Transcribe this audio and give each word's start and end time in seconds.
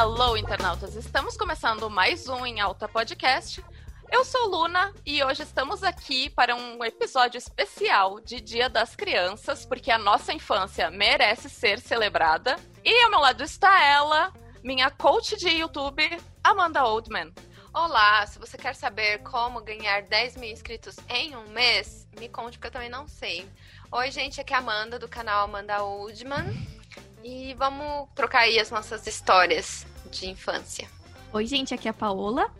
Alô, 0.00 0.34
internautas! 0.34 0.96
Estamos 0.96 1.36
começando 1.36 1.90
mais 1.90 2.26
um 2.26 2.46
Em 2.46 2.58
Alta 2.58 2.88
Podcast. 2.88 3.62
Eu 4.10 4.24
sou 4.24 4.48
Luna 4.48 4.94
e 5.04 5.22
hoje 5.22 5.42
estamos 5.42 5.84
aqui 5.84 6.30
para 6.30 6.56
um 6.56 6.82
episódio 6.82 7.36
especial 7.36 8.18
de 8.18 8.40
Dia 8.40 8.70
das 8.70 8.96
Crianças, 8.96 9.66
porque 9.66 9.90
a 9.90 9.98
nossa 9.98 10.32
infância 10.32 10.90
merece 10.90 11.50
ser 11.50 11.80
celebrada. 11.80 12.56
E 12.82 13.04
ao 13.04 13.10
meu 13.10 13.20
lado 13.20 13.44
está 13.44 13.84
ela, 13.84 14.32
minha 14.64 14.90
coach 14.90 15.36
de 15.36 15.50
YouTube, 15.50 16.02
Amanda 16.42 16.82
Oldman. 16.82 17.30
Olá, 17.70 18.26
se 18.26 18.38
você 18.38 18.56
quer 18.56 18.74
saber 18.74 19.18
como 19.18 19.60
ganhar 19.60 20.04
10 20.04 20.36
mil 20.38 20.50
inscritos 20.50 20.96
em 21.10 21.36
um 21.36 21.46
mês, 21.48 22.08
me 22.18 22.26
conte 22.26 22.56
porque 22.56 22.68
eu 22.68 22.72
também 22.72 22.88
não 22.88 23.06
sei. 23.06 23.46
Oi, 23.92 24.10
gente, 24.10 24.40
aqui 24.40 24.54
é 24.54 24.56
a 24.56 24.60
Amanda 24.60 24.98
do 24.98 25.06
canal 25.06 25.44
Amanda 25.44 25.82
Oldman. 25.82 26.46
E 27.22 27.52
vamos 27.52 28.08
trocar 28.14 28.40
aí 28.40 28.58
as 28.58 28.70
nossas 28.70 29.06
histórias 29.06 29.89
de 30.10 30.28
infância. 30.28 30.88
Oi, 31.32 31.46
gente, 31.46 31.74
aqui 31.74 31.88
é 31.88 31.90
a 31.90 31.94
Paola. 31.94 32.50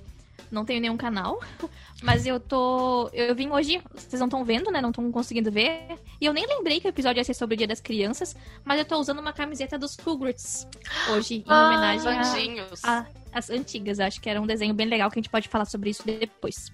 Não 0.50 0.64
tenho 0.64 0.80
nenhum 0.80 0.96
canal, 0.96 1.40
mas 2.02 2.26
eu 2.26 2.40
tô. 2.40 3.08
Eu 3.12 3.34
vim 3.36 3.50
hoje, 3.50 3.80
vocês 3.94 4.18
não 4.18 4.26
estão 4.26 4.44
vendo, 4.44 4.68
né? 4.70 4.80
Não 4.80 4.90
estão 4.90 5.12
conseguindo 5.12 5.50
ver. 5.50 5.82
E 6.20 6.26
eu 6.26 6.32
nem 6.32 6.44
lembrei 6.44 6.80
que 6.80 6.88
o 6.88 6.90
episódio 6.90 7.20
ia 7.20 7.24
ser 7.24 7.34
sobre 7.34 7.54
o 7.54 7.58
Dia 7.58 7.68
das 7.68 7.80
Crianças, 7.80 8.34
mas 8.64 8.78
eu 8.78 8.84
tô 8.84 8.98
usando 8.98 9.20
uma 9.20 9.32
camiseta 9.32 9.78
dos 9.78 9.96
Rugrats 9.96 10.66
hoje, 11.12 11.36
em 11.36 11.44
Ah, 11.46 11.66
homenagem 11.66 12.56
às 13.32 13.48
antigas. 13.48 14.00
Acho 14.00 14.20
que 14.20 14.28
era 14.28 14.40
um 14.40 14.46
desenho 14.46 14.74
bem 14.74 14.88
legal 14.88 15.08
que 15.08 15.20
a 15.20 15.22
gente 15.22 15.30
pode 15.30 15.48
falar 15.48 15.66
sobre 15.66 15.90
isso 15.90 16.02
depois. 16.04 16.72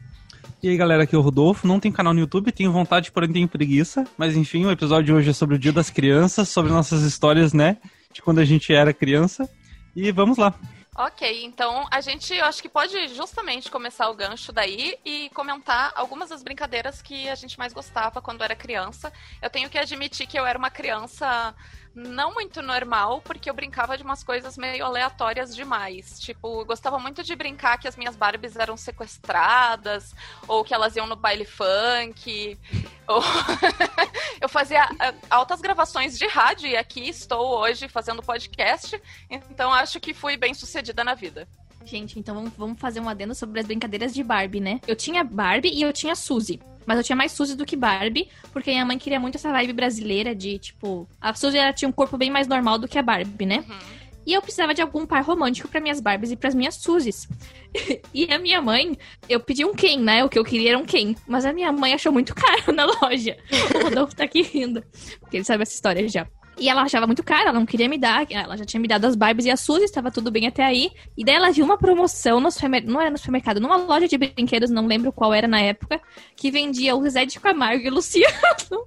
E 0.62 0.68
aí 0.70 0.76
galera, 0.76 1.02
aqui 1.02 1.14
é 1.14 1.18
o 1.18 1.20
Rodolfo, 1.20 1.66
não 1.66 1.78
tem 1.78 1.92
canal 1.92 2.14
no 2.14 2.20
YouTube, 2.20 2.50
tenho 2.52 2.72
vontade, 2.72 3.12
porém 3.12 3.30
tenho 3.30 3.46
preguiça. 3.46 4.06
Mas 4.16 4.34
enfim, 4.36 4.64
o 4.64 4.70
episódio 4.70 5.04
de 5.04 5.12
hoje 5.12 5.30
é 5.30 5.32
sobre 5.34 5.56
o 5.56 5.58
Dia 5.58 5.72
das 5.72 5.90
Crianças, 5.90 6.48
sobre 6.48 6.72
nossas 6.72 7.02
histórias, 7.02 7.52
né? 7.52 7.76
De 8.10 8.22
quando 8.22 8.38
a 8.38 8.44
gente 8.44 8.72
era 8.72 8.94
criança. 8.94 9.48
E 9.96 10.12
vamos 10.12 10.36
lá. 10.36 10.54
Ok, 10.98 11.44
então 11.44 11.86
a 11.90 12.00
gente 12.00 12.34
eu 12.34 12.44
acho 12.44 12.62
que 12.62 12.68
pode 12.68 13.08
justamente 13.08 13.70
começar 13.70 14.08
o 14.08 14.14
gancho 14.14 14.52
daí 14.52 14.98
e 15.04 15.30
comentar 15.30 15.92
algumas 15.94 16.30
das 16.30 16.42
brincadeiras 16.42 17.02
que 17.02 17.28
a 17.28 17.34
gente 17.34 17.58
mais 17.58 17.72
gostava 17.72 18.22
quando 18.22 18.42
era 18.42 18.54
criança. 18.54 19.12
Eu 19.42 19.50
tenho 19.50 19.68
que 19.68 19.78
admitir 19.78 20.26
que 20.26 20.38
eu 20.38 20.46
era 20.46 20.58
uma 20.58 20.70
criança 20.70 21.54
não 21.96 22.34
muito 22.34 22.60
normal, 22.60 23.22
porque 23.22 23.48
eu 23.48 23.54
brincava 23.54 23.96
de 23.96 24.02
umas 24.02 24.22
coisas 24.22 24.58
meio 24.58 24.84
aleatórias 24.84 25.56
demais. 25.56 26.20
Tipo, 26.20 26.60
eu 26.60 26.64
gostava 26.66 26.98
muito 26.98 27.24
de 27.24 27.34
brincar 27.34 27.78
que 27.78 27.88
as 27.88 27.96
minhas 27.96 28.14
Barbies 28.14 28.54
eram 28.54 28.76
sequestradas, 28.76 30.14
ou 30.46 30.62
que 30.62 30.74
elas 30.74 30.94
iam 30.94 31.06
no 31.06 31.16
baile 31.16 31.46
funk. 31.46 32.58
Ou... 33.08 33.22
eu 34.42 34.48
fazia 34.48 34.82
ah, 34.98 35.14
altas 35.30 35.60
gravações 35.60 36.18
de 36.18 36.26
rádio 36.26 36.68
e 36.68 36.76
aqui 36.76 37.08
estou 37.08 37.56
hoje 37.56 37.88
fazendo 37.88 38.20
podcast, 38.20 39.00
então 39.30 39.72
acho 39.72 40.00
que 40.00 40.12
fui 40.12 40.36
bem 40.36 40.52
sucedida 40.52 41.04
na 41.04 41.14
vida. 41.14 41.46
Gente, 41.86 42.18
então 42.18 42.34
vamos- 42.34 42.52
vamos 42.58 42.80
fazer 42.80 43.00
um 43.00 43.08
adendo 43.08 43.34
sobre 43.34 43.60
as 43.60 43.66
brincadeiras 43.66 44.12
de 44.12 44.22
Barbie, 44.24 44.60
né? 44.60 44.80
Eu 44.88 44.96
tinha 44.96 45.22
Barbie 45.22 45.70
e 45.72 45.82
eu 45.82 45.92
tinha 45.92 46.14
Suzy. 46.16 46.60
Mas 46.84 46.98
eu 46.98 47.04
tinha 47.04 47.16
mais 47.16 47.32
Suzy 47.32 47.56
do 47.56 47.64
que 47.64 47.76
Barbie, 47.76 48.28
porque 48.52 48.70
minha 48.70 48.84
mãe 48.84 48.98
queria 48.98 49.18
muito 49.20 49.36
essa 49.36 49.50
vibe 49.52 49.72
brasileira 49.72 50.34
de, 50.34 50.58
tipo... 50.58 51.08
A 51.20 51.32
Suzy 51.34 51.58
ela 51.58 51.72
tinha 51.72 51.88
um 51.88 51.92
corpo 51.92 52.16
bem 52.16 52.30
mais 52.30 52.46
normal 52.46 52.78
do 52.78 52.86
que 52.88 52.98
a 52.98 53.02
Barbie, 53.02 53.46
né? 53.46 53.64
E 54.26 54.32
eu 54.32 54.42
precisava 54.42 54.74
de 54.74 54.82
algum 54.82 55.06
par 55.06 55.22
romântico 55.22 55.68
para 55.68 55.80
minhas 55.80 56.00
Barbies 56.00 56.32
e 56.32 56.36
pras 56.36 56.52
minhas 56.54 56.74
Suzys. 56.74 57.28
e 58.12 58.24
a 58.32 58.38
minha 58.40 58.60
mãe, 58.60 58.98
eu 59.28 59.38
pedi 59.38 59.64
um 59.64 59.72
Ken, 59.72 59.98
né? 59.98 60.24
O 60.24 60.28
que 60.28 60.36
eu 60.38 60.44
queria 60.44 60.70
era 60.70 60.78
um 60.78 60.84
Ken. 60.84 61.14
Mas 61.28 61.44
a 61.44 61.52
minha 61.52 61.70
mãe 61.70 61.92
achou 61.94 62.10
muito 62.12 62.34
caro 62.38 62.72
na 62.72 62.84
loja. 62.86 63.36
O 63.74 63.84
Rodolfo 63.84 64.16
tá 64.16 64.24
aqui 64.24 64.42
rindo, 64.42 64.82
porque 65.20 65.36
ele 65.36 65.44
sabe 65.44 65.62
essa 65.62 65.74
história 65.74 66.08
já. 66.08 66.26
E 66.58 66.68
ela 66.68 66.82
achava 66.82 67.06
muito 67.06 67.22
caro, 67.22 67.48
ela 67.48 67.58
não 67.58 67.66
queria 67.66 67.88
me 67.88 67.98
dar. 67.98 68.26
Ela 68.30 68.56
já 68.56 68.64
tinha 68.64 68.80
me 68.80 68.88
dado 68.88 69.04
as 69.04 69.14
Barbies 69.14 69.46
e 69.46 69.50
as 69.50 69.60
Suzy, 69.60 69.84
estava 69.84 70.10
tudo 70.10 70.30
bem 70.30 70.46
até 70.46 70.64
aí. 70.64 70.90
E 71.16 71.24
daí 71.24 71.34
ela 71.34 71.50
viu 71.50 71.64
uma 71.64 71.76
promoção 71.76 72.40
no 72.40 72.50
supermercado, 72.50 72.90
não 72.90 73.00
era 73.00 73.10
no 73.10 73.18
supermercado, 73.18 73.60
numa 73.60 73.76
loja 73.76 74.08
de 74.08 74.16
brinquedos, 74.16 74.70
não 74.70 74.86
lembro 74.86 75.12
qual 75.12 75.34
era 75.34 75.46
na 75.46 75.60
época, 75.60 76.00
que 76.34 76.50
vendia 76.50 76.96
o 76.96 77.08
Zé 77.08 77.26
de 77.26 77.38
Camargo 77.38 77.84
e 77.84 77.88
o 77.88 77.94
Luciano. 77.94 78.32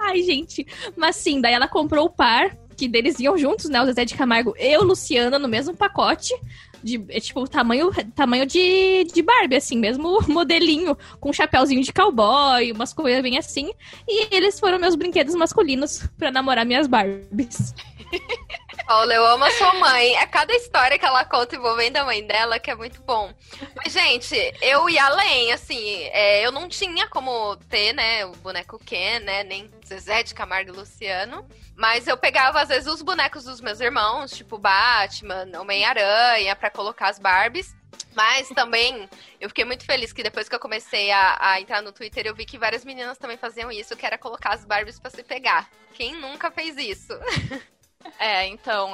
Ai, 0.00 0.22
gente. 0.22 0.66
Mas 0.96 1.16
sim, 1.16 1.40
daí 1.40 1.52
ela 1.52 1.68
comprou 1.68 2.06
o 2.06 2.10
par, 2.10 2.56
que 2.76 2.88
deles 2.88 3.20
iam 3.20 3.36
juntos, 3.36 3.68
né? 3.68 3.80
O 3.80 3.86
Zezé 3.86 4.04
de 4.04 4.14
Camargo 4.14 4.54
e 4.58 4.76
o 4.76 4.82
Luciano 4.82 5.38
no 5.38 5.48
mesmo 5.48 5.76
pacote. 5.76 6.34
De, 6.82 7.04
é, 7.08 7.20
tipo, 7.20 7.46
tamanho, 7.48 7.90
tamanho 8.14 8.46
de, 8.46 9.04
de 9.04 9.22
Barbie, 9.22 9.56
assim, 9.56 9.78
mesmo 9.78 10.20
modelinho, 10.28 10.96
com 11.20 11.30
um 11.30 11.32
chapéuzinho 11.32 11.82
de 11.82 11.92
cowboy, 11.92 12.72
umas 12.72 12.92
coisas 12.92 13.22
bem 13.22 13.38
assim. 13.38 13.70
E 14.08 14.34
eles 14.34 14.58
foram 14.58 14.78
meus 14.78 14.94
brinquedos 14.94 15.34
masculinos 15.34 16.08
pra 16.18 16.30
namorar 16.30 16.66
minhas 16.66 16.86
Barbies. 16.86 17.74
Paula, 18.92 19.14
eu 19.14 19.24
amo 19.24 19.44
a 19.46 19.50
sua 19.52 19.72
mãe. 19.72 20.16
É 20.16 20.26
cada 20.26 20.54
história 20.54 20.98
que 20.98 21.04
ela 21.06 21.24
conta 21.24 21.56
envolvendo 21.56 21.96
a 21.96 22.04
mãe 22.04 22.26
dela 22.26 22.58
que 22.58 22.70
é 22.70 22.74
muito 22.74 23.00
bom. 23.00 23.32
Mas, 23.74 23.90
gente, 23.90 24.36
eu 24.60 24.86
ia 24.86 25.06
além, 25.06 25.50
assim, 25.50 26.02
é, 26.12 26.44
eu 26.44 26.52
não 26.52 26.68
tinha 26.68 27.08
como 27.08 27.56
ter, 27.70 27.94
né, 27.94 28.26
o 28.26 28.32
boneco 28.32 28.78
Ken, 28.78 29.20
né, 29.20 29.44
nem 29.44 29.70
Zezé 29.86 30.22
de 30.22 30.34
Camargo 30.34 30.74
e 30.74 30.76
Luciano. 30.76 31.48
Mas 31.74 32.06
eu 32.06 32.18
pegava, 32.18 32.60
às 32.60 32.68
vezes, 32.68 32.86
os 32.86 33.00
bonecos 33.00 33.44
dos 33.44 33.62
meus 33.62 33.80
irmãos, 33.80 34.30
tipo 34.32 34.58
Batman, 34.58 35.48
Homem-Aranha, 35.58 36.54
pra 36.54 36.68
colocar 36.70 37.08
as 37.08 37.18
Barbies. 37.18 37.74
Mas 38.14 38.50
também, 38.50 39.08
eu 39.40 39.48
fiquei 39.48 39.64
muito 39.64 39.86
feliz 39.86 40.12
que 40.12 40.22
depois 40.22 40.50
que 40.50 40.54
eu 40.54 40.60
comecei 40.60 41.10
a, 41.10 41.38
a 41.40 41.60
entrar 41.62 41.80
no 41.80 41.92
Twitter, 41.92 42.26
eu 42.26 42.34
vi 42.34 42.44
que 42.44 42.58
várias 42.58 42.84
meninas 42.84 43.16
também 43.16 43.38
faziam 43.38 43.72
isso, 43.72 43.96
que 43.96 44.04
era 44.04 44.18
colocar 44.18 44.50
as 44.50 44.66
Barbies 44.66 45.00
pra 45.00 45.10
se 45.10 45.22
pegar. 45.22 45.70
Quem 45.94 46.14
nunca 46.14 46.50
fez 46.50 46.76
isso? 46.76 47.14
É, 48.18 48.46
então, 48.46 48.92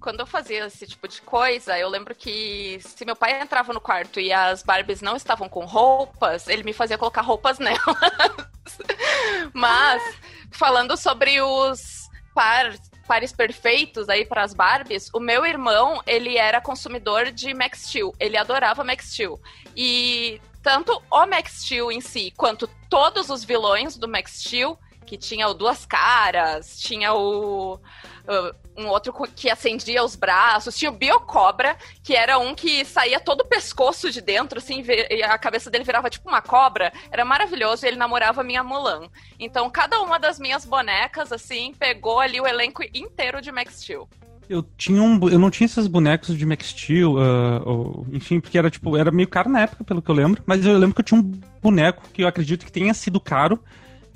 quando 0.00 0.20
eu 0.20 0.26
fazia 0.26 0.66
esse 0.66 0.86
tipo 0.86 1.06
de 1.06 1.22
coisa, 1.22 1.78
eu 1.78 1.88
lembro 1.88 2.14
que 2.14 2.78
se 2.80 3.04
meu 3.04 3.14
pai 3.14 3.40
entrava 3.40 3.72
no 3.72 3.80
quarto 3.80 4.18
e 4.18 4.32
as 4.32 4.62
Barbies 4.62 5.00
não 5.00 5.16
estavam 5.16 5.48
com 5.48 5.64
roupas, 5.64 6.48
ele 6.48 6.62
me 6.64 6.72
fazia 6.72 6.98
colocar 6.98 7.22
roupas 7.22 7.58
nelas. 7.58 7.78
Mas, 9.52 10.02
falando 10.50 10.96
sobre 10.96 11.40
os 11.40 12.08
par- 12.34 12.74
pares 13.06 13.32
perfeitos 13.32 14.08
aí 14.08 14.24
para 14.24 14.42
as 14.42 14.54
Barbies, 14.54 15.10
o 15.12 15.20
meu 15.20 15.44
irmão, 15.46 16.02
ele 16.06 16.36
era 16.36 16.60
consumidor 16.60 17.30
de 17.30 17.54
Max 17.54 17.86
Steel. 17.88 18.12
Ele 18.18 18.36
adorava 18.36 18.82
Max 18.82 19.12
Steel. 19.12 19.40
E 19.76 20.40
tanto 20.62 21.02
o 21.10 21.26
Max 21.26 21.62
Steel 21.64 21.92
em 21.92 22.00
si, 22.00 22.32
quanto 22.36 22.66
todos 22.88 23.28
os 23.28 23.44
vilões 23.44 23.96
do 23.96 24.08
Max 24.08 24.40
Steel, 24.40 24.78
que 25.04 25.16
tinha 25.16 25.48
o 25.48 25.54
Duas 25.54 25.86
Caras, 25.86 26.78
tinha 26.78 27.14
o 27.14 27.74
uh, 27.74 28.64
um 28.76 28.88
outro 28.88 29.12
que 29.34 29.48
acendia 29.48 30.02
os 30.02 30.16
braços, 30.16 30.76
tinha 30.76 30.90
o 30.90 30.94
Biocobra, 30.94 31.76
que 32.02 32.14
era 32.14 32.38
um 32.38 32.54
que 32.54 32.84
saía 32.84 33.20
todo 33.20 33.42
o 33.42 33.46
pescoço 33.46 34.10
de 34.10 34.20
dentro, 34.20 34.58
assim, 34.58 34.84
e 35.10 35.22
a 35.22 35.38
cabeça 35.38 35.70
dele 35.70 35.84
virava 35.84 36.10
tipo 36.10 36.28
uma 36.28 36.42
cobra. 36.42 36.92
Era 37.10 37.24
maravilhoso 37.24 37.84
e 37.84 37.88
ele 37.88 37.96
namorava 37.96 38.40
a 38.40 38.44
minha 38.44 38.64
Mulan. 38.64 39.08
Então, 39.38 39.70
cada 39.70 40.00
uma 40.00 40.18
das 40.18 40.38
minhas 40.38 40.64
bonecas, 40.64 41.30
assim, 41.32 41.72
pegou 41.78 42.18
ali 42.18 42.40
o 42.40 42.46
elenco 42.46 42.82
inteiro 42.94 43.40
de 43.40 43.52
Max 43.52 43.80
Steel. 43.80 44.08
Eu 44.48 44.62
tinha 44.76 45.02
um, 45.02 45.28
eu 45.28 45.38
não 45.38 45.50
tinha 45.50 45.64
esses 45.64 45.86
bonecos 45.86 46.36
de 46.36 46.44
Max 46.44 46.66
Steel, 46.66 47.16
ah, 47.18 47.62
ou, 47.64 48.06
enfim, 48.12 48.40
porque 48.40 48.58
era 48.58 48.70
tipo, 48.70 48.96
era 48.96 49.10
meio 49.10 49.28
caro 49.28 49.48
na 49.48 49.62
época, 49.62 49.84
pelo 49.84 50.02
que 50.02 50.10
eu 50.10 50.14
lembro. 50.14 50.42
Mas 50.44 50.66
eu 50.66 50.76
lembro 50.76 50.94
que 50.94 51.00
eu 51.00 51.04
tinha 51.04 51.20
um 51.20 51.40
boneco 51.62 52.02
que 52.12 52.22
eu 52.22 52.28
acredito 52.28 52.66
que 52.66 52.72
tenha 52.72 52.92
sido 52.92 53.18
caro, 53.20 53.58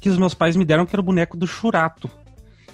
que 0.01 0.09
os 0.09 0.19
meus 0.19 0.35
pais 0.35 0.57
me 0.57 0.65
deram, 0.65 0.87
que 0.87 0.95
era 0.95 1.01
o 1.01 1.05
boneco 1.05 1.37
do 1.37 1.47
Churato. 1.47 2.11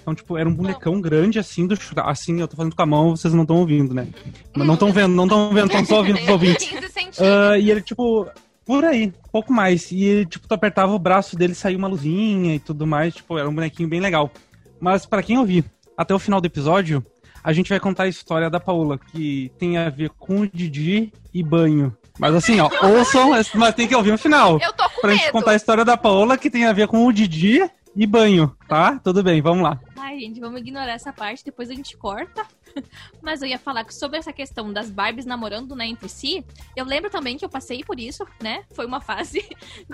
Então, 0.01 0.13
tipo, 0.13 0.37
era 0.37 0.47
um 0.47 0.53
bonecão 0.53 1.01
grande 1.01 1.39
assim 1.39 1.65
do 1.65 1.75
Churato. 1.75 2.09
Assim, 2.09 2.39
eu 2.39 2.47
tô 2.47 2.55
fazendo 2.55 2.75
com 2.75 2.81
a 2.81 2.85
mão, 2.85 3.15
vocês 3.15 3.33
não 3.33 3.41
estão 3.41 3.57
ouvindo, 3.57 3.93
né? 3.93 4.07
Mas 4.55 4.67
não 4.67 4.75
estão 4.75 4.91
vendo, 4.91 5.15
não 5.15 5.23
estão 5.23 5.49
vendo, 5.49 5.65
estão 5.65 5.85
só 5.85 5.97
ouvindo 5.97 6.19
os 6.19 6.27
ouvintes. 6.29 6.67
15 6.67 6.87
centímetros. 6.89 7.21
Ah, 7.21 7.57
e 7.57 7.71
ele, 7.71 7.81
tipo, 7.81 8.27
por 8.65 8.85
aí, 8.85 9.11
pouco 9.31 9.51
mais. 9.51 9.91
E 9.91 10.03
ele, 10.03 10.25
tipo, 10.25 10.47
tu 10.47 10.53
apertava 10.53 10.93
o 10.93 10.99
braço 10.99 11.35
dele, 11.35 11.55
saía 11.55 11.77
uma 11.77 11.87
luzinha 11.87 12.55
e 12.55 12.59
tudo 12.59 12.85
mais. 12.85 13.15
Tipo, 13.15 13.37
era 13.37 13.49
um 13.49 13.55
bonequinho 13.55 13.89
bem 13.89 13.99
legal. 13.99 14.31
Mas 14.79 15.05
pra 15.05 15.23
quem 15.23 15.37
ouvir 15.37 15.65
até 15.97 16.13
o 16.13 16.19
final 16.19 16.39
do 16.39 16.45
episódio, 16.45 17.03
a 17.43 17.53
gente 17.53 17.69
vai 17.69 17.79
contar 17.79 18.03
a 18.03 18.07
história 18.07 18.49
da 18.49 18.59
Paula, 18.59 18.97
que 18.97 19.51
tem 19.57 19.77
a 19.77 19.89
ver 19.89 20.09
com 20.09 20.41
o 20.41 20.47
Didi 20.47 21.13
e 21.33 21.43
banho. 21.43 21.95
Mas 22.17 22.33
assim, 22.33 22.59
ó, 22.59 22.69
ouçam, 22.81 23.31
mas 23.55 23.75
tem 23.75 23.87
que 23.87 23.95
ouvir 23.95 24.13
o 24.13 24.17
final. 24.17 24.59
Eu 24.61 24.73
tô 24.73 24.87
Pra 25.05 25.13
gente 25.13 25.25
medo. 25.25 25.31
contar 25.31 25.51
a 25.51 25.55
história 25.55 25.85
da 25.85 25.97
Paola, 25.97 26.37
que 26.37 26.49
tem 26.49 26.65
a 26.65 26.73
ver 26.73 26.87
com 26.87 27.05
o 27.05 27.13
Didi 27.13 27.61
e 27.95 28.05
banho, 28.05 28.55
tá? 28.67 28.99
Tudo 29.03 29.23
bem, 29.23 29.41
vamos 29.41 29.63
lá. 29.63 29.79
Ai, 30.07 30.19
gente, 30.19 30.39
vamos 30.39 30.61
ignorar 30.61 30.91
essa 30.93 31.11
parte, 31.11 31.43
depois 31.43 31.67
a 31.67 31.73
gente 31.73 31.97
corta. 31.97 32.45
Mas 33.23 33.41
eu 33.41 33.47
ia 33.47 33.57
falar 33.57 33.83
que 33.83 33.91
sobre 33.93 34.19
essa 34.19 34.31
questão 34.31 34.71
das 34.71 34.87
Barbies 34.91 35.25
namorando, 35.25 35.75
né, 35.75 35.87
entre 35.87 36.07
si, 36.07 36.45
eu 36.75 36.85
lembro 36.85 37.09
também 37.09 37.35
que 37.37 37.43
eu 37.43 37.49
passei 37.49 37.83
por 37.83 37.99
isso, 37.99 38.23
né? 38.39 38.63
Foi 38.75 38.85
uma 38.85 39.01
fase, 39.01 39.43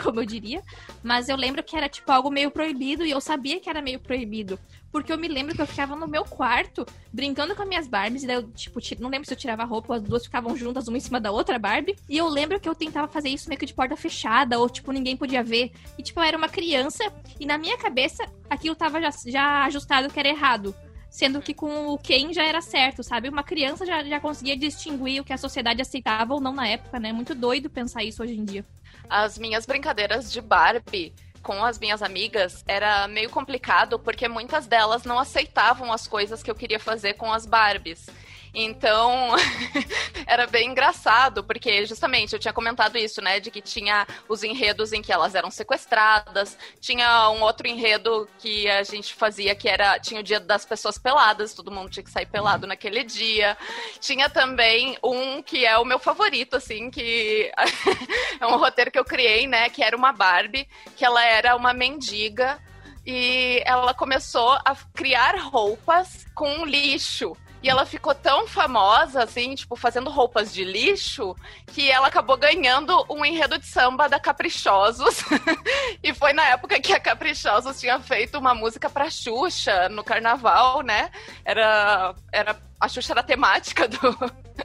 como 0.04 0.19
eu 0.19 0.25
diria. 0.25 0.62
Mas 1.02 1.30
eu 1.30 1.38
lembro 1.38 1.63
que 1.63 1.78
era, 1.78 1.88
tipo, 1.88 2.12
algo 2.12 2.30
meio 2.30 2.52
proibido 2.52 3.06
e 3.06 3.12
eu 3.12 3.22
sabia 3.22 3.62
que 3.62 3.69
era 3.69 3.81
meio 3.81 4.02
proibido. 4.02 4.60
Porque 4.92 5.13
eu 5.13 5.18
me 5.18 5.30
lembro 5.30 5.56
que 5.56 5.62
eu 5.62 5.66
ficava 5.68 5.96
no 5.96 6.06
meu 6.06 6.25
quarto, 6.25 6.86
brincando 7.13 7.56
com 7.56 7.62
as 7.62 7.68
minhas 7.69 7.88
Barbies, 7.88 8.24
e 8.24 8.28
daí 8.28 8.36
eu, 8.36 8.52
tipo, 8.52 8.81
ti- 8.81 9.00
não 9.00 9.10
lembro 9.10 9.25
se 9.25 9.34
eu 9.34 9.38
tirava 9.38 9.62
a 9.62 9.66
roupa, 9.66 9.96
as 9.96 10.02
duas 10.02 10.25
ficavam 10.25 10.54
juntas, 10.58 10.90
uma 10.90 10.98
em 10.98 11.00
cima 11.00 11.22
da 11.22 11.31
outra 11.31 11.58
Barbie. 11.58 11.96
E 12.10 12.18
eu 12.18 12.28
lembro 12.28 12.60
que 12.60 12.68
eu 12.68 12.75
tentava 12.75 13.08
fazer 13.08 13.30
isso 13.30 13.48
meio 13.48 13.58
que 13.58 13.66
de 13.66 13.74
porta 13.74 13.96
fechada, 13.96 14.60
ou, 14.60 14.69
tipo, 14.69 14.92
ninguém 14.92 15.16
podia 15.16 15.42
ver. 15.42 15.72
E, 15.98 16.04
tipo, 16.04 16.19
eu 16.19 16.24
era 16.25 16.38
uma 16.38 16.50
criança, 16.50 17.02
e 17.40 17.46
na 17.46 17.58
minha 17.58 17.78
cabeça, 17.78 18.25
aquilo 18.50 18.75
tava 18.75 19.00
já, 19.00 19.10
já 19.28 19.63
ajustado 19.63 20.00
que 20.09 20.19
era 20.19 20.30
errado. 20.30 20.75
sendo 21.09 21.42
que 21.42 21.53
com 21.53 21.89
o 21.89 21.98
Ken 21.98 22.31
já 22.31 22.45
era 22.45 22.62
certo, 22.62 23.03
sabe? 23.03 23.27
Uma 23.27 23.44
criança 23.44 23.86
já, 23.86 24.01
já 24.01 24.18
conseguia 24.21 24.56
distinguir 24.56 25.21
o 25.21 25.25
que 25.25 25.33
a 25.33 25.38
sociedade 25.38 25.81
aceitava 25.81 26.33
ou 26.33 26.39
não 26.39 26.53
na 26.53 26.65
época, 26.65 27.01
né? 27.01 27.12
Muito 27.12 27.36
doido 27.36 27.69
pensar 27.69 28.01
isso 28.01 28.24
hoje 28.24 28.33
em 28.33 28.45
dia. 28.45 28.65
As 29.09 29.38
minhas 29.38 29.65
brincadeiras 29.65 30.31
de 30.31 30.39
Barbie 30.39 31.13
com 31.42 31.63
as 31.65 31.80
minhas 31.80 32.01
amigas 32.01 32.63
era 32.68 33.07
meio 33.07 33.30
complicado 33.30 34.00
porque 34.00 34.27
muitas 34.27 34.68
delas 34.68 35.03
não 35.03 35.19
aceitavam 35.19 35.92
as 35.92 36.07
coisas 36.07 36.42
que 36.42 36.50
eu 36.50 36.56
queria 36.56 36.80
fazer 36.80 37.15
com 37.15 37.31
as 37.31 37.45
Barbies. 37.45 38.07
Então, 38.53 39.30
era 40.27 40.45
bem 40.45 40.69
engraçado, 40.69 41.44
porque 41.44 41.86
justamente 41.86 42.33
eu 42.33 42.39
tinha 42.39 42.53
comentado 42.53 42.98
isso, 42.98 43.21
né? 43.21 43.39
De 43.39 43.50
que 43.50 43.62
tinha 43.62 44.06
os 44.27 44.44
enredos 44.44 44.92
em 44.92 45.01
que 45.01 45.12
elas 45.12 45.36
eram 45.36 45.50
sequestradas, 45.50 46.57
tinha 46.80 47.30
um 47.30 47.42
outro 47.42 47.68
enredo 47.68 48.27
que 48.39 48.69
a 48.69 48.83
gente 48.83 49.13
fazia 49.13 49.56
que 49.56 49.69
era. 49.69 50.00
Tinha 50.00 50.19
o 50.19 50.24
dia 50.24 50.39
das 50.39 50.65
pessoas 50.65 50.98
peladas, 50.98 51.53
todo 51.53 51.71
mundo 51.71 51.89
tinha 51.89 52.03
que 52.03 52.12
sair 52.12 52.25
pelado 52.25 52.68
naquele 52.68 53.03
dia. 53.03 53.57
Tinha 54.00 54.30
também 54.30 54.98
um 55.03 55.42
que 55.42 55.65
é 55.65 55.77
o 55.77 55.86
meu 55.86 56.00
favorito, 56.00 56.56
assim, 56.56 56.89
que 56.89 57.51
é 58.39 58.45
um 58.45 58.57
roteiro 58.57 58.92
que 58.92 59.00
eu 59.00 59.06
criei, 59.06 59.48
né? 59.48 59.69
Que 59.69 59.83
era 59.83 59.95
uma 59.95 60.12
Barbie, 60.12 60.68
que 60.98 61.06
ela 61.06 61.24
era 61.24 61.56
uma 61.56 61.74
mendiga 61.74 62.59
e 63.06 63.62
ela 63.65 63.94
começou 63.94 64.51
a 64.65 64.75
criar 64.94 65.36
roupas 65.38 66.25
com 66.36 66.65
lixo. 66.65 67.36
E 67.62 67.69
ela 67.69 67.86
ficou 67.86 68.16
tão 68.16 68.48
famosa, 68.48 69.24
assim, 69.24 69.54
tipo, 69.54 69.75
fazendo 69.75 70.10
roupas 70.10 70.52
de 70.52 70.63
lixo, 70.63 71.36
que 71.68 71.92
ela 71.92 72.08
acabou 72.08 72.36
ganhando 72.36 73.06
um 73.10 73.24
enredo 73.24 73.60
de 73.60 73.68
samba 73.68 74.10
da 74.10 74.19
Caprichosos. 74.19 75.24
e 76.02 76.13
foi 76.13 76.34
na 76.34 76.46
época 76.48 76.80
que 76.80 76.92
a 76.92 77.00
Caprichosos 77.00 77.80
tinha 77.80 78.00
feito 78.00 78.38
uma 78.40 78.56
música 78.56 78.90
pra 78.90 79.10
Xuxa 79.10 79.90
no 79.90 80.04
carnaval, 80.04 80.81
né? 80.81 81.12
Era. 81.46 82.16
era 82.31 82.58
a 82.80 82.88
Xuxa 82.88 83.13
era 83.13 83.19
a 83.19 83.24
temática 83.24 83.88
do, 83.88 83.98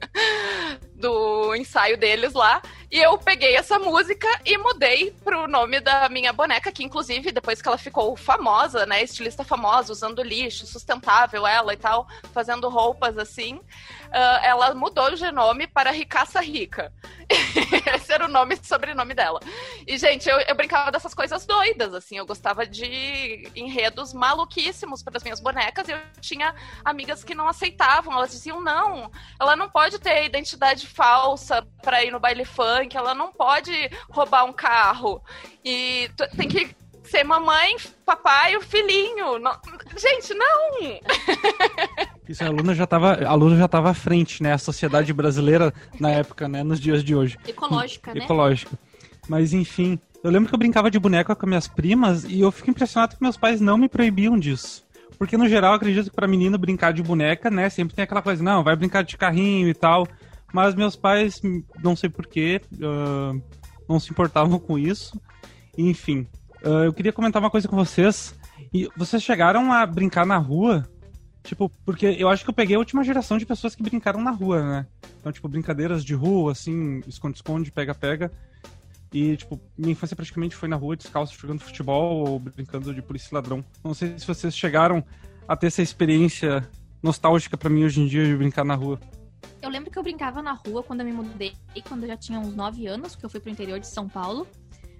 do 0.94 1.54
ensaio 1.54 1.96
deles 1.96 2.32
lá. 2.32 2.62
E 2.90 2.98
eu 2.98 3.18
peguei 3.18 3.56
essa 3.56 3.78
música 3.78 4.28
e 4.44 4.56
mudei 4.56 5.10
pro 5.24 5.48
nome 5.48 5.80
da 5.80 6.08
minha 6.08 6.32
boneca, 6.32 6.72
que 6.72 6.84
inclusive, 6.84 7.32
depois 7.32 7.60
que 7.60 7.68
ela 7.68 7.76
ficou 7.76 8.16
famosa, 8.16 8.86
né? 8.86 9.02
Estilista 9.02 9.44
famosa, 9.44 9.92
usando 9.92 10.22
lixo, 10.22 10.66
sustentável 10.66 11.46
ela 11.46 11.74
e 11.74 11.76
tal, 11.76 12.06
fazendo 12.32 12.68
roupas 12.68 13.18
assim, 13.18 13.54
uh, 13.56 14.38
ela 14.42 14.74
mudou 14.74 15.12
o 15.12 15.16
genome 15.16 15.66
para 15.66 15.90
Ricaça 15.90 16.40
Rica. 16.40 16.92
Esse 17.94 18.12
era 18.12 18.24
o 18.24 18.28
nome 18.28 18.54
e 18.54 18.66
sobrenome 18.66 19.14
dela. 19.14 19.40
E, 19.86 19.98
gente, 19.98 20.28
eu, 20.28 20.38
eu 20.38 20.54
brincava 20.54 20.90
dessas 20.92 21.12
coisas 21.12 21.44
doidas, 21.44 21.92
assim. 21.92 22.16
Eu 22.16 22.26
gostava 22.26 22.66
de 22.66 23.50
enredos 23.54 24.12
maluquíssimos 24.12 25.02
para 25.02 25.16
as 25.16 25.22
minhas 25.22 25.40
bonecas. 25.40 25.88
E 25.88 25.92
eu 25.92 25.98
tinha 26.20 26.54
amigas 26.84 27.24
que 27.24 27.34
não 27.34 27.48
aceitavam. 27.48 28.12
Elas 28.12 28.30
diziam, 28.30 28.60
não, 28.60 29.10
ela 29.40 29.56
não 29.56 29.68
pode 29.68 29.85
ter 29.90 30.24
identidade 30.24 30.86
falsa 30.86 31.66
para 31.82 32.04
ir 32.04 32.10
no 32.10 32.20
baile 32.20 32.44
funk. 32.44 32.96
Ela 32.96 33.14
não 33.14 33.32
pode 33.32 33.72
roubar 34.10 34.44
um 34.44 34.52
carro. 34.52 35.22
E 35.64 36.10
tem 36.36 36.48
que 36.48 36.74
ser 37.04 37.24
mamãe, 37.24 37.76
papai 38.04 38.54
e 38.54 38.56
o 38.56 38.60
filhinho. 38.60 39.38
Não... 39.38 39.52
Gente, 39.96 40.34
não! 40.34 41.00
Isso, 42.28 42.42
a 42.42 42.48
aluna 42.48 42.74
já 42.74 42.86
tava, 42.86 43.12
a 43.12 43.30
aluna 43.30 43.56
já 43.56 43.68
tava 43.68 43.90
à 43.90 43.94
frente, 43.94 44.42
né? 44.42 44.52
A 44.52 44.58
sociedade 44.58 45.12
brasileira 45.12 45.72
na 46.00 46.10
época, 46.10 46.48
né? 46.48 46.62
Nos 46.62 46.80
dias 46.80 47.04
de 47.04 47.14
hoje. 47.14 47.38
Ecológica, 47.46 48.12
né? 48.12 48.24
Ecológica. 48.24 48.76
Mas 49.28 49.52
enfim, 49.52 49.98
eu 50.22 50.30
lembro 50.30 50.48
que 50.48 50.54
eu 50.54 50.58
brincava 50.58 50.90
de 50.90 50.98
boneca 50.98 51.34
com 51.36 51.46
minhas 51.46 51.68
primas 51.68 52.24
e 52.24 52.40
eu 52.40 52.50
fico 52.50 52.70
impressionado 52.70 53.16
que 53.16 53.22
meus 53.22 53.36
pais 53.36 53.60
não 53.60 53.78
me 53.78 53.88
proibiam 53.88 54.38
disso. 54.38 54.85
Porque 55.18 55.36
no 55.36 55.48
geral, 55.48 55.74
acredito 55.74 56.10
que 56.10 56.16
para 56.16 56.28
menino 56.28 56.58
brincar 56.58 56.92
de 56.92 57.02
boneca, 57.02 57.50
né, 57.50 57.68
sempre 57.70 57.94
tem 57.94 58.02
aquela 58.02 58.22
coisa, 58.22 58.42
não, 58.42 58.62
vai 58.62 58.76
brincar 58.76 59.02
de 59.02 59.16
carrinho 59.16 59.68
e 59.68 59.74
tal. 59.74 60.06
Mas 60.52 60.74
meus 60.74 60.96
pais, 60.96 61.40
não 61.82 61.96
sei 61.96 62.08
porquê, 62.08 62.60
uh, 62.74 63.42
não 63.88 63.98
se 63.98 64.10
importavam 64.10 64.58
com 64.60 64.78
isso. 64.78 65.20
Enfim, 65.76 66.26
uh, 66.64 66.84
eu 66.84 66.92
queria 66.92 67.12
comentar 67.12 67.42
uma 67.42 67.50
coisa 67.50 67.68
com 67.68 67.76
vocês. 67.76 68.34
E 68.72 68.88
vocês 68.96 69.22
chegaram 69.22 69.72
a 69.72 69.86
brincar 69.86 70.26
na 70.26 70.38
rua 70.38 70.88
Tipo, 71.46 71.70
porque 71.84 72.06
eu 72.18 72.28
acho 72.28 72.42
que 72.42 72.50
eu 72.50 72.54
peguei 72.54 72.74
a 72.74 72.78
última 72.78 73.04
geração 73.04 73.38
de 73.38 73.46
pessoas 73.46 73.74
que 73.74 73.82
brincaram 73.82 74.20
na 74.20 74.32
rua, 74.32 74.62
né? 74.62 74.86
Então, 75.20 75.30
tipo, 75.30 75.48
brincadeiras 75.48 76.04
de 76.04 76.12
rua, 76.12 76.50
assim, 76.50 77.00
esconde-esconde, 77.06 77.70
pega-pega. 77.70 78.32
E, 79.12 79.36
tipo, 79.36 79.60
minha 79.76 79.92
infância 79.92 80.16
praticamente 80.16 80.54
foi 80.54 80.68
na 80.68 80.76
rua, 80.76 80.96
descalço, 80.96 81.38
jogando 81.38 81.60
futebol 81.60 82.26
ou 82.26 82.38
brincando 82.38 82.92
de 82.92 83.00
polícia 83.00 83.34
ladrão. 83.34 83.64
Não 83.82 83.94
sei 83.94 84.18
se 84.18 84.26
vocês 84.26 84.56
chegaram 84.56 85.04
a 85.46 85.56
ter 85.56 85.68
essa 85.68 85.82
experiência 85.82 86.68
nostálgica 87.02 87.56
para 87.56 87.70
mim 87.70 87.84
hoje 87.84 88.00
em 88.00 88.06
dia 88.06 88.24
de 88.24 88.36
brincar 88.36 88.64
na 88.64 88.74
rua. 88.74 89.00
Eu 89.62 89.70
lembro 89.70 89.90
que 89.90 89.98
eu 89.98 90.02
brincava 90.02 90.42
na 90.42 90.52
rua 90.52 90.82
quando 90.82 91.00
eu 91.00 91.06
me 91.06 91.12
mudei, 91.12 91.54
quando 91.88 92.02
eu 92.02 92.08
já 92.08 92.16
tinha 92.16 92.38
uns 92.38 92.54
9 92.54 92.86
anos, 92.86 93.12
porque 93.12 93.26
eu 93.26 93.30
fui 93.30 93.40
pro 93.40 93.50
interior 93.50 93.78
de 93.78 93.86
São 93.86 94.08
Paulo. 94.08 94.46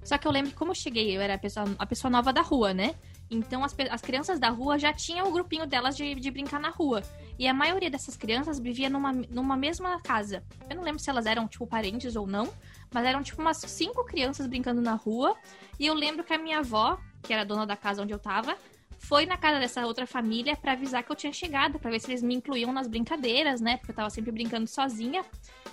Só 0.05 0.17
que 0.17 0.27
eu 0.27 0.31
lembro 0.31 0.51
que 0.51 0.57
como 0.57 0.71
eu 0.71 0.75
cheguei, 0.75 1.17
eu 1.17 1.21
era 1.21 1.35
a 1.35 1.39
pessoa, 1.39 1.67
a 1.79 1.85
pessoa 1.85 2.11
nova 2.11 2.33
da 2.33 2.41
rua, 2.41 2.73
né? 2.73 2.95
Então 3.31 3.65
as, 3.65 3.75
as 3.91 4.01
crianças 4.01 4.39
da 4.39 4.49
rua 4.49 4.79
já 4.79 4.93
tinham 4.93 5.29
o 5.29 5.33
grupinho 5.33 5.67
delas 5.67 5.97
de, 5.97 6.15
de 6.15 6.31
brincar 6.31 6.61
na 6.61 6.71
rua. 6.71 7.03
E 7.39 7.47
a 7.47 7.55
maioria 7.55 7.91
dessas 7.91 8.17
crianças 8.17 8.59
vivia 8.59 8.89
numa, 8.89 9.13
numa 9.13 9.57
mesma 9.57 10.01
casa. 10.01 10.45
Eu 10.71 10.77
não 10.77 10.85
lembro 10.85 11.01
se 11.01 11.11
elas 11.11 11.27
eram, 11.27 11.47
tipo, 11.47 11.67
parentes 11.67 12.17
ou 12.17 12.27
não, 12.27 12.53
mas 12.93 13.05
eram, 13.05 13.23
tipo, 13.23 13.41
umas 13.43 13.59
cinco 13.59 14.05
crianças 14.05 14.47
brincando 14.47 14.81
na 14.81 14.95
rua. 14.95 15.37
E 15.79 15.87
eu 15.87 15.95
lembro 15.95 16.25
que 16.25 16.33
a 16.33 16.39
minha 16.39 16.59
avó, 16.61 16.99
que 17.23 17.33
era 17.33 17.45
dona 17.45 17.67
da 17.67 17.77
casa 17.77 18.03
onde 18.03 18.13
eu 18.13 18.19
tava, 18.19 18.57
foi 18.99 19.27
na 19.27 19.37
casa 19.37 19.59
dessa 19.61 19.87
outra 19.87 20.07
família 20.07 20.57
para 20.57 20.73
avisar 20.73 21.03
que 21.03 21.13
eu 21.13 21.17
tinha 21.17 21.33
chegado, 21.33 21.79
para 21.79 21.91
ver 21.91 22.01
se 22.01 22.11
eles 22.11 22.23
me 22.23 22.35
incluíam 22.35 22.73
nas 22.73 22.87
brincadeiras, 22.87 23.61
né? 23.61 23.77
Porque 23.77 23.91
eu 23.91 23.97
tava 23.97 24.11
sempre 24.11 24.33
brincando 24.33 24.67
sozinha. 24.67 25.25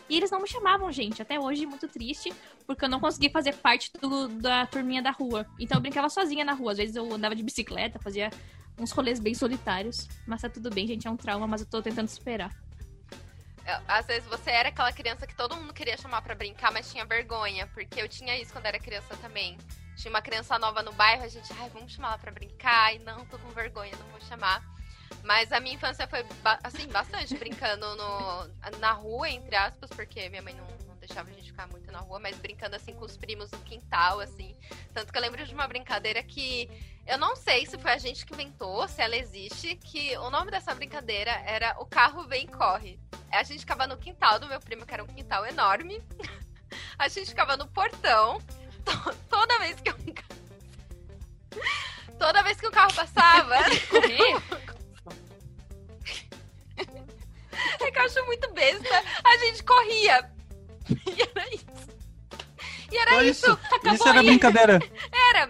E 0.10 0.18
eles 0.18 0.30
não 0.30 0.42
me 0.42 0.48
chamavam, 0.48 0.92
gente. 0.92 1.22
Até 1.22 1.40
hoje, 1.40 1.66
muito 1.66 1.88
triste, 1.88 2.34
porque 2.68 2.86
eu 2.86 2.90
não 2.90 3.00
consegui 3.00 3.30
fazer 3.30 3.54
parte 3.56 3.92
do, 4.00 4.28
da 4.28 4.66
turminha 4.66 5.02
da 5.02 5.12
rua. 5.12 5.46
Então 5.60 5.78
eu 5.78 5.82
brincava 5.82 6.10
sozinha 6.10 6.44
na 6.44 6.54
rua. 6.54 6.72
Às 6.72 6.78
vezes 6.78 6.96
eu 6.96 7.12
andava 7.14 7.36
de 7.36 7.44
bicicleta, 7.44 8.00
fazia 8.00 8.30
uns 8.78 8.92
rolês 8.92 9.20
bem 9.20 9.34
solitários. 9.34 10.08
Mas 10.28 10.42
tá 10.42 10.50
tudo 10.50 10.70
bem, 10.70 10.88
gente. 10.88 11.08
É 11.08 11.12
um 11.12 11.18
trauma, 11.18 11.48
mas 11.48 11.62
eu 11.62 11.68
tô 11.68 11.82
tentando 11.82 12.08
superar. 12.08 12.52
Às 13.88 14.06
vezes 14.06 14.28
você 14.28 14.52
era 14.52 14.70
aquela 14.70 14.92
criança 14.92 15.26
que 15.26 15.36
todo 15.36 15.56
mundo 15.56 15.74
queria 15.74 15.98
chamar 15.98 16.22
para 16.22 16.36
brincar, 16.36 16.72
mas 16.72 16.92
tinha 16.92 17.06
vergonha. 17.06 17.66
Porque 17.68 18.02
eu 18.02 18.10
tinha 18.10 18.38
isso 18.38 18.52
quando 18.52 18.66
era 18.66 18.78
criança 18.78 19.16
também. 19.18 19.58
Tinha 19.96 20.10
uma 20.10 20.22
criança 20.22 20.60
nova 20.60 20.82
no 20.84 20.92
bairro, 20.92 21.24
a 21.24 21.28
gente, 21.28 21.52
ai, 21.60 21.70
vamos 21.70 21.94
chamar 21.94 22.10
ela 22.10 22.18
pra 22.18 22.32
brincar. 22.32 22.94
E 22.94 23.00
não, 23.00 23.26
tô 23.26 23.38
com 23.40 23.50
vergonha, 23.50 23.94
não 23.98 24.08
vou 24.08 24.22
chamar. 24.22 24.73
Mas 25.24 25.52
a 25.52 25.60
minha 25.60 25.76
infância 25.76 26.08
foi, 26.08 26.26
assim, 26.64 26.88
bastante 26.88 27.36
brincando 27.38 27.86
no, 27.96 28.48
na 28.80 28.92
rua, 28.92 29.30
entre 29.30 29.56
aspas, 29.56 29.90
porque 29.90 30.30
minha 30.30 30.42
mãe 30.42 30.54
não, 30.54 30.66
não 30.88 30.96
deixava 30.98 31.30
a 31.30 31.34
gente 31.34 31.48
ficar 31.48 31.68
muito 31.68 31.92
na 31.92 32.00
rua, 32.00 32.20
mas 32.20 32.38
brincando, 32.38 32.76
assim, 32.76 32.94
com 32.94 33.06
os 33.06 33.16
primos 33.18 33.52
no 33.52 33.60
quintal, 33.60 34.20
assim. 34.20 34.56
Tanto 34.94 35.12
que 35.12 35.18
eu 35.18 35.22
lembro 35.22 35.46
de 35.46 35.54
uma 35.54 35.68
brincadeira 35.68 36.22
que 36.24 36.70
eu 37.06 37.18
não 37.18 37.36
sei 37.36 37.66
se 37.66 37.78
foi 37.78 37.92
a 37.92 37.98
gente 37.98 38.26
que 38.26 38.34
inventou, 38.34 38.88
se 38.88 39.02
ela 39.02 39.16
existe, 39.16 39.76
que 39.76 40.18
o 40.18 40.30
nome 40.30 40.52
dessa 40.52 40.74
brincadeira 40.74 41.32
era 41.46 41.76
O 41.80 41.86
Carro 41.86 42.24
Vem 42.28 42.46
e 42.46 42.48
Corre. 42.48 43.00
A 43.32 43.44
gente 43.44 43.62
ficava 43.62 43.88
no 43.88 43.98
quintal 43.98 44.40
do 44.40 44.48
meu 44.48 44.60
primo, 44.60 44.86
que 44.86 44.94
era 44.94 45.04
um 45.04 45.08
quintal 45.08 45.46
enorme. 45.46 46.02
A 46.98 47.08
gente 47.08 47.30
ficava 47.30 47.56
no 47.58 47.68
portão 47.68 48.40
toda 49.30 49.60
vez 49.60 49.80
que 49.80 49.90
eu. 49.90 49.96
Toda 52.18 52.42
vez 52.44 52.60
que 52.60 52.68
o 52.68 52.72
carro 52.72 52.94
passava. 52.94 53.56
é 57.80 57.92
que 57.92 58.00
eu 58.00 58.04
acho 58.04 58.26
muito 58.26 58.52
besta. 58.54 59.04
A 59.24 59.38
gente 59.38 59.64
corria. 59.64 60.30
E 61.08 61.22
era 61.22 61.48
isso. 61.54 61.66
E 62.92 62.98
era 62.98 63.24
isso. 63.24 63.52
Isso, 63.52 63.94
isso 63.94 64.08
era 64.08 64.20
aí. 64.20 64.26
brincadeira. 64.26 64.80
Era. 65.30 65.50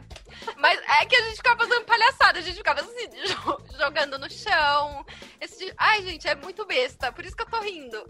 Mas 0.57 0.79
é 1.01 1.05
que 1.05 1.15
a 1.15 1.23
gente 1.23 1.37
ficava 1.37 1.65
fazendo 1.65 1.85
palhaçada, 1.85 2.39
a 2.39 2.41
gente 2.41 2.57
ficava 2.57 2.81
assim, 2.81 3.09
jogando 3.77 4.19
no 4.19 4.29
chão. 4.29 5.05
Esse... 5.39 5.73
Ai, 5.77 6.03
gente, 6.03 6.27
é 6.27 6.35
muito 6.35 6.65
besta, 6.65 7.11
por 7.11 7.25
isso 7.25 7.35
que 7.35 7.43
eu 7.43 7.49
tô 7.49 7.59
rindo. 7.59 8.05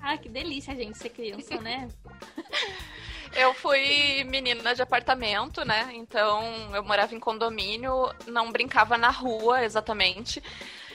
Ah, 0.00 0.16
que 0.16 0.28
delícia, 0.28 0.74
gente, 0.74 0.98
ser 0.98 1.10
criança, 1.10 1.60
né? 1.60 1.88
Eu 3.34 3.54
fui 3.54 4.24
menina 4.24 4.74
de 4.74 4.82
apartamento, 4.82 5.64
né? 5.64 5.88
Então 5.94 6.74
eu 6.74 6.84
morava 6.84 7.14
em 7.14 7.18
condomínio, 7.18 8.14
não 8.26 8.52
brincava 8.52 8.98
na 8.98 9.08
rua 9.08 9.64
exatamente. 9.64 10.42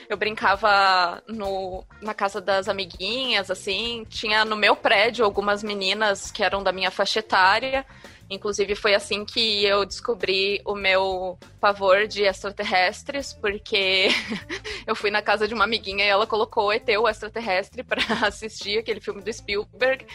Eu 0.09 0.15
brincava 0.15 1.21
no, 1.27 1.83
na 2.01 2.13
casa 2.13 2.39
das 2.39 2.69
amiguinhas, 2.69 3.51
assim. 3.51 4.05
Tinha 4.09 4.45
no 4.45 4.55
meu 4.55 4.75
prédio 4.75 5.25
algumas 5.25 5.61
meninas 5.61 6.31
que 6.31 6.43
eram 6.43 6.63
da 6.63 6.71
minha 6.71 6.89
faixa 6.89 7.19
etária. 7.19 7.85
Inclusive, 8.29 8.75
foi 8.75 8.93
assim 8.93 9.23
que 9.23 9.63
eu 9.65 9.85
descobri 9.85 10.61
o 10.65 10.75
meu 10.75 11.37
pavor 11.61 12.07
de 12.07 12.23
extraterrestres, 12.23 13.33
porque 13.33 14.07
eu 14.85 14.95
fui 14.95 15.09
na 15.09 15.21
casa 15.21 15.47
de 15.47 15.53
uma 15.53 15.63
amiguinha 15.63 16.05
e 16.05 16.09
ela 16.09 16.27
colocou 16.27 16.71
ET, 16.71 16.87
o 16.89 17.07
extraterrestre, 17.07 17.83
para 17.83 18.01
assistir 18.25 18.79
aquele 18.79 18.99
filme 18.99 19.21
do 19.21 19.31
Spielberg. 19.31 20.05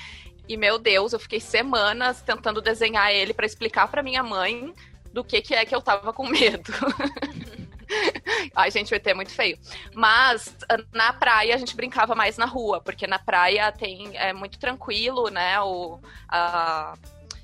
E 0.49 0.56
meu 0.56 0.78
Deus, 0.78 1.12
eu 1.12 1.18
fiquei 1.18 1.40
semanas 1.40 2.20
tentando 2.20 2.61
desenhar 2.61 3.11
ele 3.11 3.32
para 3.32 3.46
explicar 3.46 3.88
para 3.88 4.02
minha 4.02 4.22
mãe 4.22 4.75
do 5.12 5.22
que 5.22 5.40
que 5.40 5.54
é 5.54 5.64
que 5.64 5.75
eu 5.75 5.80
tava 5.80 6.12
com 6.12 6.26
medo. 6.26 6.72
Ai, 8.54 8.70
gente, 8.70 8.92
o 8.92 8.96
ET 8.96 9.06
é 9.06 9.14
muito 9.14 9.30
feio. 9.32 9.58
Mas 9.94 10.54
na 10.92 11.12
praia 11.12 11.54
a 11.54 11.58
gente 11.58 11.75
brincava 11.76 12.14
mais 12.14 12.37
na 12.37 12.46
rua, 12.46 12.80
porque 12.80 13.06
na 13.06 13.18
praia 13.18 13.70
tem 13.72 14.16
é 14.16 14.32
muito 14.32 14.58
tranquilo, 14.58 15.28
né? 15.28 15.61
O, 15.61 16.00
a, 16.28 16.94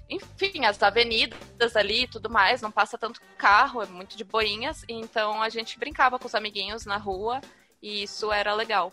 enfim, 0.09 0.65
as 0.65 0.83
avenidas 0.83 1.77
ali 1.77 2.05
e 2.05 2.09
tudo 2.09 2.31
mais, 2.31 2.63
não 2.63 2.71
passa 2.71 2.97
tanto 2.97 3.21
carro, 3.37 3.83
é 3.83 3.87
muito 3.87 4.17
de 4.17 4.25
boinhas. 4.25 4.85
Então 4.89 5.43
a 5.43 5.49
gente 5.49 5.79
brincava 5.79 6.19
com 6.19 6.27
os 6.27 6.35
amiguinhos 6.35 6.85
na 6.87 6.97
rua 6.97 7.41
e 7.83 8.03
isso 8.03 8.33
era 8.33 8.55
legal. 8.55 8.93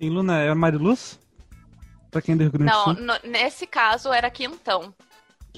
Em 0.00 0.08
Luna, 0.10 0.38
é 0.40 0.54
Mariluz? 0.54 1.18
Pra 2.10 2.22
quem 2.22 2.34
é 2.34 2.36
do 2.38 2.42
Rio 2.44 2.52
Grande 2.52 2.70
do 2.70 2.74
Não, 2.76 2.84
Sul? 2.84 2.94
no- 2.94 3.30
nesse 3.30 3.66
caso 3.66 4.12
era 4.12 4.30
Quintão. 4.30 4.94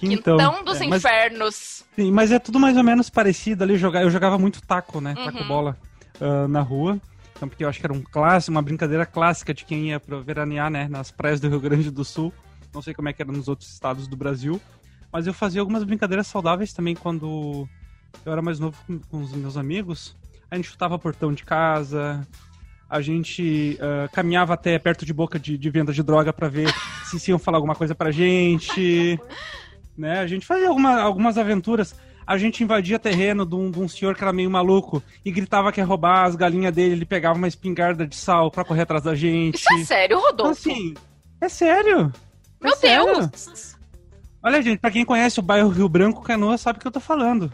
Quintão. 0.01 0.37
Quintão 0.39 0.65
dos 0.65 0.81
É, 0.81 0.87
mas- 0.87 1.05
Infernos. 1.05 1.85
Sim, 1.95 2.11
mas 2.11 2.33
é 2.33 2.39
tudo 2.39 2.59
mais 2.59 2.77
ou 2.77 2.83
menos 2.83 3.11
parecido 3.11 3.63
ali. 3.65 3.77
Jogar, 3.77 4.03
eu 4.03 4.11
jogava 4.11 4.39
muito 4.39 4.63
taco, 4.63 5.01
né? 5.01 5.15
Uhum. 5.17 5.25
Taco-bola 5.27 5.77
ah, 6.21 6.49
na 6.49 6.61
rua. 6.61 7.01
Então, 7.37 7.49
porque 7.49 7.65
eu 7.65 7.69
acho 7.69 7.81
que 7.81 7.87
era 7.87 7.93
um 7.93 8.03
clássico, 8.03 8.51
uma 8.53 8.61
brincadeira 8.63 9.07
clássica 9.07 9.55
de 9.55 9.65
quem 9.65 9.89
ia 9.89 10.01
pra 10.01 10.19
veranear, 10.21 10.71
né? 10.71 10.89
Nas 10.89 11.11
praias 11.11 11.41
do 11.41 11.49
Rio 11.49 11.61
Grande 11.61 11.91
do 11.91 12.05
Sul. 12.05 12.33
Não 12.73 12.83
sei 12.83 12.93
como 12.95 13.09
é 13.09 13.13
que 13.13 13.23
era 13.23 13.33
nos 13.33 13.49
outros 13.49 13.71
estados 13.73 14.07
do 14.07 14.17
Brasil. 14.17 14.61
Mas 15.13 15.27
eu 15.27 15.35
fazia 15.35 15.61
algumas 15.61 15.83
brincadeiras 15.83 16.27
saudáveis 16.27 16.73
também 16.73 16.95
quando 16.95 17.69
eu 18.25 18.33
era 18.33 18.43
mais 18.43 18.61
novo 18.61 18.77
com, 18.87 18.99
com 18.99 19.23
os 19.23 19.33
meus 19.33 19.57
amigos. 19.57 20.17
A 20.51 20.57
gente 20.57 20.69
chutava 20.69 20.99
portão 20.99 21.33
de 21.33 21.43
casa. 21.45 22.27
A 22.89 23.01
gente 23.01 23.79
ah, 23.81 24.09
caminhava 24.13 24.55
até 24.55 24.79
perto 24.79 25.07
de 25.07 25.13
boca 25.13 25.39
de, 25.39 25.57
de 25.57 25.71
venda 25.71 25.93
de 25.93 26.03
droga 26.03 26.33
pra 26.33 26.49
ver 26.49 26.73
se 27.05 27.19
se 27.19 27.31
iam 27.31 27.39
falar 27.39 27.57
alguma 27.59 27.75
coisa 27.75 27.95
pra 27.95 28.11
gente 28.11 29.19
né? 30.01 30.19
A 30.21 30.27
gente 30.27 30.47
fazia 30.47 30.69
alguma- 30.69 31.01
algumas 31.01 31.37
aventuras. 31.39 31.95
A 32.27 32.39
gente 32.39 32.63
invadia 32.63 32.99
terreno 32.99 33.45
de 33.45 33.55
um, 33.55 33.71
de 33.71 33.81
um 33.81 33.89
senhor 33.89 34.15
que 34.15 34.23
era 34.23 34.33
meio 34.33 34.51
maluco 34.51 35.03
e 35.25 35.31
gritava 35.33 35.73
que 35.73 35.81
ia 35.81 35.85
roubar 35.85 36.25
as 36.25 36.37
galinhas 36.37 36.73
dele. 36.75 36.93
Ele 36.95 37.05
pegava 37.05 37.37
uma 37.37 37.49
espingarda 37.49 38.07
de 38.07 38.15
sal 38.17 38.51
pra 38.51 38.65
correr 38.65 38.83
atrás 38.83 39.03
da 39.03 39.15
gente. 39.15 39.57
Isso 39.57 39.73
é 39.75 39.85
sério, 39.85 40.17
Então, 40.19 40.31
Rodolfo? 40.31 40.53
assim, 40.71 40.95
é 41.41 41.49
sério. 41.49 42.13
É 42.61 42.65
Meu 42.65 42.77
sério. 42.77 43.07
Deus! 43.17 43.77
Olha, 44.43 44.63
gente, 44.63 44.79
pra 44.79 44.91
quem 44.91 45.05
conhece 45.05 45.39
o 45.39 45.43
bairro 45.43 45.69
Rio 45.71 45.89
Branco, 45.89 46.23
Canoa 46.23 46.57
sabe 46.57 46.79
o 46.79 46.81
que 46.81 46.87
eu 46.87 46.93
tô 46.93 47.01
falando. 47.01 47.53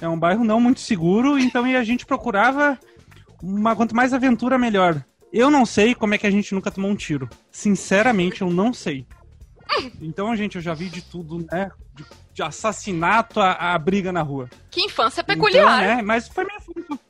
É 0.00 0.08
um 0.08 0.18
bairro 0.18 0.44
não 0.44 0.60
muito 0.60 0.80
seguro, 0.80 1.38
então 1.38 1.66
e 1.66 1.76
a 1.76 1.84
gente 1.84 2.06
procurava 2.06 2.78
uma 3.42 3.74
quanto 3.76 3.94
mais 3.96 4.12
aventura 4.14 4.56
melhor. 4.58 5.04
Eu 5.32 5.50
não 5.50 5.66
sei 5.66 5.94
como 5.94 6.14
é 6.14 6.18
que 6.18 6.26
a 6.26 6.30
gente 6.30 6.54
nunca 6.54 6.70
tomou 6.70 6.90
um 6.90 6.94
tiro. 6.96 7.28
Sinceramente, 7.50 8.42
eu 8.42 8.50
não 8.50 8.72
sei. 8.72 9.06
Então, 10.00 10.34
gente, 10.36 10.56
eu 10.56 10.62
já 10.62 10.74
vi 10.74 10.88
de 10.88 11.02
tudo, 11.02 11.44
né? 11.50 11.70
De, 11.94 12.04
de 12.32 12.42
assassinato 12.42 13.40
a, 13.40 13.74
a 13.74 13.78
briga 13.78 14.12
na 14.12 14.22
rua. 14.22 14.48
Que 14.70 14.80
infância 14.82 15.22
peculiar. 15.24 15.82
Então, 15.82 15.96
né? 15.96 16.02
Mas 16.02 16.28
foi 16.28 16.44
minha 16.44 16.56
infância. 16.58 17.00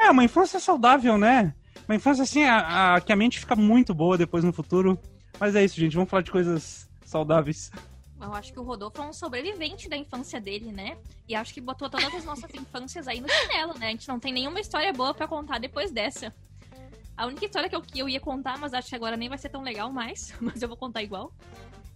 É, 0.00 0.10
uma 0.10 0.24
infância 0.24 0.60
saudável, 0.60 1.18
né? 1.18 1.54
Uma 1.88 1.96
infância 1.96 2.22
assim, 2.22 2.44
a, 2.44 2.94
a- 2.96 3.00
que 3.00 3.12
a 3.12 3.16
mente 3.16 3.38
fica 3.40 3.56
muito 3.56 3.94
boa 3.94 4.16
depois 4.18 4.44
no 4.44 4.52
futuro. 4.52 4.98
Mas 5.40 5.54
é 5.56 5.64
isso, 5.64 5.78
gente. 5.80 5.94
Vamos 5.94 6.10
falar 6.10 6.22
de 6.22 6.30
coisas 6.30 6.88
saudáveis. 7.04 7.70
Eu 8.20 8.34
acho 8.34 8.52
que 8.52 8.58
o 8.58 8.62
Rodolfo 8.64 9.00
é 9.00 9.06
um 9.06 9.12
sobrevivente 9.12 9.88
da 9.88 9.96
infância 9.96 10.40
dele, 10.40 10.72
né? 10.72 10.96
E 11.28 11.34
acho 11.36 11.54
que 11.54 11.60
botou 11.60 11.88
todas 11.88 12.12
as 12.14 12.24
nossas 12.24 12.52
infâncias 12.52 13.06
aí 13.06 13.20
no 13.20 13.28
chinelo, 13.28 13.78
né? 13.78 13.86
A 13.88 13.90
gente 13.90 14.08
não 14.08 14.18
tem 14.18 14.32
nenhuma 14.32 14.58
história 14.60 14.92
boa 14.92 15.14
pra 15.14 15.28
contar 15.28 15.58
depois 15.58 15.90
dessa. 15.92 16.34
A 17.16 17.26
única 17.26 17.44
história 17.46 17.68
que 17.68 17.74
eu, 17.76 17.80
que 17.82 17.98
eu 17.98 18.08
ia 18.08 18.20
contar, 18.20 18.58
mas 18.58 18.74
acho 18.74 18.88
que 18.88 18.94
agora 18.94 19.16
nem 19.16 19.28
vai 19.28 19.38
ser 19.38 19.48
tão 19.48 19.62
legal 19.62 19.92
mais, 19.92 20.34
mas 20.40 20.60
eu 20.62 20.68
vou 20.68 20.76
contar 20.76 21.02
igual. 21.02 21.32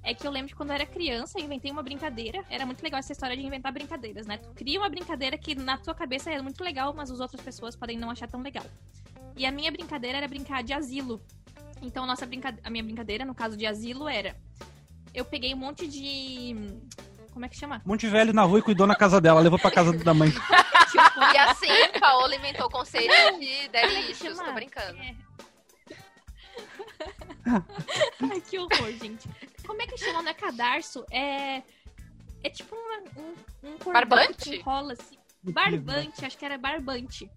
É 0.04 0.14
que 0.14 0.26
eu 0.26 0.30
lembro 0.30 0.48
de 0.48 0.54
quando 0.54 0.70
eu 0.70 0.74
era 0.74 0.86
criança, 0.86 1.38
eu 1.38 1.44
inventei 1.44 1.70
uma 1.70 1.82
brincadeira. 1.82 2.44
Era 2.50 2.66
muito 2.66 2.82
legal 2.82 2.98
essa 2.98 3.12
história 3.12 3.36
de 3.36 3.46
inventar 3.46 3.72
brincadeiras, 3.72 4.26
né? 4.26 4.38
Tu 4.38 4.50
cria 4.50 4.80
uma 4.80 4.88
brincadeira 4.88 5.38
que 5.38 5.54
na 5.54 5.78
tua 5.78 5.94
cabeça 5.94 6.30
é 6.30 6.42
muito 6.42 6.62
legal, 6.62 6.92
mas 6.92 7.10
as 7.10 7.20
outras 7.20 7.40
pessoas 7.40 7.76
podem 7.76 7.96
não 7.96 8.10
achar 8.10 8.28
tão 8.28 8.42
legal. 8.42 8.64
E 9.36 9.46
a 9.46 9.52
minha 9.52 9.70
brincadeira 9.70 10.18
era 10.18 10.26
brincar 10.26 10.62
de 10.64 10.72
asilo. 10.72 11.22
Então, 11.80 12.04
nossa 12.04 12.26
brinca... 12.26 12.56
a 12.64 12.70
minha 12.70 12.82
brincadeira, 12.82 13.24
no 13.24 13.34
caso 13.34 13.56
de 13.56 13.64
asilo, 13.64 14.08
era. 14.08 14.36
Eu 15.14 15.24
peguei 15.24 15.54
um 15.54 15.58
monte 15.58 15.86
de. 15.86 16.56
Como 17.32 17.44
é 17.44 17.48
que 17.48 17.56
chama? 17.56 17.80
Um 17.86 17.90
monte 17.90 18.00
de 18.00 18.08
velho 18.08 18.32
na 18.32 18.42
rua 18.42 18.58
e 18.58 18.62
cuidou 18.62 18.86
na 18.86 18.96
casa 18.96 19.20
dela. 19.20 19.40
Levou 19.40 19.58
pra 19.58 19.70
casa 19.70 19.92
da 19.92 20.14
mãe. 20.14 20.30
E 21.34 21.38
assim, 21.38 21.68
Paola 21.98 22.34
inventou 22.34 22.66
o 22.66 22.70
conceito 22.70 23.38
de 23.38 23.68
delícios. 23.68 24.36
chama? 24.36 24.44
Tô 24.44 24.52
brincando. 24.52 24.98
É. 24.98 25.14
Ai, 28.30 28.40
que 28.40 28.58
horror, 28.58 28.92
gente. 29.00 29.28
Como 29.66 29.80
é 29.82 29.86
que 29.86 29.96
chama? 29.98 30.22
Não 30.22 30.30
é 30.30 30.34
cadarço? 30.34 31.04
É. 31.10 31.62
É 32.44 32.50
tipo 32.50 32.74
uma- 32.74 33.02
um, 33.22 33.34
um 33.68 33.78
cordão 33.78 33.92
Barbante? 34.08 34.50
que 34.50 34.56
enrola 34.56 34.92
assim. 34.94 35.16
Barbante, 35.42 36.24
acho 36.24 36.36
que 36.38 36.44
era 36.44 36.58
barbante. 36.58 37.30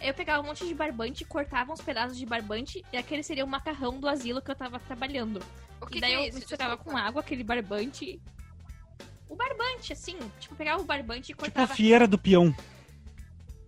Eu 0.00 0.12
pegava 0.14 0.42
um 0.42 0.46
monte 0.46 0.66
de 0.66 0.74
barbante, 0.74 1.24
cortava 1.24 1.72
uns 1.72 1.80
pedaços 1.80 2.16
de 2.18 2.26
barbante, 2.26 2.84
e 2.92 2.96
aquele 2.96 3.22
seria 3.22 3.44
o 3.44 3.48
macarrão 3.48 4.00
do 4.00 4.08
asilo 4.08 4.42
que 4.42 4.50
eu 4.50 4.54
tava 4.56 4.80
trabalhando. 4.80 5.40
O 5.80 5.86
que, 5.86 5.92
e 5.92 5.94
que 5.94 6.00
daí 6.00 6.12
é 6.12 6.16
eu 6.24 6.28
isso? 6.28 6.38
misturava 6.38 6.74
Desculpa. 6.74 6.98
com 6.98 7.06
água 7.06 7.20
aquele 7.20 7.44
barbante. 7.44 8.20
O 9.28 9.36
barbante, 9.36 9.92
assim, 9.92 10.18
tipo, 10.40 10.54
pegava 10.56 10.80
o 10.82 10.84
barbante 10.84 11.26
e 11.26 11.34
Tipo 11.34 11.40
cortava 11.42 11.72
Fiera 11.74 12.06
do 12.08 12.18
Peão. 12.18 12.54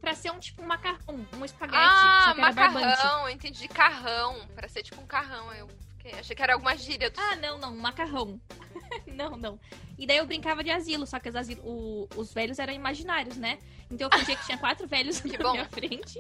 pra 0.01 0.15
ser 0.15 0.31
um 0.33 0.39
tipo 0.41 0.61
um 0.63 0.67
macarrão, 0.67 1.25
um 1.33 1.45
espaguete, 1.45 1.79
Ah, 1.81 2.25
só 2.27 2.35
que 2.35 2.41
era 2.41 2.53
barbante. 2.53 2.85
macarrão, 2.85 3.29
entendi. 3.31 3.69
Carrão, 3.69 4.47
pra 4.57 4.69
ser 4.69 4.83
tipo 4.83 5.01
um 5.01 5.07
carrão. 5.07 5.53
Eu 5.55 5.69
fiquei- 6.05 6.21
achei 6.21 6.37
que 6.37 6.43
era 6.43 6.53
alguma 6.55 6.77
gíria. 6.77 7.11
Do... 7.11 7.19
Ah, 7.21 7.37
não, 7.37 7.59
não, 7.59 7.77
macarrão. 7.77 8.41
não, 9.07 9.37
não. 9.37 9.59
E 9.99 10.07
daí 10.07 10.19
eu 10.19 10.27
brincava 10.27 10.63
de 10.63 10.71
asilo, 10.71 11.07
só 11.07 11.19
que 11.19 11.29
os, 11.29 11.37
asilo- 11.37 11.63
o- 11.65 12.09
os 12.17 12.33
velhos 12.33 12.59
eram 12.59 12.73
imaginários, 12.73 13.37
né? 13.37 13.59
Então 13.91 14.09
eu 14.13 14.19
fingia 14.19 14.37
que 14.37 14.45
tinha 14.47 14.59
quatro 14.59 14.87
velhos 14.87 15.21
Que 15.21 15.37
na 15.39 15.45
bom. 15.45 15.53
minha 15.53 15.67
frente. 15.67 16.19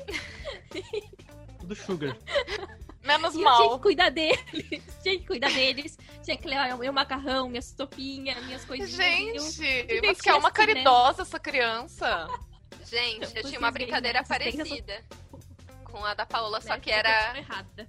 Do 1.62 1.74
Sugar. 1.74 2.16
Menos 3.02 3.34
E 3.34 3.38
eu 3.42 3.44
tinha 3.44 3.56
que 3.56 3.68
mal. 3.68 3.80
cuidar 3.80 4.10
deles. 4.10 4.42
tinha 5.02 5.18
que 5.18 5.26
cuidar 5.26 5.50
deles. 5.50 5.98
Tinha 6.22 6.36
que 6.36 6.46
levar 6.48 6.76
meu 6.78 6.92
macarrão, 6.92 7.48
minha 7.48 7.62
topinha, 7.76 8.40
minhas 8.42 8.64
coisinhas. 8.64 9.54
Gente, 9.56 10.00
mas 10.06 10.20
que 10.20 10.28
é 10.28 10.34
uma 10.34 10.48
assim, 10.48 10.60
né? 10.60 10.66
caridosa 10.66 11.22
essa 11.22 11.38
criança. 11.38 12.28
Gente, 12.86 13.36
eu 13.36 13.44
tinha 13.44 13.58
uma 13.58 13.70
brincadeira 13.70 14.20
né? 14.20 14.24
Parecida 14.26 15.04
com 15.84 16.04
a 16.04 16.14
da 16.14 16.24
Paola, 16.26 16.60
só 16.60 16.74
né? 16.74 16.80
que 16.80 16.90
era, 16.90 17.36
errada. 17.38 17.88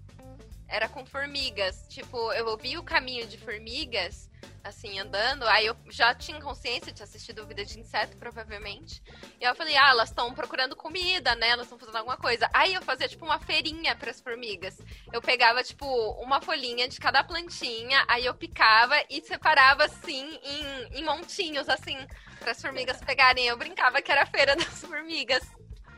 Era 0.68 0.90
com 0.90 1.06
formigas. 1.06 1.86
Tipo, 1.90 2.32
eu 2.34 2.48
ouvi 2.48 2.78
o 2.78 2.84
caminho 2.84 3.28
de 3.28 3.38
formigas, 3.38 4.30
assim, 4.64 5.00
andando. 5.00 5.44
Aí 5.48 5.66
eu 5.66 5.76
já 5.90 6.14
tinha 6.14 6.42
consciência, 6.42 6.92
tinha 6.92 7.04
assistido 7.06 7.46
Vida 7.46 7.64
de 7.64 7.80
Inseto, 7.80 8.18
provavelmente. 8.18 9.02
E 9.40 9.44
eu 9.44 9.56
falei, 9.56 9.76
ah, 9.76 9.90
elas 9.90 10.10
estão 10.10 10.34
procurando 10.34 10.76
comida, 10.76 11.36
né? 11.36 11.50
Elas 11.50 11.66
estão 11.66 11.78
fazendo 11.78 11.98
alguma 11.98 12.18
coisa. 12.18 12.50
Aí 12.54 12.74
eu 12.74 12.82
fazia, 12.82 13.08
tipo, 13.08 13.26
uma 13.26 13.40
feirinha 13.40 13.96
pras 13.96 14.20
formigas. 14.22 14.78
Eu 15.14 15.22
pegava, 15.22 15.64
tipo, 15.64 15.86
uma 16.22 16.42
folhinha 16.42 16.88
de 16.88 17.00
cada 17.00 17.24
plantinha, 17.24 18.04
aí 18.08 18.26
eu 18.26 18.34
picava 18.34 18.96
e 19.10 19.22
separava, 19.22 19.86
assim, 19.86 20.40
em, 20.44 21.00
em 21.00 21.04
montinhos, 21.04 21.70
assim, 21.70 21.98
pras 22.40 22.62
formigas 22.62 23.00
pegarem. 23.02 23.46
Eu 23.46 23.58
brincava 23.58 24.02
que 24.02 24.12
era 24.12 24.24
a 24.24 24.28
feira 24.28 24.56
das 24.56 24.82
formigas. 24.82 25.44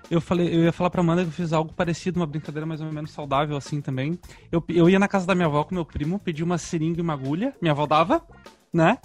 Eu, 0.10 0.22
falei, 0.22 0.48
eu 0.48 0.64
ia 0.64 0.72
falar 0.72 0.90
pra 0.90 1.02
Amanda 1.02 1.22
que 1.22 1.28
eu 1.28 1.34
fiz 1.34 1.52
algo 1.52 1.74
parecido, 1.74 2.20
uma 2.20 2.26
brincadeira 2.26 2.66
mais 2.66 2.80
ou 2.80 2.92
menos 2.92 3.12
saudável 3.12 3.58
assim 3.58 3.82
também. 3.82 4.18
Eu, 4.52 4.64
eu 4.70 4.90
ia 4.90 5.00
na 5.00 5.08
casa 5.08 5.28
da 5.28 5.36
minha 5.36 5.48
avó 5.48 5.64
com 5.64 5.76
meu 5.76 5.86
primo, 5.86 6.18
pedi 6.18 6.44
uma 6.44 6.58
seringa 6.58 7.00
e 7.00 7.02
uma 7.02 7.14
agulha, 7.14 7.54
minha 7.62 7.74
avó 7.74 7.86
dava, 7.86 8.26
né? 8.72 8.98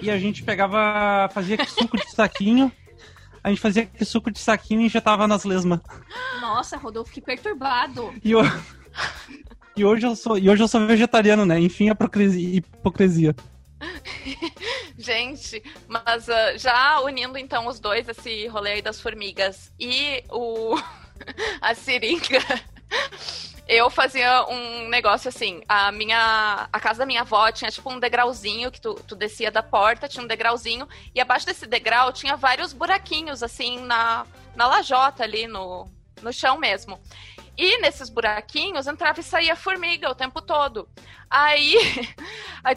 E 0.00 0.10
a 0.10 0.18
gente 0.18 0.42
pegava, 0.42 1.28
fazia 1.32 1.56
suco 1.66 1.96
de 1.96 2.10
saquinho, 2.10 2.70
a 3.42 3.48
gente 3.48 3.60
fazia 3.60 3.88
suco 4.04 4.30
de 4.30 4.38
saquinho 4.38 4.80
e 4.80 4.86
injetava 4.86 5.26
nas 5.26 5.44
lesmas. 5.44 5.80
Nossa, 6.40 6.76
Rodolfo, 6.76 7.12
que 7.12 7.20
perturbado. 7.20 8.12
E, 8.24 8.32
eu, 8.32 8.40
e, 9.76 9.84
hoje 9.84 10.06
eu 10.06 10.16
sou, 10.16 10.38
e 10.38 10.48
hoje 10.48 10.62
eu 10.62 10.68
sou 10.68 10.86
vegetariano, 10.86 11.44
né? 11.44 11.60
Enfim, 11.60 11.88
a 11.88 11.92
hipocrisia. 11.92 13.34
Gente, 14.98 15.62
mas 15.86 16.28
ah, 16.28 16.56
já 16.56 17.00
unindo 17.00 17.38
então 17.38 17.66
os 17.66 17.80
dois, 17.80 18.08
esse 18.08 18.46
rolê 18.48 18.72
aí 18.72 18.82
das 18.82 19.00
formigas 19.00 19.72
e 19.78 20.22
o 20.30 20.76
a 21.60 21.74
seringa, 21.74 22.40
eu 23.66 23.88
fazia 23.90 24.46
um 24.48 24.88
negócio 24.88 25.28
assim, 25.28 25.62
a 25.68 25.90
minha 25.92 26.68
a 26.72 26.80
casa 26.80 27.00
da 27.00 27.06
minha 27.06 27.22
avó 27.22 27.50
tinha 27.50 27.70
tipo 27.70 27.90
um 27.90 27.98
degrauzinho 27.98 28.70
que 28.70 28.80
tu, 28.80 28.94
tu 29.06 29.14
descia 29.14 29.50
da 29.50 29.62
porta, 29.62 30.08
tinha 30.08 30.22
um 30.22 30.28
degrauzinho 30.28 30.88
e 31.14 31.20
abaixo 31.20 31.46
desse 31.46 31.66
degrau 31.66 32.12
tinha 32.12 32.36
vários 32.36 32.72
buraquinhos 32.72 33.42
assim 33.42 33.80
na 33.80 34.26
na 34.54 34.66
lajota 34.66 35.24
ali 35.24 35.46
no 35.46 35.88
no 36.22 36.32
chão 36.32 36.58
mesmo. 36.58 36.98
E 37.56 37.78
nesses 37.78 38.08
buraquinhos 38.08 38.86
entrava 38.86 39.20
e 39.20 39.22
saía 39.22 39.54
formiga 39.54 40.10
o 40.10 40.14
tempo 40.14 40.42
todo. 40.42 40.88
Aí 41.30 41.74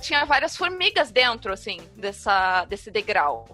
tinha 0.01 0.25
várias 0.25 0.55
formigas 0.55 1.11
dentro, 1.11 1.53
assim, 1.53 1.79
dessa, 1.95 2.65
desse 2.65 2.89
degrau. 2.89 3.47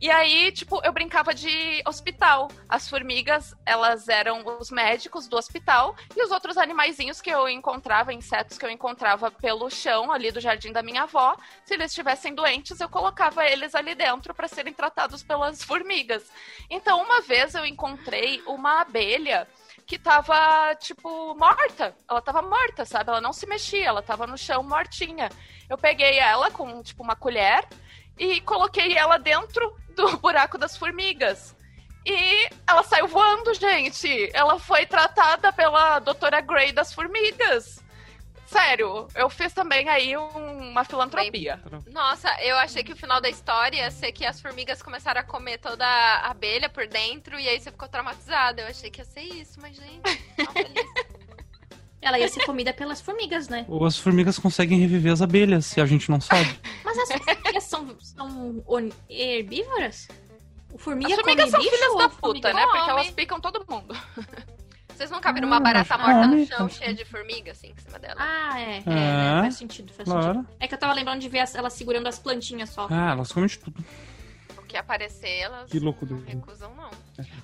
E 0.00 0.08
aí, 0.12 0.52
tipo, 0.52 0.80
eu 0.84 0.92
brincava 0.92 1.34
de 1.34 1.82
hospital. 1.84 2.48
As 2.68 2.88
formigas, 2.88 3.52
elas 3.66 4.08
eram 4.08 4.44
os 4.60 4.70
médicos 4.70 5.26
do 5.26 5.36
hospital 5.36 5.96
e 6.16 6.22
os 6.22 6.30
outros 6.30 6.56
animaizinhos 6.56 7.20
que 7.20 7.28
eu 7.28 7.48
encontrava, 7.48 8.12
insetos 8.12 8.56
que 8.56 8.64
eu 8.64 8.70
encontrava 8.70 9.28
pelo 9.28 9.68
chão 9.68 10.12
ali 10.12 10.30
do 10.30 10.40
jardim 10.40 10.70
da 10.70 10.84
minha 10.84 11.02
avó, 11.02 11.36
se 11.64 11.74
eles 11.74 11.90
estivessem 11.90 12.32
doentes, 12.32 12.78
eu 12.78 12.88
colocava 12.88 13.44
eles 13.44 13.74
ali 13.74 13.96
dentro 13.96 14.32
para 14.32 14.46
serem 14.46 14.72
tratados 14.72 15.24
pelas 15.24 15.64
formigas. 15.64 16.30
Então, 16.70 17.02
uma 17.02 17.20
vez 17.20 17.56
eu 17.56 17.66
encontrei 17.66 18.40
uma 18.46 18.82
abelha 18.82 19.48
que 19.88 19.98
tava, 19.98 20.74
tipo, 20.74 21.34
morta. 21.34 21.96
Ela 22.08 22.20
tava 22.20 22.42
morta, 22.42 22.84
sabe? 22.84 23.08
Ela 23.08 23.22
não 23.22 23.32
se 23.32 23.46
mexia, 23.46 23.86
ela 23.86 24.02
tava 24.02 24.26
no 24.26 24.36
chão 24.36 24.62
mortinha. 24.62 25.30
Eu 25.68 25.78
peguei 25.78 26.18
ela 26.18 26.50
com, 26.50 26.82
tipo, 26.82 27.02
uma 27.02 27.16
colher 27.16 27.66
e 28.18 28.38
coloquei 28.42 28.94
ela 28.98 29.18
dentro 29.18 29.74
do 29.96 30.14
buraco 30.20 30.58
das 30.58 30.76
formigas. 30.76 31.56
E 32.04 32.50
ela 32.66 32.82
saiu 32.82 33.08
voando, 33.08 33.54
gente. 33.54 34.30
Ela 34.34 34.58
foi 34.58 34.84
tratada 34.84 35.50
pela 35.54 35.98
doutora 36.00 36.42
Gray 36.42 36.70
das 36.70 36.92
formigas. 36.92 37.82
Sério, 38.48 39.06
eu 39.14 39.28
fiz 39.28 39.52
também 39.52 39.86
aí 39.90 40.16
um- 40.16 40.70
uma 40.70 40.82
filantropia. 40.82 41.60
Nossa, 41.92 42.28
eu 42.42 42.56
achei 42.56 42.82
que 42.82 42.92
o 42.94 42.96
final 42.96 43.20
da 43.20 43.28
história 43.28 43.76
ia 43.76 43.90
ser 43.90 44.10
que 44.10 44.24
as 44.24 44.40
formigas 44.40 44.82
começaram 44.82 45.20
a 45.20 45.24
comer 45.24 45.58
toda 45.58 45.84
a 45.86 46.30
abelha 46.30 46.68
por 46.70 46.86
dentro 46.86 47.38
e 47.38 47.46
aí 47.46 47.60
você 47.60 47.70
ficou 47.70 47.86
traumatizada. 47.88 48.62
Eu 48.62 48.68
achei 48.68 48.90
que 48.90 49.02
ia 49.02 49.04
ser 49.04 49.20
isso, 49.20 49.60
mas 49.60 49.76
gente, 49.76 50.00
não 50.38 50.52
feliz. 50.52 50.72
Ela 52.00 52.18
ia 52.18 52.28
ser 52.28 52.44
comida 52.46 52.72
pelas 52.72 53.02
formigas, 53.02 53.48
né? 53.48 53.66
Ou 53.68 53.84
as 53.84 53.98
formigas 53.98 54.38
conseguem 54.38 54.78
reviver 54.78 55.12
as 55.12 55.20
abelhas, 55.20 55.66
se 55.66 55.78
a 55.80 55.84
gente 55.84 56.10
não 56.10 56.20
sabe. 56.20 56.58
Mas 56.84 56.96
as 56.96 57.08
formigas 57.22 57.64
são, 57.64 57.96
são 58.00 58.64
herbívoras? 59.10 60.08
O 60.72 60.78
formiga 60.78 61.10
As 61.12 61.20
formigas 61.20 61.50
come 61.50 61.50
são 61.50 61.60
bicho 61.60 61.74
filhas 61.76 61.92
ou 61.92 61.98
da 61.98 62.08
puta, 62.08 62.52
né? 62.54 62.66
Porque 62.66 62.90
elas 62.90 63.10
picam 63.10 63.40
todo 63.40 63.64
mundo. 63.68 63.94
Vocês 64.98 65.12
nunca 65.12 65.32
viram 65.32 65.46
uma 65.46 65.58
Ah, 65.58 65.60
barata 65.60 65.96
morta 65.96 66.26
no 66.26 66.44
chão 66.44 66.66
acho 66.66 66.76
que- 66.78 66.84
cheia 66.84 66.92
de 66.96 67.04
formiga, 67.04 67.52
assim, 67.52 67.68
em 67.68 67.80
cima 67.80 68.00
dela? 68.00 68.16
Ah, 68.18 68.60
é. 68.60 68.78
é, 68.78 68.82
É, 68.84 68.90
né? 68.94 69.40
Faz 69.42 69.54
sentido, 69.54 69.92
faz 69.92 70.08
claro. 70.08 70.24
sentido. 70.40 70.48
É 70.58 70.66
que 70.66 70.74
eu 70.74 70.78
tava 70.78 70.92
lembrando 70.92 71.20
de 71.20 71.28
ver 71.28 71.38
as- 71.38 71.54
ela 71.54 71.70
segurando 71.70 72.08
as 72.08 72.18
plantinhas 72.18 72.70
só. 72.70 72.88
Ah, 72.90 73.12
elas 73.12 73.30
comem 73.30 73.48
de 73.48 73.60
tudo. 73.60 73.84
O 74.58 74.62
que 74.62 74.76
aparecer, 74.76 75.38
elas 75.38 75.70
Que 75.70 75.78
loucura. 75.78 76.16
não 76.16 76.22
recusam, 76.26 76.72
não. 76.76 76.90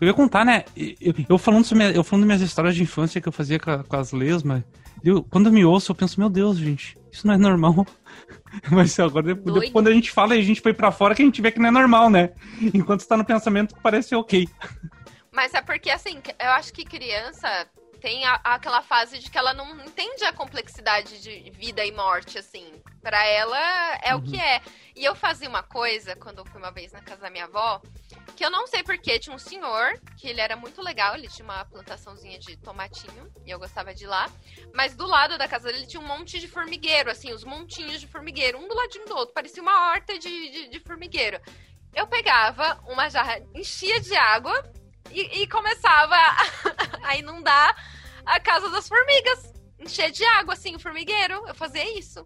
Eu 0.00 0.08
ia 0.08 0.12
contar, 0.12 0.44
né? 0.44 0.64
Eu, 0.76 1.14
eu 1.28 1.38
falando 1.38 1.64
sobre 1.64 1.84
minha- 1.84 1.96
eu 1.96 2.02
falando 2.02 2.26
minhas 2.26 2.40
histórias 2.40 2.74
de 2.74 2.82
infância 2.82 3.20
que 3.20 3.28
eu 3.28 3.32
fazia 3.32 3.60
com, 3.60 3.70
a- 3.70 3.84
com 3.84 3.96
as 3.96 4.10
lesmas. 4.10 4.64
Eu, 5.04 5.22
quando 5.22 5.46
eu 5.46 5.52
me 5.52 5.64
ouço, 5.64 5.92
eu 5.92 5.94
penso, 5.96 6.18
meu 6.18 6.28
Deus, 6.28 6.56
gente, 6.58 6.98
isso 7.12 7.24
não 7.24 7.34
é 7.34 7.38
normal. 7.38 7.86
Mas 8.70 8.98
agora, 8.98 9.26
depois, 9.26 9.54
Doido. 9.54 9.72
quando 9.72 9.86
a 9.88 9.92
gente 9.92 10.10
fala 10.10 10.34
e 10.34 10.40
a 10.40 10.42
gente 10.42 10.60
foi 10.60 10.74
pra 10.74 10.90
fora, 10.90 11.14
que 11.14 11.22
a 11.22 11.24
gente 11.24 11.40
vê 11.40 11.52
que 11.52 11.60
não 11.60 11.68
é 11.68 11.70
normal, 11.70 12.10
né? 12.10 12.30
Enquanto 12.74 13.00
está 13.00 13.16
no 13.16 13.24
pensamento, 13.24 13.76
parece 13.82 14.12
ok. 14.16 14.48
Mas 15.34 15.52
é 15.52 15.60
porque, 15.60 15.90
assim, 15.90 16.22
eu 16.38 16.50
acho 16.52 16.72
que 16.72 16.84
criança 16.84 17.68
tem 18.00 18.24
a- 18.24 18.40
aquela 18.44 18.82
fase 18.82 19.18
de 19.18 19.28
que 19.30 19.36
ela 19.36 19.52
não 19.52 19.80
entende 19.84 20.24
a 20.24 20.32
complexidade 20.32 21.20
de 21.20 21.50
vida 21.50 21.84
e 21.84 21.90
morte, 21.90 22.38
assim. 22.38 22.80
Pra 23.02 23.26
ela 23.26 23.58
é 24.02 24.14
o 24.14 24.22
que 24.22 24.38
é. 24.38 24.62
E 24.94 25.04
eu 25.04 25.14
fazia 25.16 25.48
uma 25.48 25.62
coisa, 25.62 26.14
quando 26.14 26.38
eu 26.38 26.44
fui 26.44 26.60
uma 26.60 26.70
vez 26.70 26.92
na 26.92 27.00
casa 27.00 27.22
da 27.22 27.30
minha 27.30 27.46
avó, 27.46 27.82
que 28.36 28.44
eu 28.44 28.50
não 28.50 28.66
sei 28.68 28.84
porquê, 28.84 29.18
tinha 29.18 29.34
um 29.34 29.38
senhor, 29.38 29.98
que 30.16 30.28
ele 30.28 30.40
era 30.40 30.54
muito 30.54 30.80
legal, 30.80 31.16
ele 31.16 31.26
tinha 31.28 31.44
uma 31.44 31.64
plantaçãozinha 31.64 32.38
de 32.38 32.56
tomatinho, 32.58 33.32
e 33.44 33.50
eu 33.50 33.58
gostava 33.58 33.92
de 33.92 34.04
ir 34.04 34.06
lá. 34.06 34.30
Mas 34.72 34.94
do 34.94 35.06
lado 35.06 35.36
da 35.36 35.48
casa 35.48 35.72
dele 35.72 35.86
tinha 35.86 36.00
um 36.00 36.06
monte 36.06 36.38
de 36.38 36.46
formigueiro, 36.46 37.10
assim, 37.10 37.32
os 37.32 37.42
montinhos 37.42 38.00
de 38.00 38.06
formigueiro, 38.06 38.58
um 38.58 38.68
do 38.68 38.74
ladinho 38.74 39.06
do 39.06 39.16
outro, 39.16 39.34
parecia 39.34 39.62
uma 39.62 39.90
horta 39.90 40.16
de, 40.16 40.50
de, 40.50 40.68
de 40.68 40.80
formigueiro. 40.80 41.40
Eu 41.92 42.06
pegava 42.06 42.80
uma 42.86 43.08
jarra, 43.08 43.40
enchia 43.54 43.98
de 44.00 44.14
água 44.14 44.62
e, 45.10 45.42
e 45.42 45.46
começava 45.48 46.14
a, 46.14 46.36
a 47.08 47.16
inundar 47.16 47.76
a 48.24 48.40
casa 48.40 48.68
das 48.70 48.88
formigas. 48.88 49.52
Encher 49.78 50.10
de 50.10 50.24
água, 50.24 50.54
assim, 50.54 50.74
o 50.74 50.78
formigueiro. 50.80 51.44
Eu 51.46 51.54
fazia 51.54 51.98
isso. 51.98 52.24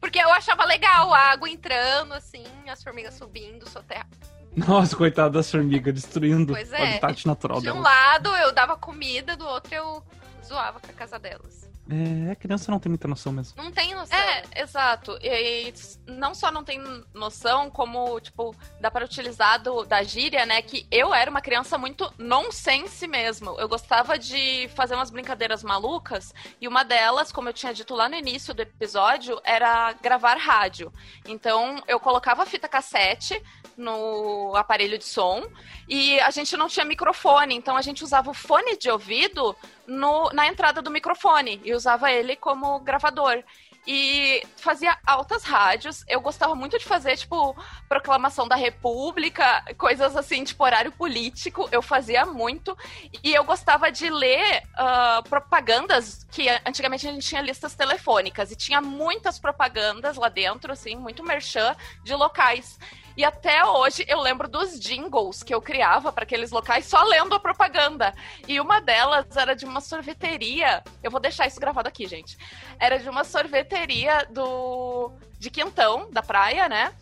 Porque 0.00 0.18
eu 0.18 0.30
achava 0.32 0.64
legal 0.64 1.12
a 1.14 1.18
água 1.30 1.48
entrando, 1.48 2.12
assim, 2.14 2.44
as 2.68 2.82
formigas 2.82 3.14
subindo, 3.14 3.68
soterra. 3.68 4.08
Nossa, 4.56 4.96
coitada 4.96 5.30
das 5.30 5.50
formigas, 5.50 5.94
destruindo 5.94 6.52
Pois 6.52 6.70
o 6.70 6.74
é. 6.74 6.90
habitat 6.90 7.26
natural 7.26 7.60
De 7.60 7.70
um 7.70 7.74
delas. 7.74 7.84
lado 7.84 8.36
eu 8.36 8.52
dava 8.52 8.76
comida, 8.76 9.36
do 9.36 9.46
outro 9.46 9.72
eu 9.74 10.02
zoava 10.44 10.80
com 10.80 10.90
a 10.90 10.94
casa 10.94 11.18
delas. 11.18 11.70
É, 11.90 12.34
criança 12.36 12.70
não 12.70 12.78
tem 12.78 12.90
muita 12.90 13.08
noção 13.08 13.32
mesmo. 13.32 13.60
Não 13.60 13.70
tem 13.72 13.94
noção. 13.94 14.16
É, 14.16 14.42
exato. 14.62 15.18
E 15.20 15.28
aí, 15.28 15.74
não 16.06 16.34
só 16.34 16.50
não 16.50 16.62
tem 16.62 16.80
noção, 17.12 17.70
como, 17.70 18.20
tipo, 18.20 18.54
dá 18.80 18.90
para 18.90 19.04
utilizar 19.04 19.60
do, 19.60 19.84
da 19.84 20.02
gíria, 20.02 20.46
né? 20.46 20.62
Que 20.62 20.86
eu 20.90 21.12
era 21.12 21.30
uma 21.30 21.40
criança 21.40 21.76
muito 21.76 22.12
nonsense 22.16 23.06
mesmo. 23.08 23.58
Eu 23.58 23.68
gostava 23.68 24.18
de 24.18 24.68
fazer 24.74 24.94
umas 24.94 25.10
brincadeiras 25.10 25.64
malucas, 25.64 26.32
e 26.60 26.68
uma 26.68 26.84
delas, 26.84 27.32
como 27.32 27.48
eu 27.48 27.52
tinha 27.52 27.74
dito 27.74 27.94
lá 27.94 28.08
no 28.08 28.14
início 28.14 28.54
do 28.54 28.62
episódio, 28.62 29.40
era 29.44 29.92
gravar 29.94 30.36
rádio. 30.36 30.92
Então, 31.26 31.82
eu 31.88 31.98
colocava 31.98 32.46
fita 32.46 32.68
cassete 32.68 33.42
no 33.76 34.54
aparelho 34.56 34.98
de 34.98 35.04
som, 35.04 35.42
e 35.88 36.18
a 36.20 36.30
gente 36.30 36.56
não 36.56 36.68
tinha 36.68 36.84
microfone, 36.84 37.54
então 37.54 37.76
a 37.76 37.82
gente 37.82 38.04
usava 38.04 38.30
o 38.30 38.34
fone 38.34 38.76
de 38.76 38.90
ouvido 38.90 39.56
no- 39.86 40.30
na 40.32 40.46
entrada 40.46 40.80
do 40.80 40.90
microfone 40.90 41.60
e 41.64 41.74
usava 41.74 42.10
ele 42.10 42.36
como 42.36 42.78
gravador. 42.80 43.42
E 43.84 44.46
fazia 44.58 44.96
altas 45.04 45.42
rádios. 45.42 46.04
Eu 46.06 46.20
gostava 46.20 46.54
muito 46.54 46.78
de 46.78 46.84
fazer, 46.84 47.16
tipo, 47.16 47.56
proclamação 47.88 48.46
da 48.46 48.54
República, 48.54 49.60
coisas 49.76 50.16
assim, 50.16 50.44
tipo, 50.44 50.62
horário 50.62 50.92
político. 50.92 51.68
Eu 51.72 51.82
fazia 51.82 52.24
muito. 52.24 52.78
E 53.24 53.34
eu 53.34 53.42
gostava 53.42 53.90
de 53.90 54.08
ler 54.08 54.62
ah, 54.76 55.20
propagandas, 55.28 56.24
que 56.30 56.48
antigamente 56.64 57.08
a 57.08 57.12
gente 57.12 57.26
tinha 57.26 57.42
listas 57.42 57.74
telefônicas. 57.74 58.52
E 58.52 58.56
tinha 58.56 58.80
muitas 58.80 59.40
propagandas 59.40 60.16
lá 60.16 60.28
dentro, 60.28 60.72
assim, 60.72 60.94
muito 60.94 61.24
merchan 61.24 61.74
de 62.04 62.14
locais. 62.14 62.78
E 63.16 63.24
até 63.24 63.64
hoje 63.64 64.04
eu 64.08 64.20
lembro 64.20 64.48
dos 64.48 64.78
jingles 64.78 65.42
que 65.42 65.54
eu 65.54 65.60
criava 65.60 66.12
para 66.12 66.24
aqueles 66.24 66.50
locais 66.50 66.86
só 66.86 67.02
lendo 67.04 67.34
a 67.34 67.40
propaganda. 67.40 68.14
E 68.48 68.60
uma 68.60 68.80
delas 68.80 69.36
era 69.36 69.54
de 69.54 69.64
uma 69.64 69.80
sorveteria. 69.80 70.82
Eu 71.02 71.10
vou 71.10 71.20
deixar 71.20 71.46
isso 71.46 71.60
gravado 71.60 71.88
aqui, 71.88 72.06
gente. 72.06 72.36
Era 72.78 72.98
de 72.98 73.08
uma 73.08 73.24
sorveteria 73.24 74.26
do 74.30 75.12
de 75.38 75.50
Quintão, 75.50 76.08
da 76.10 76.22
praia, 76.22 76.68
né? 76.68 76.94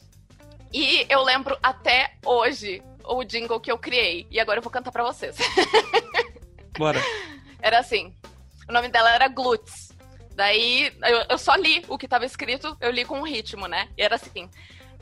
E 0.72 1.06
eu 1.08 1.22
lembro 1.22 1.58
até 1.62 2.14
hoje 2.24 2.82
o 3.04 3.22
jingle 3.24 3.60
que 3.60 3.70
eu 3.70 3.78
criei. 3.78 4.26
E 4.30 4.40
agora 4.40 4.58
eu 4.58 4.62
vou 4.62 4.72
cantar 4.72 4.90
para 4.90 5.04
vocês. 5.04 5.36
Bora. 6.78 7.00
Era 7.60 7.78
assim. 7.78 8.14
O 8.68 8.72
nome 8.72 8.88
dela 8.88 9.12
era 9.12 9.28
Glutz. 9.28 9.90
Daí 10.34 10.92
eu, 11.02 11.24
eu 11.28 11.38
só 11.38 11.54
li 11.54 11.84
o 11.88 11.98
que 11.98 12.08
tava 12.08 12.24
escrito, 12.24 12.76
eu 12.80 12.90
li 12.90 13.04
com 13.04 13.18
um 13.18 13.26
ritmo, 13.26 13.66
né? 13.66 13.88
E 13.96 14.02
era 14.02 14.14
assim: 14.14 14.48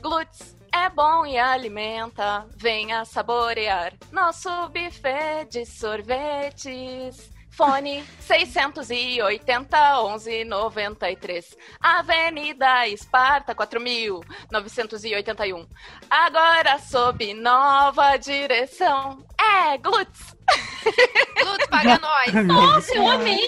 Glutz 0.01 0.58
é 0.79 0.89
bom 0.89 1.25
e 1.25 1.37
alimenta, 1.37 2.47
venha 2.55 3.03
saborear 3.03 3.91
nosso 4.13 4.49
buffet 4.69 5.45
de 5.49 5.65
sorvetes. 5.65 7.29
Fone 7.51 8.05
680 8.21 9.77
1193. 10.01 11.57
Avenida 11.81 12.87
Esparta 12.87 13.53
4981. 13.53 15.67
Agora 16.09 16.79
sob 16.79 17.33
nova 17.33 18.15
direção. 18.15 19.21
É 19.37 19.77
Glutz. 19.77 20.33
Lutz, 21.43 21.67
paga 21.67 21.99
nós. 21.99 22.33
Nossa, 22.45 22.95
eu 22.95 23.05
amei, 23.09 23.45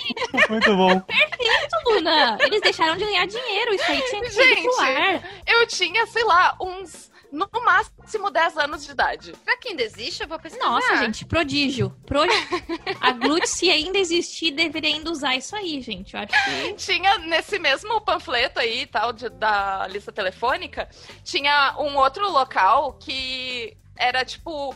Muito 0.49 0.75
bom. 0.75 1.01
Luna! 1.85 2.37
Eles 2.41 2.59
deixaram 2.61 2.97
de 2.97 3.05
ganhar 3.05 3.25
dinheiro, 3.25 3.73
isso 3.73 3.89
aí 3.89 4.01
tinha 4.09 4.21
que 4.21 4.31
Gente. 4.31 4.67
Eu 5.47 5.65
tinha, 5.67 6.05
sei 6.07 6.25
lá, 6.25 6.57
uns 6.59 7.09
no 7.31 7.49
máximo 7.63 8.29
10 8.29 8.57
anos 8.57 8.85
de 8.85 8.91
idade. 8.91 9.33
Será 9.43 9.57
que 9.57 9.69
ainda 9.69 9.81
existe? 9.83 10.21
Eu 10.23 10.27
vou 10.27 10.37
pesquisar. 10.39 10.65
Nossa, 10.65 10.97
gente, 10.97 11.25
prodígio. 11.25 11.89
Pro... 12.05 12.21
A 12.99 13.11
Glut, 13.11 13.47
se 13.47 13.69
ainda 13.69 13.97
existir, 13.97 14.51
deveria 14.51 14.93
ainda 14.95 15.09
usar 15.09 15.35
isso 15.35 15.55
aí, 15.55 15.81
gente. 15.81 16.13
Eu 16.13 16.21
acho 16.21 16.33
que. 16.45 16.73
Tinha 16.73 17.17
nesse 17.19 17.57
mesmo 17.57 18.01
panfleto 18.01 18.59
aí, 18.59 18.85
tal, 18.85 19.13
de- 19.13 19.29
da 19.29 19.87
lista 19.87 20.11
telefônica, 20.11 20.89
tinha 21.23 21.75
um 21.79 21.95
outro 21.97 22.29
local 22.31 22.93
que 22.93 23.77
era 23.95 24.25
tipo 24.25 24.75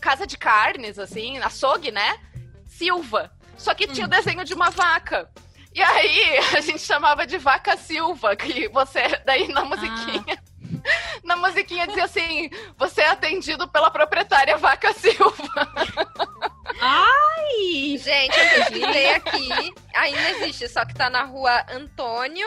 casa 0.00 0.26
de 0.26 0.36
carnes, 0.38 0.98
assim, 0.98 1.38
açougue, 1.38 1.90
né? 1.90 2.18
Silva. 2.66 3.32
Só 3.56 3.74
que 3.74 3.88
tinha 3.88 4.06
o 4.06 4.10
desenho 4.10 4.44
de 4.44 4.54
uma 4.54 4.70
vaca. 4.70 5.28
E 5.74 5.82
aí 5.82 6.38
a 6.56 6.60
gente 6.60 6.80
chamava 6.80 7.26
de 7.26 7.38
vaca 7.38 7.76
Silva, 7.76 8.36
que 8.36 8.68
você, 8.68 9.00
daí 9.24 9.48
na 9.48 9.64
musiquinha. 9.64 10.38
Na 11.24 11.36
musiquinha 11.36 11.86
dizia 11.86 12.04
assim: 12.04 12.50
você 12.76 13.02
é 13.02 13.08
atendido 13.08 13.68
pela 13.68 13.90
proprietária 13.90 14.56
Vaca 14.56 14.92
Silva. 14.92 15.34
Ai! 16.80 17.98
Gente, 17.98 18.38
eu 18.38 18.48
pesquisei 18.50 19.10
aqui. 19.14 19.74
Ainda 19.94 20.30
existe, 20.30 20.68
só 20.68 20.84
que 20.84 20.94
tá 20.94 21.10
na 21.10 21.24
rua 21.24 21.64
Antônio 21.70 22.46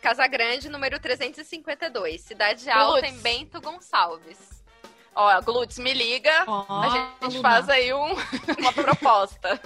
Casa 0.00 0.26
Grande, 0.26 0.68
número 0.68 0.98
352. 0.98 2.20
Cidade 2.20 2.68
Alta, 2.70 3.00
Putz. 3.00 3.12
em 3.12 3.18
Bento 3.20 3.60
Gonçalves. 3.60 4.62
Ó, 5.14 5.40
Glutz, 5.42 5.78
me 5.78 5.92
liga. 5.94 6.44
Ó, 6.46 6.64
a 6.68 6.88
gente 7.22 7.36
Luna. 7.36 7.40
faz 7.48 7.68
aí 7.68 7.92
um- 7.94 8.14
uma 8.58 8.72
proposta. 8.72 9.60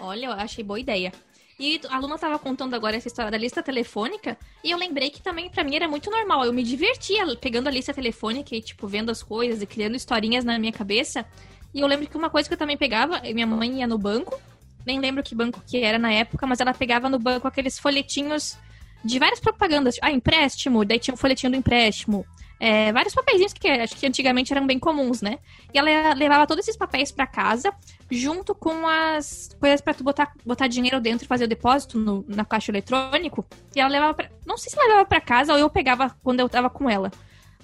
Olha, 0.00 0.26
eu 0.26 0.32
achei 0.32 0.62
boa 0.64 0.78
ideia. 0.80 1.12
E 1.58 1.80
a 1.88 1.98
Luna 1.98 2.18
tava 2.18 2.38
contando 2.38 2.74
agora 2.74 2.96
essa 2.96 3.06
história 3.06 3.30
da 3.30 3.38
lista 3.38 3.62
telefônica, 3.62 4.36
e 4.62 4.72
eu 4.72 4.78
lembrei 4.78 5.10
que 5.10 5.22
também 5.22 5.48
pra 5.48 5.62
mim 5.62 5.76
era 5.76 5.86
muito 5.86 6.10
normal. 6.10 6.44
Eu 6.44 6.52
me 6.52 6.62
divertia 6.62 7.24
pegando 7.36 7.68
a 7.68 7.70
lista 7.70 7.94
telefônica 7.94 8.54
e, 8.56 8.60
tipo, 8.60 8.86
vendo 8.88 9.10
as 9.10 9.22
coisas 9.22 9.62
e 9.62 9.66
criando 9.66 9.94
historinhas 9.94 10.44
na 10.44 10.58
minha 10.58 10.72
cabeça. 10.72 11.24
E 11.72 11.80
eu 11.80 11.86
lembro 11.86 12.08
que 12.08 12.16
uma 12.16 12.30
coisa 12.30 12.48
que 12.48 12.54
eu 12.54 12.58
também 12.58 12.76
pegava, 12.76 13.20
minha 13.20 13.46
mãe 13.46 13.78
ia 13.78 13.86
no 13.86 13.98
banco, 13.98 14.40
nem 14.84 14.98
lembro 15.00 15.22
que 15.22 15.34
banco 15.34 15.62
que 15.66 15.78
era 15.78 15.98
na 15.98 16.12
época, 16.12 16.46
mas 16.46 16.60
ela 16.60 16.74
pegava 16.74 17.08
no 17.08 17.18
banco 17.18 17.46
aqueles 17.48 17.78
folhetinhos 17.78 18.56
de 19.04 19.18
várias 19.18 19.40
propagandas. 19.40 19.96
Ah, 20.02 20.10
empréstimo, 20.10 20.84
daí 20.84 20.98
tinha 20.98 21.14
o 21.14 21.16
folhetinho 21.16 21.52
do 21.52 21.58
empréstimo. 21.58 22.26
É, 22.60 22.92
vários 22.92 23.14
papeizinhos 23.14 23.52
que 23.52 23.68
acho 23.68 23.96
que 23.96 24.06
antigamente 24.06 24.52
eram 24.52 24.66
bem 24.66 24.78
comuns, 24.78 25.20
né? 25.20 25.38
E 25.72 25.78
ela 25.78 26.14
levava 26.14 26.46
todos 26.46 26.64
esses 26.64 26.76
papéis 26.76 27.10
pra 27.10 27.26
casa, 27.26 27.72
junto 28.10 28.54
com 28.54 28.86
as 28.86 29.50
coisas 29.60 29.80
pra 29.80 29.92
tu 29.92 30.04
botar, 30.04 30.32
botar 30.46 30.66
dinheiro 30.66 31.00
dentro 31.00 31.24
e 31.24 31.28
fazer 31.28 31.44
o 31.44 31.48
depósito 31.48 31.98
no, 31.98 32.24
na 32.28 32.44
caixa 32.44 32.70
eletrônico. 32.70 33.44
E 33.74 33.80
ela 33.80 33.90
levava 33.90 34.14
pra, 34.14 34.30
Não 34.46 34.56
sei 34.56 34.70
se 34.70 34.78
ela 34.78 34.86
levava 34.88 35.04
pra 35.06 35.20
casa 35.20 35.52
ou 35.52 35.58
eu 35.58 35.68
pegava 35.68 36.16
quando 36.22 36.40
eu 36.40 36.48
tava 36.48 36.70
com 36.70 36.88
ela. 36.88 37.10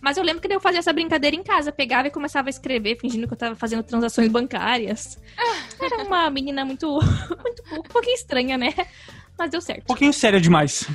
Mas 0.01 0.17
eu 0.17 0.25
lembro 0.25 0.41
que 0.41 0.53
eu 0.53 0.61
fazia 0.61 0.79
essa 0.79 0.93
brincadeira 0.93 1.37
em 1.37 1.43
casa. 1.43 1.71
Pegava 1.71 2.09
e 2.09 2.11
começava 2.11 2.49
a 2.49 2.51
escrever, 2.51 2.99
fingindo 2.99 3.27
que 3.27 3.35
eu 3.35 3.39
tava 3.39 3.55
fazendo 3.55 3.83
transações 3.83 4.29
bancárias. 4.29 5.19
Era 5.81 6.03
uma 6.05 6.31
menina 6.31 6.65
muito. 6.65 6.87
muito 7.43 7.63
um 7.73 7.83
pouquinho 7.83 8.15
estranha, 8.15 8.57
né? 8.57 8.75
Mas 9.39 9.51
deu 9.51 9.61
certo. 9.61 9.83
Um 9.83 9.87
pouquinho 9.87 10.13
séria 10.13 10.41
demais. 10.41 10.87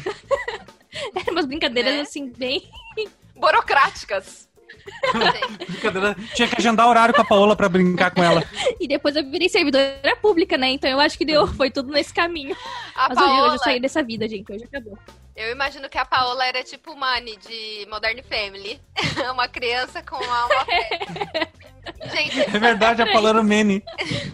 Eram 1.15 1.33
umas 1.33 1.45
brincadeiras 1.45 1.93
Né? 1.93 2.01
assim, 2.01 2.31
bem. 2.35 2.67
Burocráticas. 3.35 4.45
Brincadeira. 5.67 6.15
Tinha 6.33 6.47
que 6.47 6.55
agendar 6.57 6.87
horário 6.87 7.13
com 7.13 7.21
a 7.21 7.25
Paola 7.25 7.55
pra 7.55 7.69
brincar 7.69 8.11
com 8.11 8.23
ela. 8.23 8.43
E 8.79 8.87
depois 8.87 9.15
eu 9.15 9.29
virei 9.29 9.49
servidora 9.49 10.15
pública, 10.21 10.57
né? 10.57 10.69
Então 10.69 10.89
eu 10.89 10.99
acho 10.99 11.17
que 11.17 11.25
deu, 11.25 11.47
foi 11.47 11.71
tudo 11.71 11.91
nesse 11.91 12.13
caminho. 12.13 12.55
A 12.95 13.09
Mas 13.09 13.17
hoje, 13.17 13.27
Paola, 13.27 13.45
hoje 13.45 13.55
eu 13.55 13.59
saí 13.59 13.79
dessa 13.79 14.03
vida, 14.03 14.27
gente. 14.27 14.51
Hoje 14.51 14.63
acabou. 14.63 14.97
eu 15.35 15.51
imagino 15.51 15.89
que 15.89 15.97
a 15.97 16.05
Paola 16.05 16.45
era 16.45 16.63
tipo 16.63 16.95
Mani 16.95 17.37
de 17.37 17.87
Modern 17.89 18.21
Family. 18.23 18.79
uma 19.31 19.47
criança 19.47 20.01
com 20.03 20.17
alma. 20.17 20.65
Gente, 22.11 22.41
É 22.41 22.59
verdade, 22.59 23.01
a 23.01 23.05
Paola 23.05 23.29
era 23.29 23.41
o 23.41 23.43
Manny. 23.43 23.83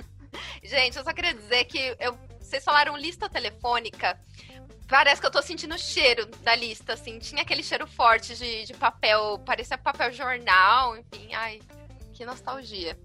Gente, 0.64 0.98
eu 0.98 1.04
só 1.04 1.12
queria 1.12 1.34
dizer 1.34 1.66
que 1.66 1.96
eu, 2.00 2.18
vocês 2.40 2.64
falaram 2.64 2.96
lista 2.96 3.28
telefônica. 3.28 4.18
Parece 4.92 5.22
que 5.22 5.28
eu 5.28 5.32
tô 5.32 5.42
sentindo 5.42 5.74
o 5.74 5.78
cheiro 5.78 6.26
da 6.44 6.54
lista, 6.54 6.92
assim. 6.92 7.18
Tinha 7.18 7.44
aquele 7.44 7.64
cheiro 7.64 7.88
forte 7.88 8.36
de, 8.36 8.66
de 8.66 8.74
papel, 8.74 9.40
parecia 9.46 9.78
papel 9.78 10.12
jornal, 10.12 10.98
enfim. 10.98 11.34
Ai, 11.34 11.62
que 12.14 12.26
nostalgia. 12.26 13.00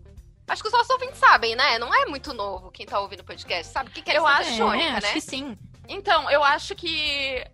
Acho 0.49 0.63
que 0.63 0.69
os 0.69 0.75
nossos 0.75 0.91
ouvintes 0.91 1.17
sabem, 1.17 1.55
né? 1.55 1.79
Não 1.79 1.95
é 1.95 2.05
muito 2.07 2.35
novo 2.35 2.73
quem 2.73 2.85
tá 2.85 2.99
ouvindo 2.99 3.21
o 3.21 3.25
podcast. 3.25 3.73
Sabe 3.73 3.91
o 3.91 3.93
que, 3.93 4.03
que 4.03 4.11
é 4.11 4.19
Eu 4.19 4.27
acho, 4.27 4.67
acho 4.67 5.07
né? 5.07 5.13
que 5.13 5.21
sim. 5.21 5.57
Então, 5.89 6.29
eu 6.29 6.43
acho 6.43 6.75
que 6.75 7.47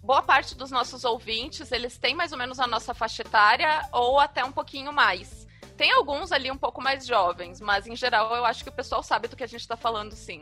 boa 0.00 0.22
parte 0.22 0.54
dos 0.54 0.70
nossos 0.70 1.04
ouvintes, 1.04 1.72
eles 1.72 1.98
têm 1.98 2.14
mais 2.14 2.30
ou 2.30 2.38
menos 2.38 2.60
a 2.60 2.68
nossa 2.68 2.94
faixa 2.94 3.22
etária 3.22 3.84
ou 3.92 4.20
até 4.20 4.44
um 4.44 4.52
pouquinho 4.52 4.92
mais. 4.92 5.44
Tem 5.76 5.90
alguns 5.90 6.30
ali 6.30 6.52
um 6.52 6.56
pouco 6.56 6.80
mais 6.80 7.04
jovens, 7.04 7.60
mas 7.60 7.88
em 7.88 7.96
geral 7.96 8.32
eu 8.36 8.44
acho 8.44 8.62
que 8.62 8.70
o 8.70 8.72
pessoal 8.72 9.02
sabe 9.02 9.26
do 9.26 9.34
que 9.34 9.42
a 9.42 9.48
gente 9.48 9.66
tá 9.66 9.76
falando, 9.76 10.12
sim. 10.12 10.40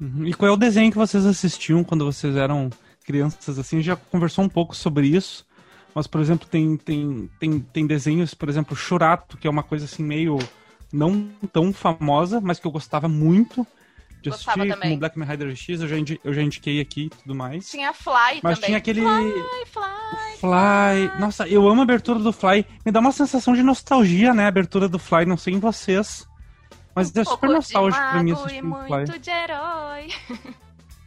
Uhum. 0.00 0.26
E 0.26 0.32
qual 0.34 0.48
é 0.50 0.52
o 0.52 0.56
desenho 0.56 0.90
que 0.90 0.96
vocês 0.98 1.26
assistiam 1.26 1.84
quando 1.84 2.04
vocês 2.04 2.34
eram 2.36 2.70
crianças? 3.04 3.58
Assim, 3.58 3.76
a 3.76 3.78
gente 3.80 3.86
já 3.86 3.96
conversou 3.96 4.44
um 4.44 4.48
pouco 4.48 4.74
sobre 4.74 5.06
isso. 5.08 5.44
Mas, 5.94 6.06
por 6.06 6.20
exemplo, 6.20 6.46
tem, 6.48 6.76
tem, 6.76 7.28
tem, 7.38 7.58
tem 7.60 7.86
desenhos, 7.86 8.32
por 8.32 8.48
exemplo, 8.48 8.76
Churato, 8.76 9.36
que 9.36 9.46
é 9.46 9.50
uma 9.50 9.62
coisa 9.62 9.84
assim 9.86 10.04
meio 10.04 10.38
não 10.92 11.28
tão 11.52 11.72
famosa, 11.72 12.40
mas 12.40 12.58
que 12.60 12.66
eu 12.66 12.70
gostava 12.70 13.08
muito 13.08 13.66
de 14.22 14.30
Gostava 14.30 14.60
assistir, 14.62 14.74
também. 14.74 14.90
como 14.90 15.00
Black 15.00 15.18
Mirror 15.18 15.30
Rider 15.32 15.56
X, 15.56 15.80
eu 15.80 15.88
já, 15.88 15.98
indi- 15.98 16.20
eu 16.22 16.32
já 16.34 16.42
indiquei 16.42 16.80
aqui 16.80 17.06
e 17.06 17.08
tudo 17.08 17.34
mais. 17.34 17.70
Tinha 17.70 17.92
Fly 17.92 18.40
Mas 18.42 18.56
também. 18.58 18.66
tinha 18.66 18.78
aquele 18.78 19.00
Fly, 19.00 19.32
Fly. 19.66 20.36
Fly. 20.40 21.18
Nossa, 21.20 21.48
eu 21.48 21.66
amo 21.68 21.80
a 21.80 21.84
abertura 21.84 22.18
do 22.18 22.32
Fly. 22.32 22.64
Me 22.84 22.92
dá 22.92 23.00
uma 23.00 23.12
sensação 23.12 23.54
de 23.54 23.62
nostalgia, 23.62 24.32
né? 24.34 24.44
A 24.44 24.48
abertura 24.48 24.88
do 24.88 24.98
Fly, 24.98 25.24
não 25.26 25.36
sei 25.38 25.54
em 25.54 25.58
vocês. 25.58 26.26
Mas 26.94 27.14
é 27.14 27.20
Um 27.20 27.24
super 27.24 27.38
pouco 27.38 27.46
de 27.48 27.54
nostálgico 27.54 28.02
pra 28.10 28.22
mim 28.22 28.32
assistir 28.32 28.56
e 28.56 28.62
um 28.66 28.74
Fly. 28.74 28.88
muito 28.96 29.18
de 29.18 29.30
herói. 29.30 30.08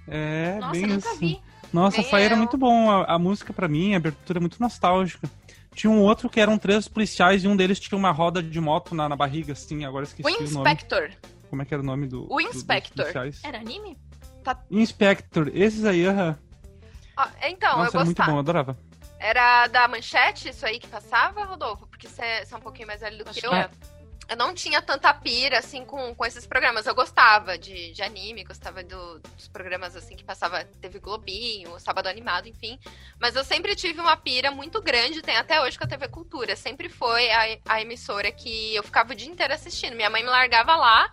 É, 0.08 0.58
Nossa, 0.60 0.72
bem 0.72 0.88
nunca 0.88 1.10
assim. 1.10 1.19
vi. 1.19 1.41
Nossa, 1.72 2.04
Fly 2.04 2.22
era 2.24 2.36
muito 2.36 2.58
bom. 2.58 2.89
A, 2.91 3.15
a 3.15 3.19
música 3.19 3.52
pra 3.54 3.67
mim, 3.67 3.93
a 3.93 3.98
abertura 3.98 4.39
é 4.39 4.41
muito 4.41 4.60
nostálgica. 4.62 5.30
Tinha 5.76 5.89
um 5.91 6.02
outro 6.02 6.30
que 6.30 6.39
eram 6.39 6.58
três 6.58 6.88
policiais 6.88 7.43
e 7.43 7.48
um 7.48 7.56
deles 7.56 7.80
tinha 7.80 7.98
uma 7.98 8.12
roda 8.12 8.43
de 8.43 8.62
moto 8.62 8.93
na, 8.93 9.10
na 9.10 9.15
barriga, 9.15 9.54
assim. 9.54 9.84
Agora 9.86 10.04
esqueci 10.06 10.30
O 10.30 10.34
o, 10.34 10.52
nome. 10.52 10.69
Inspector. 10.72 11.10
Como 11.50 11.62
é 11.62 11.65
que 11.65 11.74
era 11.74 11.82
o 11.82 11.86
nome 11.86 12.08
do. 12.08 12.26
O 12.26 12.38
do- 12.38 12.43
dos 12.48 12.56
Inspector. 12.58 12.96
policiais? 13.06 13.39
Era 13.43 13.58
anime? 13.60 13.98
Inspector. 14.69 15.50
Esses 15.54 15.84
aí, 15.86 16.06
aham. 16.06 16.38
Ó, 17.17 17.28
então, 17.43 17.78
Nossa, 17.78 17.98
eu 17.98 18.00
era 18.02 18.06
muito 18.06 18.17
gostava. 18.17 18.32
bom, 18.32 18.36
eu 18.38 18.39
adorava. 18.39 18.78
Era 19.19 19.67
da 19.67 19.88
manchete 19.88 20.50
isso 20.50 20.65
aí 20.65 20.80
que 20.80 20.88
passava, 20.88 21.46
Rodolfo? 21.46 21.88
Porque 21.88 22.08
você 22.08 22.22
é, 22.22 22.43
é 22.52 22.56
um 22.56 22.60
pouquinho 22.60 22.88
mais 22.88 23.00
velho 23.02 23.17
do 23.24 23.30
Acho 23.30 23.34
que 23.39 23.41
que 23.41 23.48
eu. 23.48 23.54
é. 23.54 23.69
Eu 24.30 24.38
não 24.38 24.54
tinha 24.54 24.82
tanta 24.82 25.14
pira, 25.14 25.60
assim, 25.60 25.84
com, 25.86 26.16
com 26.16 26.26
esses 26.26 26.48
programas. 26.48 26.86
Eu 26.88 26.96
gostava 26.96 27.58
de, 27.58 27.92
de 27.92 28.02
anime, 28.02 28.44
gostava 28.44 28.82
do- 28.84 29.20
dos 29.20 29.48
programas, 29.50 29.96
assim, 29.96 30.16
que 30.16 30.24
passava 30.24 30.64
TV 30.82 31.00
Globinho, 31.00 31.78
Sábado 31.80 32.08
Animado, 32.08 32.48
enfim. 32.48 32.80
Mas 33.20 33.36
eu 33.36 33.44
sempre 33.44 33.76
tive 33.76 34.00
uma 34.00 34.16
pira 34.16 34.50
muito 34.50 34.82
grande, 34.82 35.22
tem 35.22 35.36
até 35.36 35.62
hoje 35.62 35.78
com 35.78 35.84
a 35.84 35.88
TV 35.88 36.08
Cultura. 36.08 36.56
Sempre 36.56 36.90
foi 36.90 37.30
a, 37.32 37.58
a 37.68 37.82
emissora 37.82 38.32
que 38.32 38.74
eu 38.74 38.82
ficava 38.84 39.12
o 39.12 39.16
dia 39.16 39.30
inteiro 39.30 39.54
assistindo. 39.54 39.96
Minha 39.96 40.10
mãe 40.10 40.24
me 40.24 40.30
largava 40.30 40.76
lá 40.76 41.12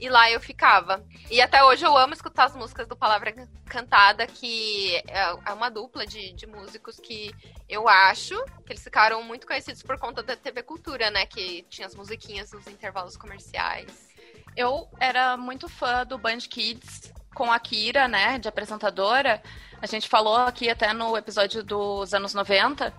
e 0.00 0.08
lá 0.08 0.30
eu 0.30 0.40
ficava. 0.40 1.04
E 1.30 1.40
até 1.40 1.62
hoje 1.64 1.84
eu 1.84 1.96
amo 1.96 2.14
escutar 2.14 2.44
as 2.44 2.56
músicas 2.56 2.86
do 2.86 2.96
Palavra 2.96 3.32
Cantada, 3.66 4.26
que 4.26 4.96
é 5.08 5.26
é 5.46 5.52
uma 5.52 5.68
dupla 5.68 6.06
de, 6.06 6.32
de 6.32 6.46
músicos 6.46 6.98
que 7.00 7.34
eu 7.68 7.88
acho 7.88 8.34
que 8.64 8.72
eles 8.72 8.82
ficaram 8.82 9.22
muito 9.22 9.46
conhecidos 9.46 9.82
por 9.82 9.98
conta 9.98 10.22
da 10.22 10.36
TV 10.36 10.62
Cultura, 10.62 11.10
né? 11.10 11.26
Que 11.26 11.62
tinha 11.68 11.86
as 11.86 11.94
musiquinhas 11.94 12.52
nos 12.52 12.66
intervalos 12.66 13.16
comerciais. 13.16 14.08
Eu 14.56 14.88
era 14.98 15.36
muito 15.36 15.68
fã 15.68 16.04
do 16.06 16.16
Band 16.16 16.38
Kids 16.38 17.12
com 17.34 17.52
a 17.52 17.58
Kira, 17.60 18.08
né, 18.08 18.38
de 18.38 18.48
apresentadora. 18.48 19.42
A 19.82 19.86
gente 19.86 20.08
falou 20.08 20.36
aqui 20.36 20.70
até 20.70 20.94
no 20.94 21.14
episódio 21.16 21.62
dos 21.62 22.14
anos 22.14 22.32
90. 22.32 22.92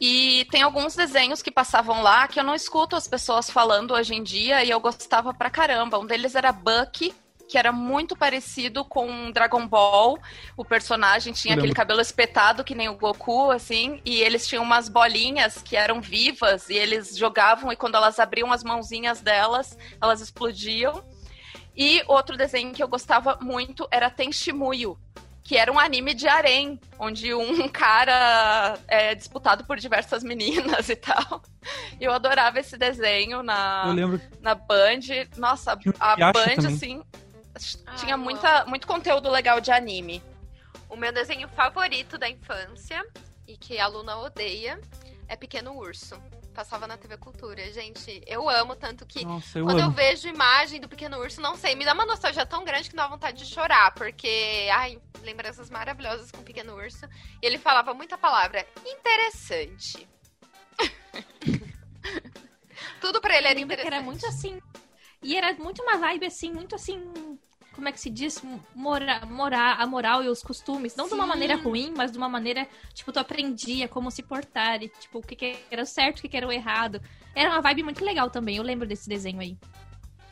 E 0.00 0.46
tem 0.50 0.62
alguns 0.62 0.94
desenhos 0.94 1.42
que 1.42 1.50
passavam 1.50 2.02
lá 2.02 2.28
que 2.28 2.38
eu 2.38 2.44
não 2.44 2.54
escuto 2.54 2.94
as 2.94 3.08
pessoas 3.08 3.50
falando 3.50 3.94
hoje 3.94 4.14
em 4.14 4.22
dia 4.22 4.62
e 4.62 4.70
eu 4.70 4.78
gostava 4.80 5.34
pra 5.34 5.50
caramba. 5.50 5.98
Um 5.98 6.06
deles 6.06 6.34
era 6.36 6.52
Bucky, 6.52 7.12
que 7.48 7.58
era 7.58 7.72
muito 7.72 8.14
parecido 8.14 8.84
com 8.84 9.32
Dragon 9.32 9.66
Ball. 9.66 10.18
O 10.56 10.64
personagem 10.64 11.32
tinha 11.32 11.54
aquele 11.54 11.74
cabelo 11.74 12.00
espetado 12.00 12.62
que 12.62 12.74
nem 12.74 12.88
o 12.88 12.96
Goku, 12.96 13.50
assim, 13.50 14.00
e 14.04 14.20
eles 14.20 14.46
tinham 14.46 14.62
umas 14.62 14.88
bolinhas 14.88 15.62
que 15.62 15.74
eram 15.74 16.00
vivas 16.00 16.68
e 16.68 16.74
eles 16.74 17.16
jogavam 17.16 17.72
e 17.72 17.76
quando 17.76 17.96
elas 17.96 18.20
abriam 18.20 18.52
as 18.52 18.62
mãozinhas 18.62 19.20
delas, 19.20 19.76
elas 20.00 20.20
explodiam. 20.20 21.02
E 21.76 22.02
outro 22.06 22.36
desenho 22.36 22.72
que 22.72 22.82
eu 22.82 22.88
gostava 22.88 23.38
muito 23.40 23.88
era 23.90 24.10
Tenshimuyo, 24.10 24.98
que 25.48 25.56
era 25.56 25.72
um 25.72 25.78
anime 25.78 26.12
de 26.12 26.28
harém, 26.28 26.78
onde 26.98 27.32
um 27.32 27.66
cara 27.72 28.78
é 28.86 29.14
disputado 29.14 29.64
por 29.64 29.78
diversas 29.78 30.22
meninas 30.22 30.90
e 30.90 30.94
tal. 30.94 31.40
Eu 31.98 32.12
adorava 32.12 32.60
esse 32.60 32.76
desenho 32.76 33.42
na, 33.42 33.84
Eu 33.86 33.94
lembro 33.94 34.20
na 34.42 34.54
Band. 34.54 35.00
Nossa, 35.38 35.72
a 35.98 36.32
Band, 36.32 36.56
também. 36.56 36.66
assim, 36.74 37.02
Ah, 37.86 37.94
tinha 37.94 38.12
eu 38.12 38.18
muita, 38.18 38.66
muito 38.66 38.86
conteúdo 38.86 39.30
legal 39.30 39.58
de 39.58 39.72
anime. 39.72 40.22
O 40.86 40.96
meu 40.96 41.14
desenho 41.14 41.48
favorito 41.48 42.18
da 42.18 42.28
infância, 42.28 43.02
e 43.46 43.56
que 43.56 43.78
a 43.78 43.86
Luna 43.86 44.18
odeia, 44.18 44.78
é 45.26 45.34
Pequeno 45.34 45.72
Urso. 45.78 46.20
Passava 46.58 46.88
na 46.88 46.96
TV 46.96 47.16
Cultura. 47.18 47.70
Gente, 47.70 48.20
eu 48.26 48.50
amo 48.50 48.74
tanto 48.74 49.06
que 49.06 49.24
Nossa, 49.24 49.60
eu 49.60 49.64
Quando 49.64 49.78
eu 49.78 49.84
amo. 49.84 49.94
vejo 49.94 50.26
imagem 50.26 50.80
do 50.80 50.88
Pequeno 50.88 51.16
Urso, 51.16 51.40
não 51.40 51.54
sei, 51.54 51.76
me 51.76 51.84
dá 51.84 51.94
uma 51.94 52.04
nostalgia 52.04 52.44
tão 52.44 52.64
grande 52.64 52.90
que 52.90 52.96
dá 52.96 53.06
vontade 53.06 53.38
de 53.38 53.46
chorar, 53.46 53.94
porque, 53.94 54.66
ai, 54.72 55.00
lembranças 55.22 55.70
maravilhosas 55.70 56.32
com 56.32 56.40
o 56.40 56.42
Pequeno 56.42 56.74
Urso. 56.74 57.06
E 57.40 57.46
ele 57.46 57.58
falava 57.58 57.94
muita 57.94 58.18
palavra 58.18 58.66
interessante. 58.84 60.08
Tudo 63.00 63.20
pra 63.20 63.36
ele 63.36 63.46
Eu 63.46 63.50
era 63.52 63.60
interessante. 63.60 63.94
era 63.94 64.02
muito 64.02 64.26
assim. 64.26 64.60
E 65.22 65.36
era 65.36 65.54
muito 65.54 65.80
uma 65.80 65.96
vibe 65.96 66.26
assim, 66.26 66.52
muito 66.52 66.74
assim. 66.74 67.27
Como 67.78 67.88
é 67.88 67.92
que 67.92 68.00
se 68.00 68.10
diz? 68.10 68.42
Mora, 68.74 69.24
mora, 69.24 69.74
a 69.74 69.86
moral 69.86 70.24
e 70.24 70.28
os 70.28 70.42
costumes. 70.42 70.96
Não 70.96 71.06
de 71.06 71.14
uma 71.14 71.22
Sim. 71.22 71.28
maneira 71.28 71.54
ruim, 71.54 71.94
mas 71.96 72.10
de 72.10 72.18
uma 72.18 72.28
maneira, 72.28 72.66
tipo, 72.92 73.12
tu 73.12 73.20
aprendia 73.20 73.86
como 73.86 74.10
se 74.10 74.20
portar. 74.20 74.82
E, 74.82 74.88
tipo, 74.88 75.20
o 75.20 75.22
que, 75.22 75.36
que 75.36 75.56
era 75.70 75.84
o 75.84 75.86
certo, 75.86 76.18
o 76.18 76.22
que, 76.22 76.28
que 76.28 76.36
era 76.36 76.44
o 76.44 76.50
errado. 76.50 77.00
Era 77.36 77.50
uma 77.50 77.60
vibe 77.60 77.84
muito 77.84 78.04
legal 78.04 78.30
também. 78.30 78.56
Eu 78.56 78.64
lembro 78.64 78.84
desse 78.84 79.08
desenho 79.08 79.38
aí. 79.38 79.56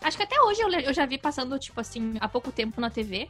Acho 0.01 0.17
que 0.17 0.25
até 0.25 0.41
hoje 0.41 0.61
eu, 0.61 0.69
eu 0.73 0.93
já 0.93 1.07
vi 1.07 1.19
passando, 1.19 1.57
tipo 1.57 1.81
assim, 1.81 2.17
há 2.19 2.29
pouco 2.29 2.51
tempo 2.51 2.81
na 2.81 2.91
TV. 2.91 3.29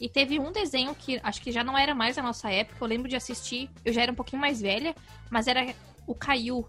E 0.00 0.08
teve 0.08 0.38
um 0.38 0.50
desenho 0.50 0.94
que 0.94 1.20
acho 1.22 1.42
que 1.42 1.52
já 1.52 1.62
não 1.62 1.76
era 1.76 1.94
mais 1.94 2.16
a 2.16 2.22
nossa 2.22 2.50
época. 2.50 2.82
Eu 2.82 2.88
lembro 2.88 3.06
de 3.06 3.16
assistir. 3.16 3.68
Eu 3.84 3.92
já 3.92 4.00
era 4.00 4.12
um 4.12 4.14
pouquinho 4.14 4.40
mais 4.40 4.62
velha, 4.62 4.94
mas 5.28 5.46
era 5.46 5.74
o 6.06 6.14
Caillou. 6.14 6.66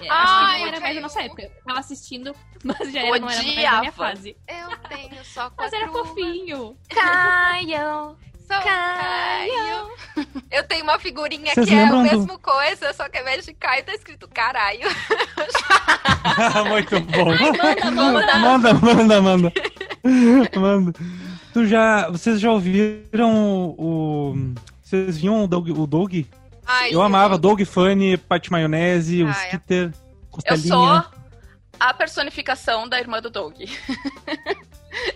É, 0.00 0.06
Ai, 0.08 0.16
acho 0.18 0.54
que 0.54 0.60
não 0.60 0.66
era 0.68 0.80
mais 0.80 0.94
da 0.94 1.00
nossa 1.02 1.22
época. 1.22 1.42
Eu 1.42 1.50
tava 1.66 1.80
assistindo, 1.80 2.34
mas 2.64 2.92
já 2.92 3.00
era, 3.00 3.18
não 3.18 3.28
era 3.30 3.42
mais 3.42 3.62
da 3.62 3.80
minha 3.80 3.92
fase. 3.92 4.36
Eu 4.48 4.76
tenho 4.88 5.24
só 5.24 5.50
Mas 5.58 5.70
quatro. 5.70 5.76
era 5.76 5.88
fofinho. 5.88 6.76
Caio. 6.88 8.16
Sou 8.46 8.62
Caio. 8.62 9.52
Caio. 9.52 10.34
Eu 10.50 10.64
tenho 10.66 10.82
uma 10.84 10.98
figurinha 10.98 11.52
Vocês 11.52 11.68
que 11.68 11.74
é 11.74 11.78
a 11.80 11.82
lembram 11.82 12.02
do- 12.02 12.10
mesma 12.10 12.38
coisa, 12.38 12.92
só 12.94 13.08
que 13.08 13.18
ao 13.18 13.22
invés 13.22 13.44
de 13.44 13.52
Caio 13.52 13.84
tá 13.84 13.92
escrito 13.94 14.26
caralho. 14.28 14.88
Muito 16.68 17.00
bom. 17.00 17.26
manda, 17.90 17.90
manda. 17.90 18.38
manda, 18.38 18.74
manda, 18.74 19.20
manda. 19.22 19.52
Manda. 20.58 20.92
Tu 21.52 21.66
já, 21.66 22.08
vocês 22.10 22.40
já 22.40 22.50
ouviram 22.50 23.34
o, 23.34 24.32
o- 24.32 24.54
vocês 24.82 25.18
viam 25.18 25.44
o 25.44 25.46
Doug, 25.46 25.68
o 25.68 25.86
Doug? 25.86 26.14
Ai, 26.68 26.88
Eu 26.90 27.00
sim. 27.00 27.06
amava 27.06 27.38
Doug 27.38 27.62
Funny, 27.64 28.16
Pat 28.18 28.48
Maionese, 28.50 29.24
o 29.24 29.28
Ah, 29.28 29.30
é. 29.30 29.44
Skitter, 29.46 29.84
Eu 29.86 30.24
Costelinha. 30.30 30.68
sou 30.68 31.04
a 31.80 31.94
personificação 31.94 32.86
da 32.88 32.98
irmã 33.00 33.20
do 33.20 33.30
Doug. 33.30 33.56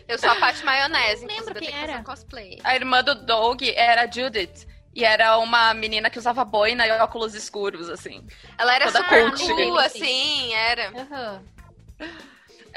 Eu 0.07 0.19
sou 0.19 0.29
a 0.31 0.37
Paty 0.37 0.65
Maionese, 0.65 1.25
eu 1.25 1.55
quem 1.55 1.75
era. 1.75 2.03
cosplay. 2.05 2.59
A 2.63 2.75
irmã 2.77 3.03
do 3.03 3.15
Doug 3.15 3.63
era 3.75 4.03
a 4.03 4.07
Judith. 4.11 4.67
E 4.95 5.03
era 5.05 5.39
uma 5.39 5.73
menina 5.73 6.11
que 6.11 6.19
usava 6.19 6.45
boina 6.45 6.87
e 6.87 6.91
óculos 7.01 7.35
escuros, 7.35 7.89
assim. 7.89 8.25
Ela 8.59 8.75
era 8.75 8.85
Toda 8.85 8.99
super 8.99 9.31
cult. 9.31 9.49
cool, 9.55 9.79
assim, 9.79 10.53
era. 10.53 10.91
Aham. 10.91 11.43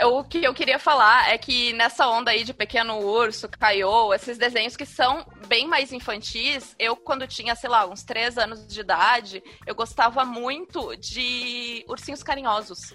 O 0.04 0.26
que 0.26 0.44
eu 0.44 0.54
queria 0.54 0.78
falar 0.78 1.30
é 1.30 1.38
que 1.38 1.72
nessa 1.74 2.08
onda 2.10 2.32
aí 2.32 2.44
de 2.44 2.54
Pequeno 2.54 3.00
Urso, 3.00 3.48
Caiô, 3.48 4.14
esses 4.14 4.38
desenhos 4.38 4.76
que 4.76 4.86
são 4.86 5.26
bem 5.48 5.68
mais 5.68 5.94
infantis, 5.94 6.76
eu 6.78 6.98
quando 6.98 7.26
tinha, 7.26 7.56
sei 7.56 7.70
lá, 7.70 7.88
uns 7.88 8.04
3 8.04 8.38
anos 8.38 8.68
de 8.68 8.82
idade, 8.82 9.42
eu 9.66 9.74
gostava 9.74 10.26
muito 10.26 10.96
de 10.98 11.86
Ursinhos 11.88 12.22
Carinhosos. 12.22 12.94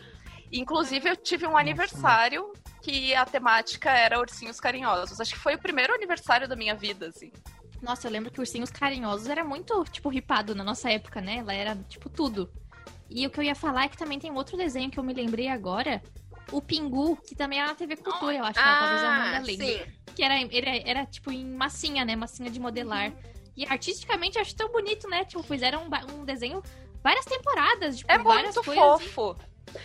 Inclusive, 0.53 1.09
eu 1.09 1.17
tive 1.17 1.47
um 1.47 1.57
aniversário 1.57 2.53
que 2.83 3.15
a 3.15 3.25
temática 3.25 3.91
era 3.91 4.19
Ursinhos 4.19 4.61
Carinhosos. 4.61 5.21
Acho 5.21 5.33
que 5.33 5.41
foi 5.41 5.55
o 5.55 5.59
primeiro 5.61 5.95
aniversário 5.95 6.47
da 6.47 6.57
minha 6.57 6.75
vida, 6.75 7.07
assim. 7.07 7.33
Nossa, 7.81 8.07
eu 8.07 8.11
lembro 8.11 8.31
que 8.31 8.41
Ursinhos 8.41 8.71
Carinhosos 8.71 9.27
era 9.27 9.43
muito, 9.43 9.85
tipo, 9.85 10.11
ripado 10.11 10.55
na 10.55 10.63
nossa 10.65 10.91
época, 10.91 11.21
né? 11.21 11.37
Ela 11.37 11.55
era, 11.55 11.77
tipo, 11.89 12.11
tudo. 12.11 12.51
E 13.09 13.27
o 13.27 13.31
que 13.31 13.41
eu 13.41 13.45
ia 13.45 13.55
falar 13.55 13.85
é 13.85 13.89
que 13.89 13.97
também 13.97 14.19
tem 14.19 14.31
outro 14.33 14.57
desenho 14.57 14.91
que 14.91 14.99
eu 14.99 15.05
me 15.05 15.15
lembrei 15.15 15.49
agora. 15.49 16.03
O 16.53 16.61
Pingu, 16.61 17.17
que 17.17 17.35
também 17.35 17.59
era 17.61 17.69
na 17.69 17.75
TV 17.75 17.97
Cultura, 17.97 18.35
eu 18.35 18.45
acho. 18.45 18.59
né? 18.59 18.77
Talvez 18.81 19.03
a 19.03 19.15
Amanda 19.17 19.37
Ah, 19.37 19.41
lembre. 19.41 19.79
sim. 19.79 19.81
Que 20.15 20.23
era, 20.25 20.35
era, 20.41 20.77
era, 20.91 21.07
tipo, 21.07 21.31
em 21.31 21.45
massinha, 21.45 22.05
né? 22.05 22.17
Massinha 22.17 22.51
de 22.51 22.59
modelar. 22.59 23.13
E 23.57 23.65
artisticamente 23.67 24.37
eu 24.37 24.43
acho 24.43 24.55
tão 24.57 24.71
bonito, 24.73 25.09
né? 25.09 25.25
Tipo, 25.25 25.43
fizeram 25.43 25.85
um, 25.85 26.21
um 26.21 26.25
desenho 26.25 26.63
várias 27.03 27.25
temporadas, 27.25 27.99
tipo, 27.99 28.11
É 28.13 28.19
várias 28.19 28.55
muito 28.57 28.65
coisas. 28.65 29.11
fofo. 29.13 29.37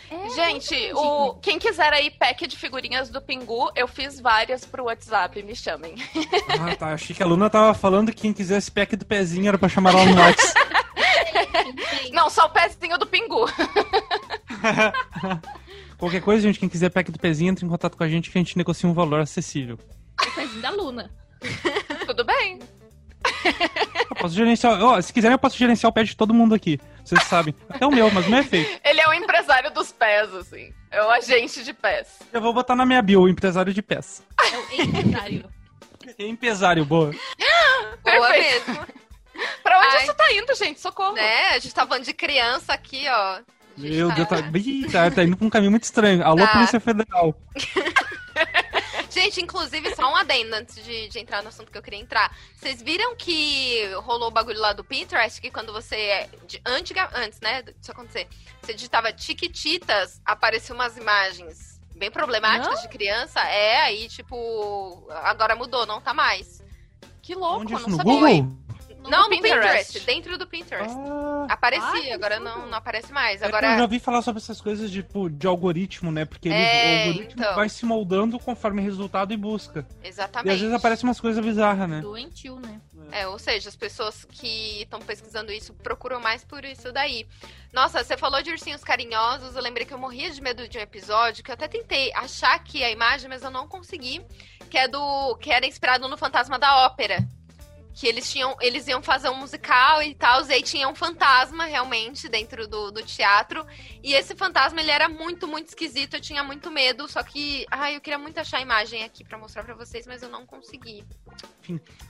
É, 0.10 0.30
Gente, 0.30 0.76
muito 0.76 0.98
o, 0.98 1.34
quem 1.36 1.60
quiser 1.60 1.94
aí 1.94 2.10
pack 2.10 2.48
de 2.48 2.58
figurinhas 2.58 3.12
do 3.12 3.22
Pingu, 3.22 3.72
eu 3.76 3.88
fiz 3.88 4.20
várias 4.20 4.66
pro 4.66 4.86
WhatsApp, 4.86 5.44
me 5.44 5.56
chamem. 5.56 5.94
Ah, 6.60 6.76
tá. 6.76 6.94
Achei 6.94 7.16
que 7.16 7.22
a 7.22 7.26
Luna 7.28 7.50
tava 7.52 7.74
falando 7.76 8.12
que 8.12 8.22
quem 8.24 8.34
quisesse 8.34 8.72
pack 8.72 8.96
do 8.96 9.06
pezinho 9.06 9.48
era 9.48 9.58
pra 9.60 9.70
chamar 9.70 9.94
lá 9.94 10.04
no 10.06 10.20
WhatsApp. 10.20 10.60
Não, 12.12 12.30
só 12.30 12.46
o 12.46 12.50
pezinho 12.50 12.98
do 12.98 13.06
Pingu. 13.06 13.46
Qualquer 15.98 16.22
coisa, 16.22 16.42
gente, 16.42 16.60
quem 16.60 16.70
quiser 16.70 16.90
pack 16.90 17.12
do 17.12 17.20
pezinho, 17.20 17.52
entre 17.52 17.66
em 17.66 17.70
contato 17.70 17.98
com 17.98 18.04
a 18.04 18.08
gente 18.08 18.30
que 18.30 18.38
a 18.38 18.42
gente 18.42 18.58
negocia 18.58 18.90
um 18.90 18.94
valor 18.94 19.20
acessível. 19.22 19.80
O 20.22 20.36
pezinho 20.36 20.62
da 20.62 20.70
Luna. 20.70 21.12
Tudo 22.06 22.24
bem. 22.24 22.60
Eu 24.10 24.16
posso 24.18 24.36
gerenciar. 24.36 25.02
se 25.02 25.12
quiserem, 25.14 25.34
eu 25.34 25.40
posso 25.40 25.58
gerenciar 25.58 25.90
o 25.90 25.94
pé 25.94 26.04
de 26.04 26.16
todo 26.16 26.34
mundo 26.34 26.54
aqui. 26.54 26.80
Vocês 27.04 27.24
sabem. 27.24 27.56
Até 27.70 27.86
o 27.86 27.92
meu, 27.92 28.10
mas 28.12 28.28
não 28.28 28.38
é 28.38 28.44
feio. 28.44 28.68
Ele 28.84 29.02
é 29.02 29.08
o 29.08 29.14
empresário 29.14 29.72
dos 29.72 29.92
pés, 29.92 30.34
assim. 30.34 30.74
É 30.92 31.04
o 31.04 31.10
agente 31.10 31.64
de 31.64 31.74
pés. 31.74 32.20
Eu 32.32 32.42
vou 32.42 32.54
botar 32.54 32.76
na 32.76 32.86
minha 32.86 33.02
bio, 33.02 33.22
o 33.22 33.30
empresário 33.30 33.74
de 33.74 33.82
pés. 33.82 34.24
É 34.40 34.58
o 34.58 34.82
empresário. 34.82 35.50
Empresário, 36.20 36.86
boa. 36.86 37.12
Boa 37.12 38.28
Perfeito. 38.28 38.72
mesmo. 38.72 38.86
Pra 39.64 39.80
onde 39.80 39.96
Ai. 39.96 40.04
isso 40.04 40.14
tá 40.14 40.34
indo, 40.34 40.56
gente? 40.56 40.80
Socorro. 40.80 41.14
Né? 41.14 41.48
A 41.50 41.60
gente 41.60 41.74
tá 41.74 41.86
falando 41.86 42.06
de 42.06 42.14
criança 42.14 42.74
aqui, 42.74 43.06
ó. 43.10 43.40
Meu 43.78 44.12
Deus, 44.12 44.28
tá... 44.28 44.38
Ih, 44.56 44.88
tá, 44.92 45.12
tá 45.12 45.24
indo 45.24 45.36
pra 45.38 45.46
um 45.46 45.50
caminho 45.50 45.72
muito 45.72 45.84
estranho. 45.84 46.24
Alô, 46.24 46.38
Tá. 46.46 46.54
Polícia 46.54 46.80
Federal. 46.80 47.36
Gente, 49.10 49.42
inclusive, 49.42 49.96
só 49.96 50.12
um 50.12 50.16
adendo 50.16 50.56
antes 50.56 50.84
de, 50.84 51.08
de 51.08 51.20
entrar 51.20 51.42
no 51.42 51.48
assunto 51.48 51.72
que 51.72 51.78
eu 51.78 51.82
queria 51.82 52.00
entrar. 52.00 52.36
Vocês 52.56 52.82
viram 52.82 53.16
que 53.16 53.86
rolou 54.04 54.28
o 54.28 54.32
bagulho 54.32 54.60
lá 54.60 54.74
do 54.74 54.84
Pinterest, 54.84 55.40
que 55.40 55.50
quando 55.50 55.72
você. 55.72 56.30
De, 56.48 56.62
antiga, 56.66 57.10
antes, 57.14 57.40
né? 57.40 57.62
Disso 57.64 57.92
acontecer. 57.92 58.28
Você 58.62 58.74
digitava 58.74 59.14
Tiquititas, 59.14 60.22
apareciam 60.26 60.76
umas 60.76 60.98
imagens 60.98 61.80
bem 61.96 62.12
problemáticas 62.12 62.82
de 62.82 62.90
criança. 62.90 63.40
É, 63.42 63.82
aí, 63.84 64.10
tipo. 64.10 65.08
Agora 65.24 65.56
mudou, 65.56 65.86
não 65.86 66.02
tá 66.02 66.14
mais. 66.14 66.62
Que 67.22 67.34
louco, 67.36 67.62
Onde 67.62 67.74
eu 67.74 67.80
isso? 67.80 67.90
não 67.90 67.98
No 67.98 68.04
sabia. 68.04 68.14
Google? 68.42 68.58
Não, 69.10 69.24
no 69.24 69.30
Pinterest. 69.30 69.62
Pinterest. 69.94 70.00
dentro 70.06 70.38
do 70.38 70.48
Pinterest. 70.48 70.96
Ah, 70.96 71.48
Aparecia, 71.50 72.12
Ah, 72.12 72.16
agora 72.16 72.40
não, 72.40 72.68
não 72.68 72.78
aparece 72.78 73.12
mais. 73.12 73.42
é 73.42 73.48
eu 73.48 73.52
já 73.52 73.82
ouvi 73.82 74.00
falar 74.00 74.22
sobre 74.22 74.42
essas 74.42 74.60
coisas 74.60 74.90
de, 74.92 75.02
tipo, 75.04 75.30
de 75.30 75.48
algoritmo, 75.48 76.12
né? 76.12 76.26
Porque 76.26 76.48
ele- 76.50 76.56
É, 76.58 77.06
o 77.06 77.08
algoritmo 77.10 77.42
então. 77.42 77.56
vai 77.56 77.70
se 77.70 77.86
moldando 77.86 78.40
conforme 78.40 78.82
resultado 78.82 79.34
e 79.34 79.38
busca. 79.38 79.86
E 80.04 80.08
Exatamente. 80.08 80.54
às 80.54 80.60
vezes 80.60 80.76
aparecem 80.76 81.08
umas 81.08 81.20
coisas 81.20 81.44
bizarras, 81.44 81.90
né? 81.90 82.02
Doentio, 82.02 82.60
né? 82.60 82.82
É, 83.12 83.28
ou 83.28 83.38
seja, 83.38 83.70
as 83.70 83.76
pessoas 83.76 84.26
que 84.26 84.82
estão 84.82 85.00
pesquisando 85.00 85.52
isso 85.52 85.74
procuram 85.76 86.20
mais 86.20 86.44
por 86.44 86.66
isso 86.66 86.92
daí. 86.92 87.28
Nossa, 87.72 88.04
você 88.04 88.18
falou 88.18 88.42
de 88.42 88.50
ursinhos 88.52 88.84
carinhosos, 88.84 89.56
eu 89.56 89.62
lembrei 89.62 89.86
que 89.86 89.94
eu 89.94 89.98
morria 89.98 90.32
de 90.32 90.42
medo 90.42 90.68
de 90.68 90.78
um 90.78 90.82
episódio 90.82 91.44
que 91.44 91.52
eu 91.52 91.54
até 91.54 91.68
tentei 91.68 92.12
achar 92.14 92.56
aqui 92.56 92.84
a 92.84 92.90
imagem, 92.90 93.30
mas 93.30 93.44
eu 93.44 93.52
não 93.52 93.68
consegui, 93.68 94.22
que 94.70 94.78
é 94.78 94.88
do 94.88 95.36
que 95.38 95.52
era 95.52 95.66
inspirado 95.68 96.08
no 96.08 96.18
Fantasma 96.18 96.58
da 96.58 96.86
Ópera. 96.86 97.20
Que 97.96 98.08
eles 98.08 98.30
tinham, 98.30 98.58
eles 98.60 98.86
iam 98.90 99.02
fazer 99.02 99.30
um 99.30 99.36
musical 99.40 100.04
e 100.04 100.14
tal, 100.14 100.46
e 100.46 100.52
aí 100.54 100.62
tinha 100.62 100.88
um 100.90 100.94
fantasma 100.94 101.64
realmente 101.64 102.28
dentro 102.28 102.68
do, 102.68 102.92
do 102.92 103.02
teatro. 103.02 103.66
E 104.04 104.14
esse 104.14 104.36
fantasma, 104.36 104.82
ele 104.82 104.92
era 104.92 105.08
muito, 105.08 105.48
muito 105.48 105.70
esquisito, 105.70 106.16
eu 106.16 106.22
tinha 106.22 106.44
muito 106.44 106.70
medo, 106.70 107.08
só 107.08 107.24
que, 107.24 107.66
ai, 107.72 107.96
eu 107.96 108.02
queria 108.02 108.20
muito 108.20 108.38
achar 108.38 108.58
a 108.58 108.62
imagem 108.62 109.04
aqui 109.06 109.24
pra 109.24 109.38
mostrar 109.38 109.64
pra 109.64 109.74
vocês, 109.74 110.06
mas 110.06 110.22
eu 110.22 110.28
não 110.30 110.46
consegui. 110.46 111.06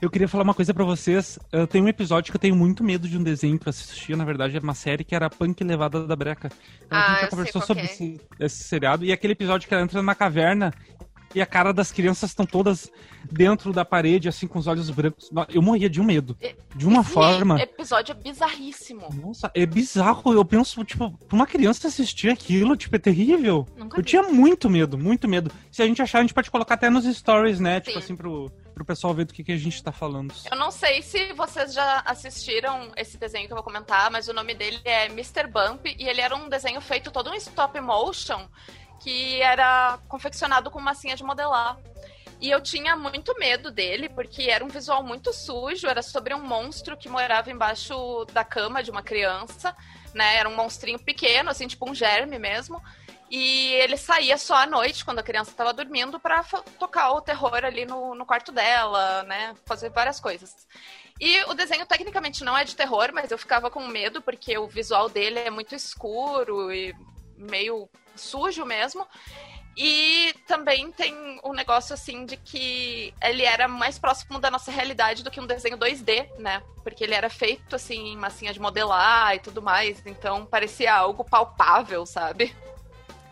Eu 0.02 0.10
queria 0.10 0.28
falar 0.28 0.44
uma 0.44 0.54
coisa 0.56 0.74
pra 0.74 0.84
vocês. 0.84 1.38
Eu 1.52 1.68
tenho 1.68 1.86
um 1.86 1.88
episódio 1.88 2.32
que 2.32 2.36
eu 2.36 2.42
tenho 2.42 2.56
muito 2.56 2.84
medo 2.84 3.08
de 3.08 3.18
um 3.18 3.24
desenho 3.24 3.58
que 3.60 3.68
eu 3.68 3.70
assistia, 3.70 4.18
na 4.18 4.26
verdade, 4.26 4.56
era 4.56 4.64
uma 4.64 4.74
série 4.74 5.04
que 5.04 5.16
era 5.16 5.30
Punk 5.30 5.64
Levada 5.64 6.06
da 6.06 6.16
Breca. 6.16 6.52
Então, 6.84 6.98
Ah, 6.98 7.06
a 7.06 7.12
gente 7.12 7.22
já 7.22 7.28
conversou 7.30 7.62
sobre 7.62 7.84
é. 7.84 7.86
esse, 7.86 8.20
esse 8.40 8.64
seriado. 8.64 9.06
E 9.06 9.12
aquele 9.12 9.34
episódio 9.34 9.68
que 9.68 9.74
ela 9.74 9.84
entra 9.84 10.02
na 10.02 10.16
caverna 10.16 10.74
e 11.36 11.42
a 11.42 11.46
cara 11.46 11.74
das 11.74 11.92
crianças 11.92 12.30
estão 12.32 12.46
todas 12.46 12.90
dentro 13.30 13.74
da 13.74 13.84
parede, 13.84 14.30
assim, 14.30 14.48
com 14.48 14.58
os 14.58 14.68
olhos 14.68 14.90
brancos. 14.90 15.30
Eu 15.50 15.62
morria 15.62 15.90
de 15.90 16.00
um 16.00 16.04
medo. 16.06 16.38
De 16.74 16.88
uma 16.88 17.02
Esse 17.02 17.12
forma. 17.12 17.60
episódio 17.62 18.14
é 18.14 18.16
bizarríssimo. 18.16 19.08
Nossa, 19.22 19.52
é 19.54 19.66
bizarro. 19.66 20.34
Eu 20.34 20.46
penso, 20.46 20.84
tipo, 20.86 21.12
pra 21.12 21.36
uma 21.36 21.46
criança 21.46 21.88
assistir 21.88 22.30
aquilo, 22.30 22.78
tipo, 22.78 22.96
é 22.96 23.00
terrível. 23.00 23.68
Nunca 23.78 23.98
Eu 23.98 24.04
vi. 24.04 24.10
tinha 24.10 24.24
muito 24.24 24.70
medo, 24.70 24.98
muito 24.98 25.28
medo. 25.28 25.52
Se 25.70 25.82
a 25.84 25.86
gente 25.86 26.02
achar, 26.02 26.20
a 26.20 26.22
gente 26.22 26.34
pode 26.34 26.50
colocar 26.50 26.76
até 26.76 26.90
nos 26.90 27.04
stories, 27.06 27.60
né? 27.60 27.82
Tipo 27.82 28.00
Sim. 28.00 28.04
assim, 28.04 28.16
pro, 28.16 28.50
pro 28.74 28.86
pessoal 28.86 29.14
ver 29.14 29.26
do 29.26 29.34
que, 29.34 29.44
que 29.44 29.52
a 29.52 29.58
gente 29.58 29.84
tá 29.84 29.92
falando. 29.92 30.34
Eu 30.50 30.58
não 30.58 30.72
sei 30.72 31.02
se 31.02 31.34
vocês 31.34 31.74
já 31.74 32.02
assistiram 32.06 32.92
esse 32.96 33.18
desenho 33.18 33.46
que 33.48 33.52
eu 33.52 33.58
vou 33.58 33.64
comentar, 33.64 34.10
mas 34.10 34.28
o 34.30 34.34
nome 34.34 34.54
dele 34.54 34.80
é 34.86 35.08
Mr. 35.08 35.48
Bump 35.48 35.86
e 35.86 36.08
ele 36.08 36.22
era 36.22 36.36
um 36.36 36.48
desenho 36.48 36.80
feito 36.80 37.12
todo 37.12 37.34
em 37.34 37.38
stop 37.38 37.78
motion 37.82 38.48
que 39.00 39.42
era 39.42 40.00
confeccionado 40.08 40.72
com 40.72 40.80
massinha 40.80 41.16
de 41.16 41.24
modelar. 41.24 41.78
E 42.40 42.50
eu 42.52 42.62
tinha 42.62 42.96
muito 42.96 43.34
medo 43.40 43.72
dele, 43.72 44.10
porque 44.10 44.44
era 44.44 44.64
um 44.64 44.68
visual 44.68 45.02
muito 45.02 45.32
sujo, 45.32 45.88
era 45.88 46.02
sobre 46.02 46.34
um 46.34 46.44
monstro 46.44 46.98
que 46.98 47.08
morava 47.08 47.50
embaixo 47.50 48.26
da 48.34 48.44
cama 48.44 48.84
de 48.84 48.92
uma 48.92 49.02
criança, 49.02 49.76
né? 50.14 50.36
Era 50.36 50.50
um 50.50 50.56
monstrinho 50.56 51.00
pequeno, 51.00 51.50
assim, 51.50 51.68
tipo 51.68 51.90
um 51.90 51.96
germe 51.96 52.38
mesmo. 52.38 52.82
E 53.30 53.74
ele 53.76 53.98
saía 53.98 54.38
só 54.38 54.56
à 54.56 54.66
noite, 54.66 55.04
quando 55.04 55.20
a 55.20 55.24
criança 55.24 55.52
estava 55.52 55.74
dormindo, 55.74 56.20
para 56.20 56.44
tocar 56.78 57.12
o 57.12 57.22
terror 57.22 57.64
ali 57.64 57.86
no, 57.86 58.14
no 58.14 58.26
quarto 58.26 58.52
dela, 58.52 59.24
né? 59.24 59.56
Fazer 59.66 59.90
várias 59.90 60.20
coisas. 60.20 60.68
E 61.20 61.44
o 61.46 61.54
desenho 61.54 61.86
tecnicamente 61.86 62.44
não 62.44 62.58
é 62.58 62.66
de 62.66 62.76
terror, 62.76 63.12
mas 63.14 63.32
eu 63.32 63.38
ficava 63.38 63.72
com 63.72 63.88
medo 63.88 64.22
porque 64.22 64.58
o 64.58 64.68
visual 64.68 65.10
dele 65.10 65.40
é 65.40 65.50
muito 65.50 65.74
escuro 65.74 66.72
e 66.72 66.94
meio 67.38 67.90
sujo 68.16 68.66
mesmo. 68.66 69.06
E 69.78 70.34
também 70.48 70.90
tem 70.92 71.14
um 71.44 71.52
negócio 71.52 71.94
assim 71.94 72.26
de 72.26 72.38
que 72.38 73.14
ele 73.22 73.44
era 73.44 73.68
mais 73.68 74.00
próximo 74.00 74.40
da 74.40 74.50
nossa 74.50 74.72
realidade 74.72 75.22
do 75.22 75.30
que 75.30 75.42
um 75.42 75.46
desenho 75.46 75.78
2D, 75.78 76.30
né? 76.40 76.64
Porque 76.82 77.04
ele 77.04 77.14
era 77.14 77.30
feito 77.30 77.76
assim 77.76 78.14
em 78.14 78.18
massinha 78.18 78.54
de 78.54 78.60
modelar 78.60 79.36
e 79.36 79.40
tudo 79.40 79.62
mais, 79.62 80.02
então 80.06 80.46
parecia 80.46 80.94
algo 80.96 81.26
palpável, 81.26 82.06
sabe? 82.06 82.56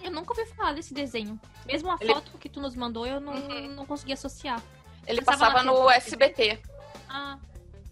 Eu 0.02 0.12
nunca 0.12 0.34
ouvi 0.38 0.46
falar 0.54 0.74
desse 0.74 0.94
desenho. 0.94 1.40
Mesmo 1.66 1.90
a 1.90 1.98
Ele- 2.02 2.14
foto 2.14 2.38
que 2.38 2.50
tu 2.50 2.60
nos 2.60 2.76
mandou, 2.76 3.08
eu 3.08 3.22
não, 3.22 3.36
Uhum. 3.36 3.68
não 3.70 3.86
consegui 3.86 4.12
associar. 4.12 4.62
Ele 5.08 5.22
Passava 5.22 5.54
passava 5.54 5.64
no. 5.64 5.90
SBT. 5.90 6.60
Ah, 7.08 7.38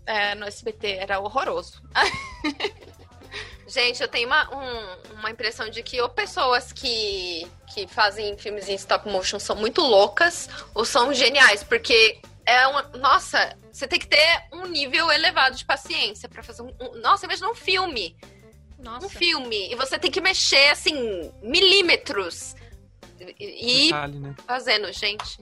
É, 0.06 0.36
no 0.36 0.46
SBT, 0.46 0.88
era 1.00 1.20
horroroso. 1.22 1.82
Gente, 3.72 4.02
eu 4.02 4.08
tenho 4.08 4.28
uma, 4.28 4.50
um- 4.54 5.14
uma 5.20 5.32
impressão 5.32 5.70
de 5.70 5.82
que 5.82 6.02
ou 6.02 6.10
pessoas 6.10 6.74
que, 6.74 7.48
que 7.74 7.88
fazem 7.88 8.38
filmes 8.38 8.68
em 8.68 8.76
stop 8.76 9.08
motion 9.10 9.40
são 9.40 9.56
muito 9.56 9.82
loucas 9.82 10.50
ou 10.76 10.84
são 10.84 11.14
geniais, 11.14 11.64
porque 11.64 12.20
é 12.46 12.68
uma. 12.68 12.82
Nossa, 12.98 13.56
você 13.72 13.88
tem 13.88 13.98
que 13.98 14.08
ter 14.08 14.44
um 14.52 14.66
nível 14.66 15.10
elevado 15.10 15.56
de 15.56 15.64
paciência 15.64 16.28
pra 16.28 16.44
fazer 16.44 16.64
um. 16.64 16.74
um- 16.82 17.00
nossa, 17.02 17.26
imagina 17.26 17.50
um 17.50 17.56
filme. 17.56 18.18
Nossa. 18.78 19.06
Um 19.06 19.10
filme. 19.10 19.72
E 19.72 19.76
você 19.76 19.98
tem 19.98 20.12
que 20.12 20.20
mexer, 20.20 20.70
assim, 20.70 21.32
milímetros. 21.42 22.56
E, 23.40 23.84
e 23.84 23.86
Detalhe, 23.86 24.20
né? 24.20 24.36
fazendo, 24.48 24.92
gente. 24.92 25.40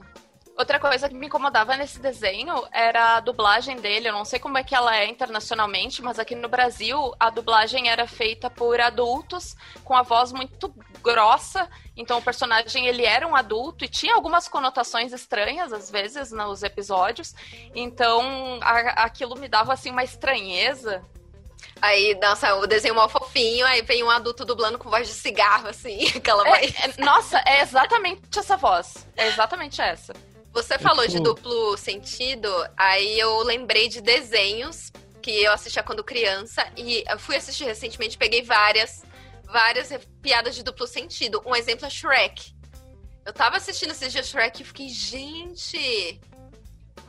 Outra 0.58 0.78
coisa 0.78 1.08
que 1.08 1.14
me 1.14 1.26
incomodava 1.26 1.74
nesse 1.74 1.98
desenho 1.98 2.54
era 2.70 3.16
a 3.16 3.20
dublagem 3.20 3.76
dele. 3.76 4.08
Eu 4.08 4.12
não 4.12 4.26
sei 4.26 4.38
como 4.38 4.58
é 4.58 4.62
que 4.62 4.74
ela 4.74 4.94
é 4.94 5.06
internacionalmente, 5.08 6.02
mas 6.02 6.18
aqui 6.18 6.34
no 6.34 6.50
Brasil 6.50 7.14
a 7.18 7.30
dublagem 7.30 7.88
era 7.88 8.06
feita 8.06 8.50
por 8.50 8.78
adultos 8.78 9.56
com 9.84 9.94
a 9.96 10.02
voz 10.02 10.32
muito 10.32 10.68
grossa. 11.02 11.66
Então 11.96 12.18
o 12.18 12.22
personagem 12.22 12.86
ele 12.86 13.06
era 13.06 13.26
um 13.26 13.34
adulto 13.34 13.86
e 13.86 13.88
tinha 13.88 14.14
algumas 14.14 14.48
conotações 14.48 15.14
estranhas 15.14 15.72
às 15.72 15.90
vezes 15.90 16.30
nos 16.30 16.62
episódios. 16.62 17.34
Então 17.74 18.58
a- 18.60 19.04
aquilo 19.04 19.36
me 19.38 19.48
dava 19.48 19.72
assim 19.72 19.90
uma 19.90 20.04
estranheza. 20.04 21.02
Aí, 21.80 22.18
nossa, 22.20 22.54
o 22.56 22.66
desenho 22.66 22.94
mal 22.94 23.08
fofinho, 23.08 23.64
aí 23.66 23.80
vem 23.80 24.02
um 24.04 24.10
adulto 24.10 24.44
dublando 24.44 24.78
com 24.78 24.90
voz 24.90 25.08
de 25.08 25.14
cigarro, 25.14 25.68
assim, 25.68 26.06
aquela 26.14 26.46
É, 26.46 26.50
voz. 26.50 26.74
é- 26.98 27.02
nossa, 27.02 27.38
é 27.46 27.62
exatamente 27.62 28.38
essa 28.38 28.58
voz. 28.58 29.06
É 29.16 29.26
exatamente 29.28 29.80
essa. 29.80 30.12
Você 30.52 30.78
falou 30.78 31.06
de 31.06 31.20
duplo 31.20 31.76
sentido, 31.76 32.48
aí 32.76 33.18
eu 33.18 33.42
lembrei 33.42 33.88
de 33.88 34.00
desenhos 34.00 34.90
que 35.22 35.42
eu 35.42 35.52
assistia 35.52 35.82
quando 35.82 36.02
criança 36.02 36.66
e 36.76 37.04
fui 37.18 37.36
assistir 37.36 37.64
recentemente, 37.64 38.18
peguei 38.18 38.42
várias, 38.42 39.04
várias 39.44 39.92
piadas 40.20 40.56
de 40.56 40.64
duplo 40.64 40.86
sentido. 40.86 41.40
Um 41.46 41.54
exemplo 41.54 41.86
é 41.86 41.90
Shrek. 41.90 42.52
Eu 43.24 43.32
tava 43.32 43.58
assistindo 43.58 43.92
esses 43.92 44.12
dias 44.12 44.28
Shrek 44.28 44.60
e 44.60 44.64
fiquei, 44.64 44.88
gente, 44.88 46.20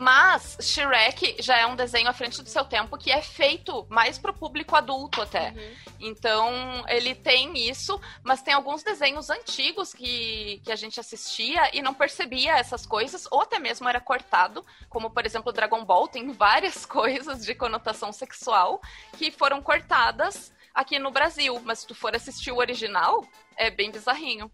Mas 0.01 0.57
Shrek 0.59 1.35
já 1.43 1.59
é 1.59 1.65
um 1.67 1.75
desenho 1.75 2.09
à 2.09 2.13
frente 2.13 2.41
do 2.41 2.49
seu 2.49 2.65
tempo 2.65 2.97
que 2.97 3.11
é 3.11 3.21
feito 3.21 3.85
mais 3.87 4.17
pro 4.17 4.33
público 4.33 4.75
adulto 4.75 5.21
até. 5.21 5.53
Então, 5.99 6.83
ele 6.87 7.13
tem 7.13 7.69
isso, 7.69 8.01
mas 8.23 8.41
tem 8.41 8.51
alguns 8.51 8.81
desenhos 8.81 9.29
antigos 9.29 9.93
que, 9.93 10.59
que 10.65 10.71
a 10.71 10.75
gente 10.75 10.99
assistia 10.99 11.69
e 11.71 11.83
não 11.83 11.93
percebia 11.93 12.57
essas 12.57 12.83
coisas, 12.83 13.27
ou 13.29 13.41
até 13.41 13.59
mesmo 13.59 13.87
era 13.87 14.01
cortado, 14.01 14.65
como 14.89 15.11
por 15.11 15.23
exemplo 15.23 15.53
Dragon 15.53 15.85
Ball, 15.85 16.07
tem 16.07 16.31
várias 16.31 16.83
coisas 16.83 17.45
de 17.45 17.53
conotação 17.53 18.11
sexual 18.11 18.81
que 19.19 19.29
foram 19.29 19.61
cortadas 19.61 20.51
aqui 20.73 20.97
no 20.97 21.11
Brasil. 21.11 21.61
Mas 21.63 21.81
se 21.81 21.87
tu 21.87 21.93
for 21.93 22.15
assistir 22.15 22.51
o 22.51 22.57
original, 22.57 23.23
é 23.55 23.69
bem 23.69 23.91
bizarrinho. 23.91 24.49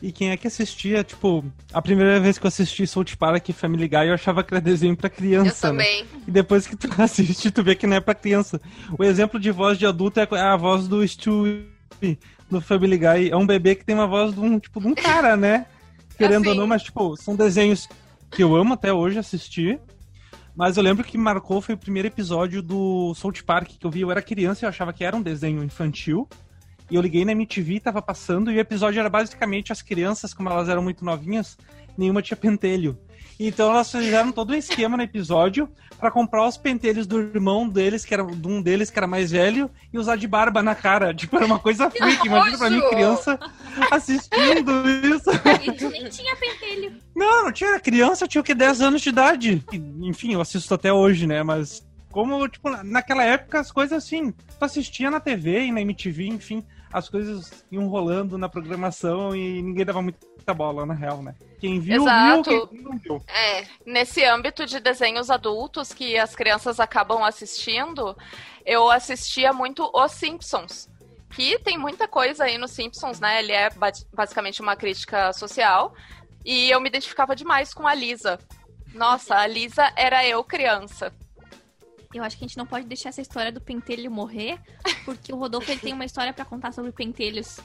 E 0.00 0.12
quem 0.12 0.30
é 0.30 0.36
que 0.36 0.46
assistia, 0.46 1.02
tipo, 1.02 1.44
a 1.72 1.82
primeira 1.82 2.20
vez 2.20 2.38
que 2.38 2.46
eu 2.46 2.48
assisti 2.48 2.86
South 2.86 3.16
Park 3.18 3.48
e 3.48 3.52
Family 3.52 3.88
Guy, 3.88 4.08
eu 4.08 4.14
achava 4.14 4.44
que 4.44 4.54
era 4.54 4.60
desenho 4.60 4.96
pra 4.96 5.08
eu 5.08 5.10
criança, 5.10 5.72
né? 5.72 5.84
também. 5.84 6.06
E 6.26 6.30
depois 6.30 6.66
que 6.66 6.76
tu 6.76 6.88
assiste, 7.02 7.50
tu 7.50 7.64
vê 7.64 7.74
que 7.74 7.86
não 7.86 7.96
é 7.96 8.00
pra 8.00 8.14
criança. 8.14 8.60
O 8.96 9.02
exemplo 9.02 9.40
de 9.40 9.50
voz 9.50 9.76
de 9.76 9.86
adulto 9.86 10.20
é 10.20 10.40
a 10.40 10.56
voz 10.56 10.86
do 10.86 11.06
Stewie 11.06 11.68
no 12.48 12.60
Family 12.60 12.96
Guy. 12.96 13.30
É 13.30 13.36
um 13.36 13.46
bebê 13.46 13.74
que 13.74 13.84
tem 13.84 13.94
uma 13.94 14.06
voz 14.06 14.34
de 14.34 14.40
um, 14.40 14.58
tipo, 14.60 14.80
de 14.80 14.86
um 14.86 14.94
cara, 14.94 15.36
né? 15.36 15.66
Querendo 16.16 16.46
ou 16.46 16.52
Assim. 16.52 16.60
não, 16.60 16.66
mas, 16.66 16.82
tipo, 16.82 17.16
são 17.16 17.34
desenhos 17.34 17.88
que 18.30 18.42
eu 18.42 18.54
amo 18.54 18.74
até 18.74 18.92
hoje 18.92 19.18
assistir. 19.18 19.80
Mas 20.54 20.76
eu 20.76 20.82
lembro 20.82 21.04
que 21.04 21.16
marcou 21.16 21.60
foi 21.60 21.76
o 21.76 21.78
primeiro 21.78 22.08
episódio 22.08 22.60
do 22.60 23.14
South 23.14 23.44
Park 23.46 23.68
que 23.78 23.86
eu 23.86 23.90
vi. 23.90 24.00
Eu 24.00 24.10
era 24.10 24.22
criança 24.22 24.64
e 24.64 24.66
eu 24.66 24.68
achava 24.68 24.92
que 24.92 25.04
era 25.04 25.16
um 25.16 25.22
desenho 25.22 25.62
infantil. 25.62 26.28
E 26.90 26.94
eu 26.94 27.02
liguei 27.02 27.24
na 27.24 27.32
MTV, 27.32 27.80
tava 27.80 28.00
passando, 28.00 28.50
e 28.50 28.56
o 28.56 28.60
episódio 28.60 28.98
era 29.00 29.10
basicamente 29.10 29.72
as 29.72 29.82
crianças, 29.82 30.32
como 30.32 30.48
elas 30.48 30.68
eram 30.68 30.82
muito 30.82 31.04
novinhas, 31.04 31.56
nenhuma 31.96 32.22
tinha 32.22 32.36
pentelho. 32.36 32.98
Então 33.40 33.70
elas 33.70 33.90
fizeram 33.92 34.32
todo 34.32 34.50
um 34.52 34.56
esquema 34.56 34.96
no 34.96 35.02
episódio 35.02 35.68
pra 36.00 36.10
comprar 36.10 36.46
os 36.48 36.56
pentelhos 36.56 37.06
do 37.06 37.20
irmão 37.20 37.68
deles, 37.68 38.04
que 38.04 38.12
era 38.12 38.24
de 38.24 38.48
um 38.48 38.60
deles 38.60 38.90
que 38.90 38.98
era 38.98 39.06
mais 39.06 39.30
velho, 39.30 39.70
e 39.92 39.98
usar 39.98 40.16
de 40.16 40.26
barba 40.26 40.60
na 40.62 40.74
cara. 40.74 41.12
Tipo, 41.14 41.36
era 41.36 41.46
uma 41.46 41.58
coisa 41.58 41.88
freak. 41.90 42.26
Imagina 42.26 42.58
pra 42.58 42.70
mim, 42.70 42.80
criança, 42.88 43.38
assistindo 43.92 44.72
isso. 45.04 45.30
A 45.44 45.54
gente 45.58 45.84
nem 45.88 46.08
tinha 46.08 46.34
pentelho. 46.36 46.92
Não, 47.14 47.44
não 47.44 47.52
tinha 47.52 47.70
era 47.70 47.80
criança, 47.80 48.24
eu 48.24 48.28
tinha 48.28 48.40
o 48.40 48.44
que 48.44 48.54
10 48.54 48.80
anos 48.80 49.02
de 49.02 49.08
idade. 49.08 49.62
Enfim, 50.02 50.32
eu 50.32 50.40
assisto 50.40 50.72
até 50.74 50.92
hoje, 50.92 51.26
né? 51.26 51.42
Mas 51.42 51.86
como, 52.10 52.48
tipo, 52.48 52.70
na- 52.70 52.82
naquela 52.82 53.22
época 53.24 53.60
as 53.60 53.70
coisas 53.70 53.96
assim, 54.04 54.30
tu 54.32 54.64
assistia 54.64 55.10
na 55.10 55.20
TV 55.20 55.66
e 55.66 55.72
na 55.72 55.80
MTV, 55.80 56.26
enfim, 56.26 56.64
as 56.92 57.08
coisas 57.08 57.64
iam 57.70 57.88
rolando 57.88 58.38
na 58.38 58.48
programação 58.48 59.34
e 59.34 59.60
ninguém 59.62 59.84
dava 59.84 60.00
muita 60.02 60.54
bola, 60.54 60.86
na 60.86 60.94
real, 60.94 61.22
né? 61.22 61.34
Quem 61.60 61.78
viu, 61.80 62.02
Exato. 62.02 62.50
viu, 62.50 62.66
quem 62.68 62.80
não 62.82 62.98
viu. 62.98 63.22
É, 63.28 63.66
Nesse 63.84 64.24
âmbito 64.24 64.64
de 64.64 64.80
desenhos 64.80 65.30
adultos 65.30 65.92
que 65.92 66.16
as 66.16 66.34
crianças 66.34 66.80
acabam 66.80 67.22
assistindo, 67.24 68.16
eu 68.64 68.90
assistia 68.90 69.52
muito 69.52 69.90
Os 69.94 70.12
Simpsons. 70.12 70.88
Que 71.30 71.58
tem 71.58 71.76
muita 71.76 72.08
coisa 72.08 72.44
aí 72.44 72.56
nos 72.56 72.70
Simpsons, 72.70 73.20
né? 73.20 73.40
Ele 73.40 73.52
é 73.52 73.68
ba- 73.70 73.92
basicamente 74.14 74.62
uma 74.62 74.74
crítica 74.76 75.30
social. 75.34 75.92
E 76.44 76.70
eu 76.70 76.80
me 76.80 76.88
identificava 76.88 77.36
demais 77.36 77.74
com 77.74 77.86
a 77.86 77.94
Lisa. 77.94 78.38
Nossa, 78.94 79.36
a 79.36 79.46
Lisa 79.46 79.92
era 79.94 80.24
eu 80.26 80.42
criança. 80.42 81.12
Eu 82.12 82.24
acho 82.24 82.38
que 82.38 82.44
a 82.44 82.48
gente 82.48 82.56
não 82.56 82.66
pode 82.66 82.86
deixar 82.86 83.10
essa 83.10 83.20
história 83.20 83.52
do 83.52 83.60
pentelho 83.60 84.10
morrer, 84.10 84.58
porque 85.04 85.32
o 85.32 85.36
Rodolfo 85.36 85.70
ele 85.70 85.80
tem 85.80 85.92
uma 85.92 86.04
história 86.04 86.32
pra 86.32 86.44
contar 86.44 86.72
sobre 86.72 86.92
pentelhos. 86.92 87.60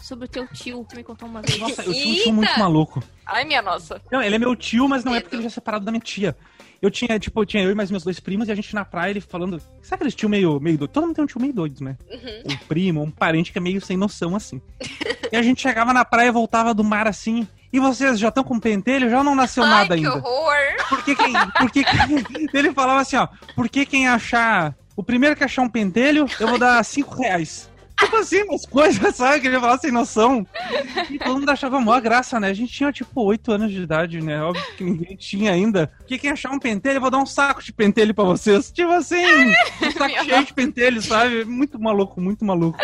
Sobre 0.00 0.24
o 0.24 0.28
teu 0.28 0.48
tio, 0.48 0.84
que 0.84 0.96
me 0.96 1.04
contou 1.04 1.28
uma 1.28 1.40
vez. 1.40 1.58
Nossa, 1.58 1.82
eu 1.84 1.92
tinha 1.92 2.12
um 2.12 2.16
tio 2.16 2.32
muito 2.32 2.58
maluco. 2.58 3.00
Ai, 3.24 3.44
minha 3.44 3.62
nossa. 3.62 4.02
Não, 4.10 4.20
ele 4.20 4.34
é 4.34 4.38
meu 4.38 4.56
tio, 4.56 4.88
mas 4.88 5.04
não 5.04 5.14
é 5.14 5.20
porque 5.20 5.36
ele 5.36 5.42
já 5.42 5.46
é 5.46 5.50
separado 5.50 5.84
da 5.84 5.92
minha 5.92 6.00
tia. 6.00 6.36
Eu 6.80 6.90
tinha, 6.90 7.16
tipo, 7.20 7.40
eu 7.40 7.46
tinha 7.46 7.62
eu 7.62 7.70
e 7.70 7.74
mais 7.76 7.88
meus 7.88 8.02
dois 8.02 8.18
primos 8.18 8.48
e 8.48 8.52
a 8.52 8.54
gente 8.56 8.74
na 8.74 8.84
praia, 8.84 9.12
ele 9.12 9.20
falando. 9.20 9.62
Sabe 9.80 10.02
aquele 10.02 10.10
tio 10.10 10.28
meio, 10.28 10.58
meio 10.58 10.76
doido? 10.76 10.90
Todo 10.90 11.06
mundo 11.06 11.14
tem 11.14 11.22
um 11.22 11.28
tio 11.28 11.40
meio 11.40 11.52
doido, 11.52 11.84
né? 11.84 11.96
Um 12.44 12.56
primo, 12.66 13.00
um 13.00 13.10
parente 13.12 13.52
que 13.52 13.58
é 13.58 13.60
meio 13.60 13.80
sem 13.80 13.96
noção, 13.96 14.34
assim. 14.34 14.60
e 15.30 15.36
a 15.36 15.42
gente 15.42 15.62
chegava 15.62 15.92
na 15.92 16.04
praia 16.04 16.26
e 16.26 16.32
voltava 16.32 16.74
do 16.74 16.82
mar 16.82 17.06
assim. 17.06 17.46
E 17.72 17.80
vocês 17.80 18.18
já 18.18 18.28
estão 18.28 18.44
com 18.44 18.60
pentelho? 18.60 19.08
Já 19.08 19.24
não 19.24 19.34
nasceu 19.34 19.62
ai, 19.64 19.70
nada 19.70 19.96
que 19.96 20.04
ainda. 20.06 20.16
horror. 20.16 20.54
Porque 20.88 21.14
quem. 21.14 21.32
Porque 21.58 21.82
quem- 21.84 22.48
ele 22.52 22.72
falava 22.72 23.00
assim, 23.00 23.16
ó. 23.16 23.28
Porque 23.54 23.86
quem 23.86 24.06
achar. 24.08 24.74
O 24.94 25.02
primeiro 25.02 25.34
que 25.34 25.42
achar 25.42 25.62
um 25.62 25.68
pentelho, 25.70 26.26
eu 26.38 26.48
vou 26.48 26.58
dar 26.58 26.84
cinco 26.84 27.14
reais. 27.20 27.70
Tipo 27.98 28.16
assim, 28.16 28.42
umas 28.42 28.66
coisas, 28.66 29.14
sabe? 29.16 29.40
Que 29.40 29.46
ele 29.46 29.58
falava 29.60 29.78
sem 29.80 29.90
noção. 29.92 30.46
E 31.08 31.18
todo 31.18 31.38
mundo 31.38 31.48
achava 31.48 31.80
mó 31.80 31.98
graça, 32.00 32.38
né? 32.40 32.48
A 32.48 32.52
gente 32.54 32.72
tinha, 32.72 32.92
tipo, 32.92 33.22
oito 33.22 33.52
anos 33.52 33.70
de 33.70 33.80
idade, 33.80 34.20
né? 34.20 34.42
Óbvio 34.42 34.64
que 34.76 34.82
ninguém 34.84 35.16
tinha 35.16 35.52
ainda. 35.52 35.90
Porque 35.98 36.18
quem 36.18 36.30
achar 36.30 36.50
um 36.50 36.58
pentelho, 36.58 36.96
eu 36.96 37.00
vou 37.00 37.10
dar 37.10 37.18
um 37.18 37.26
saco 37.26 37.62
de 37.62 37.72
pentelho 37.72 38.12
pra 38.12 38.24
vocês. 38.24 38.70
Tipo 38.72 38.90
assim, 38.92 39.24
um 39.24 39.90
saco 39.96 40.24
cheio 40.24 40.44
de 40.44 40.52
pentelho, 40.52 41.00
sabe? 41.00 41.44
Muito 41.44 41.80
maluco, 41.80 42.20
muito 42.20 42.44
maluco. 42.44 42.78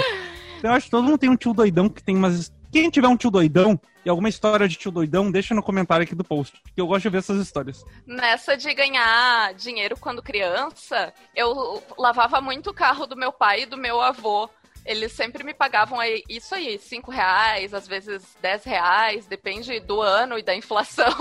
Então, 0.58 0.70
eu 0.70 0.76
acho 0.76 0.86
que 0.86 0.90
todo 0.92 1.04
mundo 1.04 1.18
tem 1.18 1.28
um 1.30 1.36
tio 1.36 1.52
doidão 1.52 1.88
que 1.88 2.02
tem 2.02 2.16
umas. 2.16 2.52
Quem 2.70 2.88
tiver 2.88 3.08
um 3.08 3.16
tio 3.16 3.30
doidão 3.30 3.78
e 4.08 4.10
alguma 4.10 4.30
história 4.30 4.66
de 4.66 4.74
tio 4.74 4.90
doidão, 4.90 5.30
deixa 5.30 5.54
no 5.54 5.62
comentário 5.62 6.02
aqui 6.02 6.14
do 6.14 6.24
post. 6.24 6.62
Que 6.74 6.80
eu 6.80 6.86
gosto 6.86 7.02
de 7.02 7.10
ver 7.10 7.18
essas 7.18 7.36
histórias. 7.36 7.84
Nessa 8.06 8.56
de 8.56 8.72
ganhar 8.72 9.52
dinheiro 9.52 9.98
quando 10.00 10.22
criança, 10.22 11.12
eu 11.36 11.82
lavava 11.98 12.40
muito 12.40 12.70
o 12.70 12.74
carro 12.74 13.06
do 13.06 13.14
meu 13.14 13.30
pai 13.30 13.62
e 13.62 13.66
do 13.66 13.76
meu 13.76 14.00
avô. 14.00 14.48
Eles 14.86 15.12
sempre 15.12 15.44
me 15.44 15.52
pagavam 15.52 15.98
isso 16.26 16.54
aí, 16.54 16.78
cinco 16.78 17.10
reais, 17.10 17.74
às 17.74 17.86
vezes 17.86 18.34
10 18.40 18.64
reais, 18.64 19.26
depende 19.26 19.78
do 19.80 20.00
ano 20.00 20.38
e 20.38 20.42
da 20.42 20.54
inflação. 20.54 21.12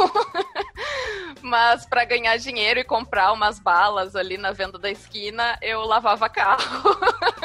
Mas 1.44 1.86
para 1.86 2.06
ganhar 2.06 2.38
dinheiro 2.38 2.80
e 2.80 2.86
comprar 2.86 3.34
umas 3.34 3.60
balas 3.60 4.16
ali 4.16 4.38
na 4.38 4.54
venda 4.54 4.80
da 4.80 4.90
esquina, 4.90 5.58
eu 5.62 5.82
lavava 5.82 6.30
carro 6.30 6.98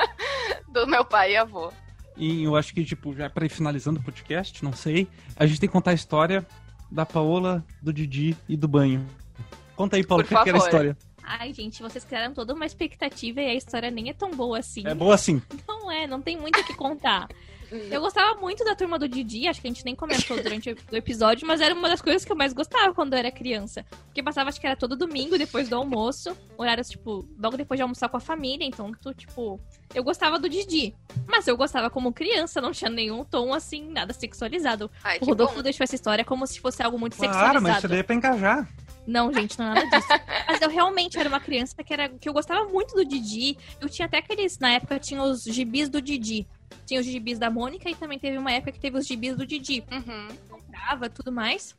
do 0.71 0.87
meu 0.87 1.05
pai 1.05 1.33
e 1.33 1.37
avô. 1.37 1.73
E 2.17 2.45
eu 2.45 2.57
acho 2.57 2.75
que, 2.75 2.85
tipo, 2.85 3.15
já 3.15 3.29
pra 3.31 3.47
ir 3.47 3.49
finalizando 3.49 4.01
o 4.01 4.03
podcast, 4.03 4.63
não 4.65 4.73
sei, 4.73 5.09
a 5.37 5.47
gente 5.47 5.61
tem 5.61 5.69
que 5.69 5.73
contar 5.73 5.93
a 5.93 5.95
história 5.95 6.47
da 6.91 7.07
Paola, 7.07 7.65
do 7.81 7.93
Didi 7.93 8.37
e 8.49 8.57
do 8.57 8.69
banho. 8.69 9.07
Conta 9.75 9.97
aí, 9.97 10.07
Paulo, 10.07 10.23
o 10.23 10.27
que, 10.27 10.35
que 10.43 10.49
era 10.49 10.59
a 10.59 10.65
história? 10.65 10.97
Ai, 11.25 11.53
gente, 11.53 11.81
vocês 11.81 12.05
criaram 12.05 12.35
toda 12.35 12.53
uma 12.53 12.67
expectativa 12.67 13.41
e 13.41 13.47
a 13.47 13.55
história 13.55 13.91
nem 13.91 14.11
é 14.11 14.13
tão 14.13 14.33
boa 14.33 14.59
assim. 14.59 14.87
É 14.87 14.95
boa 14.95 15.15
assim. 15.15 15.41
Não 15.67 15.91
é, 15.91 16.07
não 16.07 16.21
tem 16.21 16.37
muito 16.37 16.61
o 16.61 16.65
que 16.65 16.75
contar. 16.75 17.29
Eu 17.91 18.01
gostava 18.01 18.39
muito 18.41 18.65
da 18.65 18.75
turma 18.75 18.99
do 18.99 19.09
Didi, 19.09 19.49
acho 19.49 19.61
que 19.61 19.67
a 19.67 19.71
gente 19.71 19.85
nem 19.85 19.95
comentou 19.95 20.41
durante 20.43 20.71
o 20.71 20.97
episódio, 20.97 21.47
mas 21.47 21.61
era 21.61 21.75
uma 21.75 21.89
das 21.89 22.03
coisas 22.03 22.25
que 22.25 22.31
eu 22.33 22.37
mais 22.37 22.53
gostava 22.53 22.93
quando 22.95 23.13
eu 23.15 23.19
era 23.19 23.31
criança. 23.31 23.85
Porque 24.07 24.23
passava, 24.23 24.49
acho 24.51 24.61
que 24.61 24.67
era 24.67 24.77
todo 24.77 24.97
domingo, 24.97 25.39
depois 25.39 25.69
do 25.69 25.77
almoço. 25.77 26.37
Horários, 26.59 26.89
tipo, 26.91 27.27
logo 27.39 27.57
depois 27.57 27.79
de 27.79 27.83
almoçar 27.83 28.09
com 28.09 28.17
a 28.17 28.21
família. 28.21 28.65
Então, 28.67 28.93
tu, 29.01 29.15
tipo, 29.15 29.59
eu 29.95 30.05
gostava 30.05 30.39
do 30.39 30.49
Didi. 30.49 30.95
Mas 31.27 31.47
eu 31.49 31.57
gostava 31.57 31.89
como 31.89 32.13
criança, 32.13 32.61
não 32.61 32.73
tinha 32.73 32.91
nenhum 32.91 33.25
tom, 33.25 33.53
assim, 33.55 33.89
nada 33.91 34.13
sexualizado. 34.13 34.91
Ai, 35.03 35.19
O 35.21 35.25
Rodolfo 35.25 35.57
bom. 35.57 35.63
deixou 35.63 35.85
essa 35.85 35.95
história 35.95 36.25
como 36.25 36.47
se 36.47 36.61
fosse 36.61 36.83
algo 36.83 36.99
muito 36.99 37.17
Claro, 37.17 37.33
sexualizado. 37.33 37.63
mas 37.63 37.79
isso 37.79 37.89
daí 37.89 37.99
é 38.01 38.03
pra 38.03 38.15
engajar. 38.15 38.69
Não, 39.05 39.33
gente, 39.33 39.59
não 39.59 39.73
é 39.73 39.75
nada 39.75 39.99
disso. 39.99 40.09
Mas 40.47 40.61
eu 40.63 40.69
realmente 40.71 41.19
era 41.19 41.29
uma 41.29 41.41
criança 41.41 41.75
que, 41.83 41.93
era, 41.93 42.09
que 42.09 42.29
eu 42.29 42.33
gostava 42.33 42.69
muito 42.69 42.95
do 42.95 43.05
Didi. 43.05 43.59
Eu 43.81 43.89
tinha 43.89 44.07
até 44.07 44.19
aqueles. 44.19 44.61
Na 44.61 44.71
época 44.75 44.97
tinha 45.01 45.21
os 45.25 45.43
gibis 45.43 45.89
do 45.89 46.01
Didi. 46.01 46.47
Tinha 46.87 47.01
os 47.01 47.07
gibis 47.07 47.39
da 47.39 47.51
Mônica 47.51 47.89
e 47.89 47.95
também 47.95 48.19
teve 48.19 48.39
uma 48.39 48.53
época 48.53 48.73
que 48.73 48.81
teve 48.81 48.99
os 48.99 49.07
gibis 49.07 49.37
do 49.37 49.47
Didi. 49.47 49.85
Uhum. 49.91 50.29
Comprava 50.49 51.09
tudo 51.09 51.33
mais. 51.33 51.75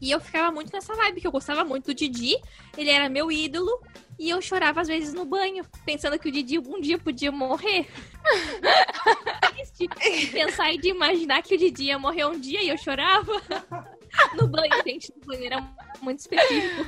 E 0.00 0.10
eu 0.10 0.20
ficava 0.20 0.52
muito 0.52 0.72
nessa 0.72 0.94
vibe, 0.94 1.20
que 1.20 1.26
eu 1.26 1.32
gostava 1.32 1.64
muito 1.64 1.86
do 1.86 1.94
Didi. 1.94 2.36
Ele 2.76 2.90
era 2.90 3.08
meu 3.08 3.30
ídolo. 3.30 3.80
E 4.18 4.30
eu 4.30 4.40
chorava 4.40 4.80
às 4.80 4.88
vezes 4.88 5.12
no 5.12 5.26
banho, 5.26 5.64
pensando 5.84 6.18
que 6.18 6.28
o 6.28 6.32
Didi 6.32 6.56
algum 6.56 6.80
dia 6.80 6.98
podia 6.98 7.30
morrer. 7.30 7.86
pensar 10.32 10.72
e 10.72 10.78
de 10.78 10.88
imaginar 10.88 11.42
que 11.42 11.54
o 11.54 11.58
Didi 11.58 11.84
ia 11.84 11.98
morrer 11.98 12.24
um 12.24 12.38
dia 12.38 12.62
e 12.62 12.68
eu 12.68 12.78
chorava. 12.78 13.32
No 14.34 14.48
banho, 14.48 14.72
gente, 14.86 15.12
no 15.14 15.26
banho 15.26 15.44
era 15.44 15.70
muito 16.00 16.20
específico. 16.20 16.86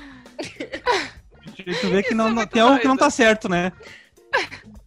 Tu 1.81 1.91
vê 1.91 2.03
que 2.03 2.15
não, 2.15 2.31
não, 2.31 2.47
tem 2.47 2.63
algo 2.63 2.79
que 2.79 2.89
não 2.89 2.97
tá 2.97 3.11
certo, 3.11 3.49
né? 3.49 3.73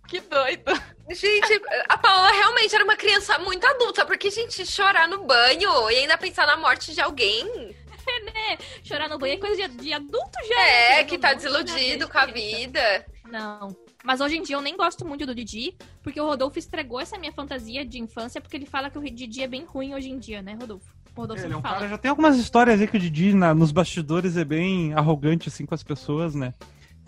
Que 0.07 0.19
doido. 0.21 0.71
Gente, 1.13 1.61
a 1.89 1.97
Paola 1.97 2.31
realmente 2.31 2.73
era 2.75 2.83
uma 2.83 2.95
criança 2.95 3.37
muito 3.39 3.65
adulta, 3.65 4.05
porque, 4.05 4.29
gente, 4.29 4.65
chorar 4.65 5.07
no 5.07 5.23
banho 5.25 5.89
e 5.91 5.95
ainda 5.97 6.17
pensar 6.17 6.45
na 6.47 6.57
morte 6.57 6.93
de 6.93 7.01
alguém. 7.01 7.75
É, 8.07 8.23
né? 8.23 8.57
Chorar 8.83 9.07
no 9.09 9.17
banho 9.19 9.35
é 9.35 9.37
coisa 9.37 9.67
de, 9.69 9.77
de 9.77 9.93
adulto 9.93 10.39
já. 10.47 10.67
É, 10.67 10.95
né? 10.97 11.03
que 11.03 11.17
tá 11.17 11.29
Não, 11.29 11.35
desiludido 11.37 12.09
com 12.09 12.17
a 12.17 12.25
vida. 12.25 13.05
Não. 13.29 13.75
Mas 14.03 14.19
hoje 14.19 14.37
em 14.37 14.41
dia 14.41 14.55
eu 14.55 14.61
nem 14.61 14.75
gosto 14.75 15.05
muito 15.05 15.25
do 15.25 15.35
Didi, 15.35 15.75
porque 16.01 16.19
o 16.19 16.25
Rodolfo 16.25 16.57
estragou 16.57 16.99
essa 16.99 17.17
minha 17.19 17.31
fantasia 17.31 17.85
de 17.85 17.99
infância, 17.99 18.41
porque 18.41 18.57
ele 18.57 18.65
fala 18.65 18.89
que 18.89 18.97
o 18.97 19.01
Didi 19.03 19.43
é 19.43 19.47
bem 19.47 19.63
ruim 19.63 19.93
hoje 19.93 20.09
em 20.09 20.17
dia, 20.17 20.41
né, 20.41 20.57
Rodolfo? 20.59 20.91
O 21.15 21.21
Rodolfo 21.21 21.43
Ele 21.45 21.53
é 21.53 21.57
um 21.57 21.61
fala. 21.61 21.75
cara, 21.75 21.87
já 21.89 21.97
tem 21.99 22.09
algumas 22.09 22.37
histórias 22.37 22.81
aí 22.81 22.87
que 22.87 22.97
o 22.97 22.99
Didi 22.99 23.35
na- 23.35 23.53
nos 23.53 23.71
bastidores 23.71 24.35
é 24.37 24.43
bem 24.43 24.93
arrogante 24.95 25.49
assim 25.49 25.65
com 25.67 25.75
as 25.75 25.83
pessoas, 25.83 26.33
né? 26.33 26.53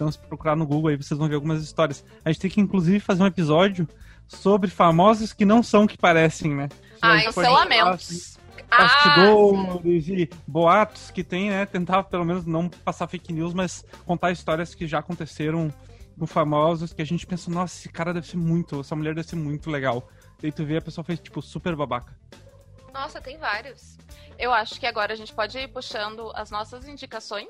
Então 0.04 0.12
se 0.12 0.20
procurar 0.20 0.56
no 0.56 0.66
Google 0.66 0.90
aí 0.90 0.98
vocês 0.98 1.18
vão 1.18 1.30
ver 1.30 1.36
algumas 1.36 1.64
histórias. 1.64 2.04
A 2.26 2.32
gente 2.32 2.42
tem 2.42 2.52
que 2.52 2.60
inclusive 2.60 3.00
fazer 3.00 3.24
um 3.24 3.26
episódio 3.26 3.88
sobre 4.28 4.70
famosos 4.70 5.32
que 5.32 5.46
não 5.46 5.64
são 5.64 5.88
que 5.88 5.98
parecem, 5.98 6.54
né? 6.54 6.68
A 7.02 7.12
Ai, 7.12 7.20
gente 7.20 7.34
pode 7.34 7.48
falar, 7.48 7.62
assim, 7.62 7.70
Cancelamentos. 7.70 8.40
Ah, 8.70 8.84
bastidores 8.84 10.08
e 10.10 10.30
boatos 10.46 11.10
que 11.10 11.24
tem, 11.24 11.52
né? 11.52 11.66
Tentar 11.66 12.04
pelo 12.04 12.26
menos 12.26 12.46
não 12.46 12.68
passar 12.68 13.08
fake 13.08 13.32
news, 13.32 13.54
mas 13.54 13.86
contar 14.06 14.32
histórias 14.32 14.76
que 14.76 14.86
já 14.86 15.00
aconteceram 15.00 15.74
com 16.20 16.28
famosos 16.28 16.92
que 16.92 17.02
a 17.02 17.06
gente 17.06 17.26
pensa, 17.26 17.50
nossa, 17.50 17.78
esse 17.80 17.88
cara 17.90 18.14
deve 18.14 18.28
ser 18.28 18.38
muito, 18.38 18.82
essa 18.82 18.96
mulher 18.96 19.16
deve 19.16 19.28
ser 19.28 19.38
muito 19.38 19.72
legal. 19.72 20.10
Daí 20.42 20.52
tu 20.52 20.66
vê 20.66 20.78
a 20.78 20.82
pessoa 20.82 21.06
fez 21.06 21.18
tipo 21.20 21.42
super 21.42 21.78
babaca. 21.78 22.14
nossa, 22.94 23.22
tem 23.22 23.38
vários. 23.38 23.98
Eu 24.38 24.52
acho 24.52 24.78
que 24.80 24.86
agora 24.86 25.14
a 25.14 25.16
gente 25.16 25.34
pode 25.34 25.58
ir 25.58 25.70
puxando 25.70 26.30
as 26.36 26.52
nossas 26.52 26.86
indicações. 26.88 27.48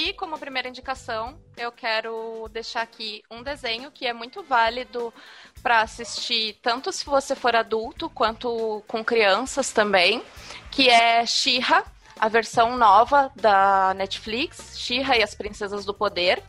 E 0.00 0.12
como 0.12 0.38
primeira 0.38 0.68
indicação, 0.68 1.40
eu 1.56 1.72
quero 1.72 2.48
deixar 2.52 2.82
aqui 2.82 3.20
um 3.28 3.42
desenho 3.42 3.90
que 3.90 4.06
é 4.06 4.12
muito 4.12 4.44
válido 4.44 5.12
para 5.60 5.80
assistir 5.80 6.56
tanto 6.62 6.92
se 6.92 7.04
você 7.04 7.34
for 7.34 7.56
adulto 7.56 8.08
quanto 8.08 8.80
com 8.86 9.04
crianças 9.04 9.72
também, 9.72 10.22
que 10.70 10.88
é 10.88 11.26
She-Ra, 11.26 11.82
a 12.16 12.28
versão 12.28 12.76
nova 12.76 13.32
da 13.34 13.92
Netflix, 13.94 14.78
She-Ra 14.78 15.16
e 15.16 15.22
as 15.24 15.34
Princesas 15.34 15.84
do 15.84 15.92
Poder. 15.92 16.44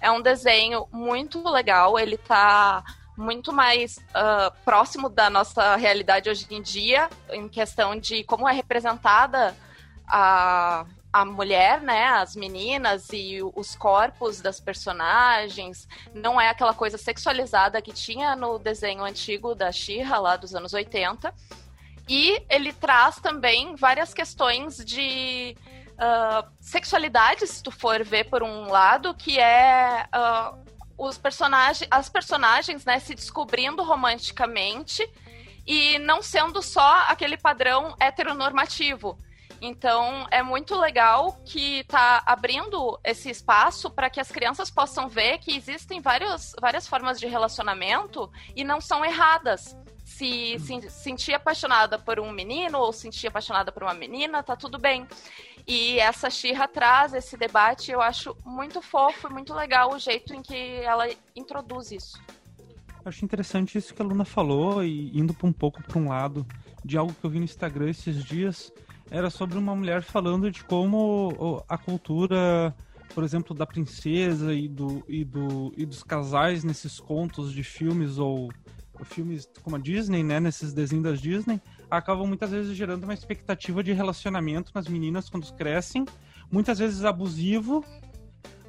É 0.00 0.10
um 0.10 0.20
desenho 0.20 0.88
muito 0.90 1.48
legal, 1.48 1.96
ele 1.96 2.18
tá 2.18 2.82
muito 3.16 3.52
mais 3.52 4.00
ah, 4.12 4.52
próximo 4.64 5.08
da 5.08 5.30
nossa 5.30 5.76
realidade 5.76 6.28
hoje 6.28 6.44
em 6.50 6.60
dia, 6.60 7.08
em 7.30 7.48
questão 7.48 7.94
de 7.94 8.24
como 8.24 8.48
é 8.48 8.52
representada 8.52 9.56
a, 10.08 10.84
a 11.12 11.24
mulher, 11.24 11.80
né, 11.80 12.04
as 12.06 12.36
meninas 12.36 13.08
e 13.12 13.40
os 13.54 13.74
corpos 13.74 14.40
das 14.40 14.60
personagens. 14.60 15.88
Não 16.14 16.40
é 16.40 16.48
aquela 16.48 16.72
coisa 16.72 16.96
sexualizada 16.96 17.82
que 17.82 17.92
tinha 17.92 18.36
no 18.36 18.58
desenho 18.58 19.02
antigo 19.04 19.54
da 19.54 19.72
She-Ra, 19.72 20.18
lá 20.18 20.36
dos 20.36 20.54
anos 20.54 20.72
80. 20.72 21.34
E 22.08 22.42
ele 22.48 22.72
traz 22.72 23.16
também 23.16 23.74
várias 23.76 24.14
questões 24.14 24.84
de 24.84 25.56
ah, 26.02 26.46
sexualidade, 26.60 27.46
se 27.46 27.62
tu 27.62 27.70
for 27.70 28.02
ver 28.02 28.24
por 28.24 28.42
um 28.42 28.70
lado, 28.70 29.12
que 29.14 29.38
é 29.38 30.06
ah, 30.10 30.54
os 30.96 31.18
personagens, 31.18 31.86
as 31.90 32.08
personagens, 32.08 32.84
né, 32.84 32.98
se 32.98 33.14
descobrindo 33.14 33.82
romanticamente 33.82 35.06
e 35.66 35.98
não 35.98 36.22
sendo 36.22 36.62
só 36.62 37.04
aquele 37.08 37.36
padrão 37.36 37.94
heteronormativo. 38.00 39.18
Então 39.60 40.26
é 40.30 40.42
muito 40.42 40.74
legal 40.74 41.38
que 41.44 41.84
tá 41.84 42.22
abrindo 42.24 42.98
esse 43.04 43.28
espaço 43.28 43.90
para 43.90 44.08
que 44.08 44.18
as 44.18 44.30
crianças 44.30 44.70
possam 44.70 45.08
ver 45.08 45.38
que 45.38 45.54
existem 45.54 46.00
vários, 46.00 46.54
várias 46.60 46.88
formas 46.88 47.20
de 47.20 47.26
relacionamento 47.26 48.30
e 48.56 48.64
não 48.64 48.80
são 48.80 49.04
erradas. 49.04 49.76
Se, 50.02 50.58
se 50.58 50.90
sentir 50.90 51.34
apaixonada 51.34 51.98
por 51.98 52.18
um 52.18 52.32
menino 52.32 52.78
ou 52.78 52.92
sentir 52.92 53.28
apaixonada 53.28 53.70
por 53.70 53.82
uma 53.82 53.94
menina, 53.94 54.42
tá 54.42 54.56
tudo 54.56 54.78
bem. 54.78 55.06
E 55.66 56.00
essa 56.00 56.28
Xirra 56.30 56.66
traz 56.66 57.14
esse 57.14 57.36
debate, 57.36 57.92
eu 57.92 58.00
acho 58.00 58.36
muito 58.44 58.82
fofo 58.82 59.28
e 59.28 59.32
muito 59.32 59.54
legal 59.54 59.92
o 59.92 59.98
jeito 59.98 60.34
em 60.34 60.42
que 60.42 60.54
ela 60.82 61.06
introduz 61.36 61.92
isso. 61.92 62.20
Acho 63.04 63.24
interessante 63.24 63.78
isso 63.78 63.94
que 63.94 64.02
a 64.02 64.04
Luna 64.04 64.24
falou 64.24 64.82
e 64.82 65.16
indo 65.16 65.34
um 65.42 65.52
pouco 65.52 65.82
para 65.82 65.98
um 65.98 66.08
lado 66.08 66.46
de 66.84 66.98
algo 66.98 67.14
que 67.14 67.24
eu 67.24 67.30
vi 67.30 67.38
no 67.38 67.44
Instagram 67.44 67.88
esses 67.88 68.24
dias, 68.24 68.72
era 69.10 69.28
sobre 69.28 69.58
uma 69.58 69.74
mulher 69.74 70.02
falando 70.02 70.50
de 70.50 70.62
como 70.62 71.64
a 71.68 71.76
cultura, 71.76 72.74
por 73.12 73.24
exemplo, 73.24 73.54
da 73.54 73.66
princesa 73.66 74.54
e, 74.54 74.68
do, 74.68 75.04
e, 75.08 75.24
do, 75.24 75.74
e 75.76 75.84
dos 75.84 76.02
casais 76.02 76.62
nesses 76.62 77.00
contos 77.00 77.52
de 77.52 77.64
filmes 77.64 78.18
ou 78.18 78.50
filmes 79.04 79.48
como 79.62 79.76
a 79.76 79.78
Disney, 79.78 80.22
né, 80.22 80.38
nesses 80.38 80.72
desenhos 80.72 81.04
das 81.04 81.20
Disney, 81.20 81.60
acabam 81.90 82.26
muitas 82.26 82.50
vezes 82.50 82.76
gerando 82.76 83.04
uma 83.04 83.14
expectativa 83.14 83.82
de 83.82 83.92
relacionamento 83.92 84.70
nas 84.74 84.86
meninas 84.86 85.28
quando 85.28 85.50
crescem, 85.54 86.04
muitas 86.50 86.78
vezes 86.78 87.04
abusivo, 87.04 87.84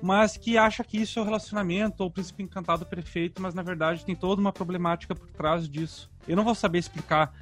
mas 0.01 0.37
que 0.37 0.57
acha 0.57 0.83
que 0.83 0.97
isso 0.97 1.19
é 1.19 1.21
o 1.21 1.25
relacionamento 1.25 2.01
ou 2.01 2.09
o 2.09 2.11
príncipe 2.11 2.41
encantado 2.41 2.85
perfeito, 2.85 3.41
mas 3.41 3.53
na 3.53 3.61
verdade 3.61 4.05
tem 4.05 4.15
toda 4.15 4.41
uma 4.41 4.51
problemática 4.51 5.13
por 5.13 5.29
trás 5.29 5.69
disso. 5.69 6.09
Eu 6.27 6.35
não 6.35 6.43
vou 6.43 6.55
saber 6.55 6.79
explicar 6.79 7.33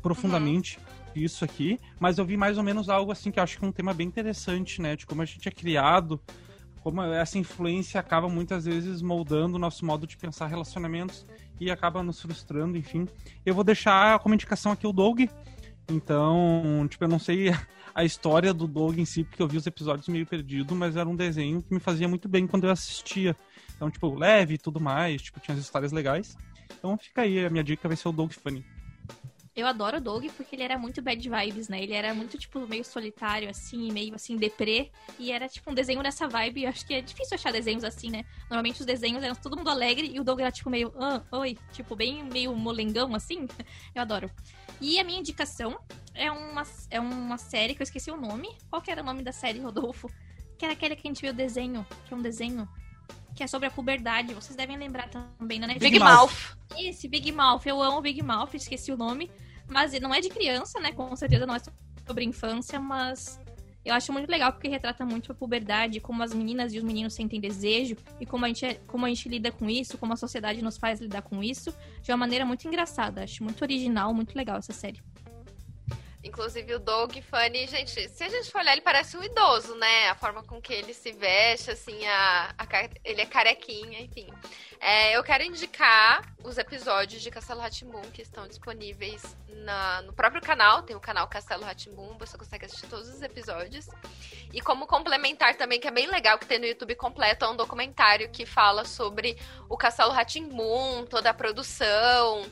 profundamente 0.00 0.78
isso 1.22 1.44
aqui, 1.44 1.78
mas 2.00 2.18
eu 2.18 2.24
vi 2.24 2.36
mais 2.36 2.58
ou 2.58 2.64
menos 2.64 2.88
algo 2.88 3.12
assim 3.12 3.30
que 3.30 3.38
acho 3.38 3.58
que 3.58 3.64
é 3.64 3.68
um 3.68 3.72
tema 3.72 3.92
bem 3.92 4.06
interessante, 4.06 4.80
né, 4.80 4.96
de 4.96 5.06
como 5.06 5.22
a 5.22 5.24
gente 5.24 5.46
é 5.48 5.50
criado, 5.50 6.20
como 6.82 7.02
essa 7.02 7.38
influência 7.38 7.98
acaba 7.98 8.28
muitas 8.28 8.66
vezes 8.66 9.00
moldando 9.00 9.56
o 9.56 9.58
nosso 9.58 9.86
modo 9.86 10.06
de 10.06 10.18
pensar 10.18 10.46
relacionamentos 10.46 11.26
e 11.58 11.70
acaba 11.70 12.02
nos 12.02 12.20
frustrando, 12.20 12.76
enfim. 12.76 13.08
Eu 13.44 13.54
vou 13.54 13.64
deixar 13.64 14.18
como 14.18 14.34
indicação 14.34 14.72
aqui 14.72 14.86
o 14.86 14.92
Doug. 14.92 15.22
Então, 15.88 16.86
tipo, 16.88 17.04
eu 17.04 17.08
não 17.08 17.18
sei 17.18 17.54
a 17.94 18.04
história 18.04 18.52
do 18.52 18.66
Doug 18.66 18.98
em 18.98 19.04
si, 19.06 19.24
porque 19.24 19.40
eu 19.40 19.48
vi 19.48 19.56
os 19.56 19.66
episódios 19.66 20.08
meio 20.08 20.26
perdido, 20.26 20.74
mas 20.74 20.96
era 20.96 21.08
um 21.08 21.16
desenho 21.16 21.62
que 21.62 21.72
me 21.72 21.80
fazia 21.80 22.08
muito 22.08 22.28
bem 22.28 22.46
quando 22.46 22.64
eu 22.64 22.70
assistia. 22.70 23.34
Então, 23.76 23.90
tipo, 23.90 24.14
leve 24.14 24.54
e 24.54 24.58
tudo 24.58 24.78
mais, 24.78 25.22
tipo, 25.22 25.40
tinha 25.40 25.54
as 25.54 25.62
histórias 25.62 25.90
legais. 25.90 26.36
Então 26.76 26.98
fica 26.98 27.22
aí, 27.22 27.46
a 27.46 27.50
minha 27.50 27.64
dica 27.64 27.88
vai 27.88 27.96
ser 27.96 28.08
o 28.08 28.12
Doug 28.12 28.32
Funny. 28.32 28.64
Eu 29.56 29.68
adoro 29.68 29.98
o 29.98 30.00
Doug 30.00 30.24
porque 30.36 30.56
ele 30.56 30.64
era 30.64 30.76
muito 30.76 31.00
bad 31.00 31.28
vibes, 31.28 31.68
né? 31.68 31.80
Ele 31.80 31.92
era 31.92 32.12
muito, 32.12 32.36
tipo, 32.36 32.66
meio 32.66 32.84
solitário, 32.84 33.48
assim, 33.48 33.92
meio, 33.92 34.14
assim, 34.14 34.36
deprê. 34.36 34.90
E 35.18 35.30
era, 35.30 35.48
tipo, 35.48 35.70
um 35.70 35.74
desenho 35.74 36.02
nessa 36.02 36.26
vibe. 36.26 36.66
Acho 36.66 36.84
que 36.84 36.94
é 36.94 37.00
difícil 37.00 37.36
achar 37.36 37.52
desenhos 37.52 37.84
assim, 37.84 38.10
né? 38.10 38.24
Normalmente 38.50 38.80
os 38.80 38.86
desenhos 38.86 39.22
eram 39.22 39.36
todo 39.36 39.56
mundo 39.56 39.70
alegre 39.70 40.10
e 40.12 40.18
o 40.18 40.24
Doug 40.24 40.40
era, 40.40 40.50
tipo, 40.50 40.68
meio, 40.68 40.92
ah, 40.98 41.22
oi, 41.30 41.56
tipo, 41.72 41.94
bem 41.94 42.24
meio 42.24 42.54
molengão, 42.56 43.14
assim. 43.14 43.46
Eu 43.94 44.02
adoro. 44.02 44.28
E 44.80 44.98
a 44.98 45.04
minha 45.04 45.20
indicação 45.20 45.78
é 46.14 46.30
uma, 46.32 46.64
é 46.90 46.98
uma 46.98 47.38
série 47.38 47.74
que 47.74 47.82
eu 47.82 47.84
esqueci 47.84 48.10
o 48.10 48.16
nome. 48.16 48.48
Qual 48.68 48.82
que 48.82 48.90
era 48.90 49.02
o 49.02 49.04
nome 49.04 49.22
da 49.22 49.32
série, 49.32 49.60
Rodolfo? 49.60 50.10
Que 50.58 50.64
era 50.64 50.74
aquele 50.74 50.96
que 50.96 51.06
a 51.06 51.10
gente 51.10 51.22
viu 51.22 51.30
o 51.30 51.34
desenho, 51.34 51.86
que 52.04 52.12
é 52.12 52.16
um 52.16 52.22
desenho 52.22 52.68
que 53.34 53.42
é 53.42 53.46
sobre 53.46 53.66
a 53.66 53.70
puberdade. 53.70 54.32
Vocês 54.34 54.56
devem 54.56 54.76
lembrar 54.76 55.08
também, 55.08 55.58
né? 55.58 55.74
Big, 55.78 55.98
Mouth. 55.98 56.56
Esse, 56.78 57.08
Big 57.08 57.30
Mouth. 57.32 57.62
Eu 57.66 57.82
amo 57.82 58.00
Big 58.00 58.22
Mouth, 58.22 58.54
esqueci 58.54 58.92
o 58.92 58.96
nome. 58.96 59.30
Mas 59.68 59.98
não 60.00 60.14
é 60.14 60.20
de 60.20 60.28
criança, 60.28 60.78
né? 60.80 60.92
Com 60.92 61.14
certeza 61.16 61.46
não 61.46 61.54
é 61.54 61.60
sobre 62.06 62.24
infância, 62.24 62.78
mas 62.78 63.40
eu 63.84 63.94
acho 63.94 64.12
muito 64.12 64.30
legal 64.30 64.52
porque 64.52 64.68
retrata 64.68 65.04
muito 65.04 65.32
a 65.32 65.34
puberdade, 65.34 66.00
como 66.00 66.22
as 66.22 66.32
meninas 66.32 66.72
e 66.72 66.78
os 66.78 66.84
meninos 66.84 67.14
sentem 67.14 67.40
desejo 67.40 67.96
e 68.20 68.26
como 68.26 68.44
a 68.44 68.48
gente, 68.48 68.64
é- 68.64 68.74
como 68.86 69.06
a 69.06 69.08
gente 69.08 69.28
lida 69.28 69.50
com 69.50 69.68
isso, 69.68 69.98
como 69.98 70.12
a 70.12 70.16
sociedade 70.16 70.62
nos 70.62 70.76
faz 70.76 71.00
lidar 71.00 71.22
com 71.22 71.42
isso, 71.42 71.74
de 72.02 72.10
uma 72.10 72.18
maneira 72.18 72.44
muito 72.44 72.66
engraçada. 72.68 73.24
Acho 73.24 73.42
muito 73.42 73.62
original, 73.62 74.12
muito 74.14 74.34
legal 74.36 74.58
essa 74.58 74.72
série. 74.72 75.00
Inclusive 76.24 76.74
o 76.74 76.78
Doug 76.78 77.12
Funny, 77.30 77.66
gente, 77.66 78.08
se 78.08 78.24
a 78.24 78.28
gente 78.30 78.50
for 78.50 78.62
olhar, 78.62 78.72
ele 78.72 78.80
parece 78.80 79.14
um 79.14 79.22
idoso, 79.22 79.74
né? 79.74 80.08
A 80.08 80.14
forma 80.14 80.42
com 80.42 80.60
que 80.60 80.72
ele 80.72 80.94
se 80.94 81.12
veste, 81.12 81.70
assim, 81.70 82.04
a, 82.06 82.54
a 82.56 82.66
ele 83.04 83.20
é 83.20 83.26
carequinha, 83.26 84.00
enfim. 84.00 84.26
É, 84.80 85.16
eu 85.16 85.22
quero 85.22 85.44
indicar 85.44 86.34
os 86.42 86.56
episódios 86.56 87.22
de 87.22 87.30
Castelo 87.30 87.60
Ratimbum 87.60 88.00
que 88.10 88.22
estão 88.22 88.48
disponíveis 88.48 89.36
na, 89.48 90.00
no 90.02 90.14
próprio 90.14 90.40
canal. 90.40 90.82
Tem 90.82 90.96
o 90.96 91.00
canal 91.00 91.28
Castelo 91.28 91.62
Ratimbum, 91.62 92.16
você 92.18 92.38
consegue 92.38 92.64
assistir 92.64 92.86
todos 92.86 93.08
os 93.08 93.20
episódios. 93.20 93.86
E 94.50 94.62
como 94.62 94.86
complementar 94.86 95.54
também, 95.56 95.78
que 95.78 95.88
é 95.88 95.90
bem 95.90 96.06
legal, 96.06 96.38
que 96.38 96.46
tem 96.46 96.58
no 96.58 96.66
YouTube 96.66 96.94
completo, 96.94 97.44
é 97.44 97.48
um 97.50 97.56
documentário 97.56 98.30
que 98.30 98.46
fala 98.46 98.86
sobre 98.86 99.36
o 99.68 99.76
Castelo 99.76 100.12
Ratimbum, 100.12 101.04
toda 101.04 101.28
a 101.28 101.34
produção 101.34 102.44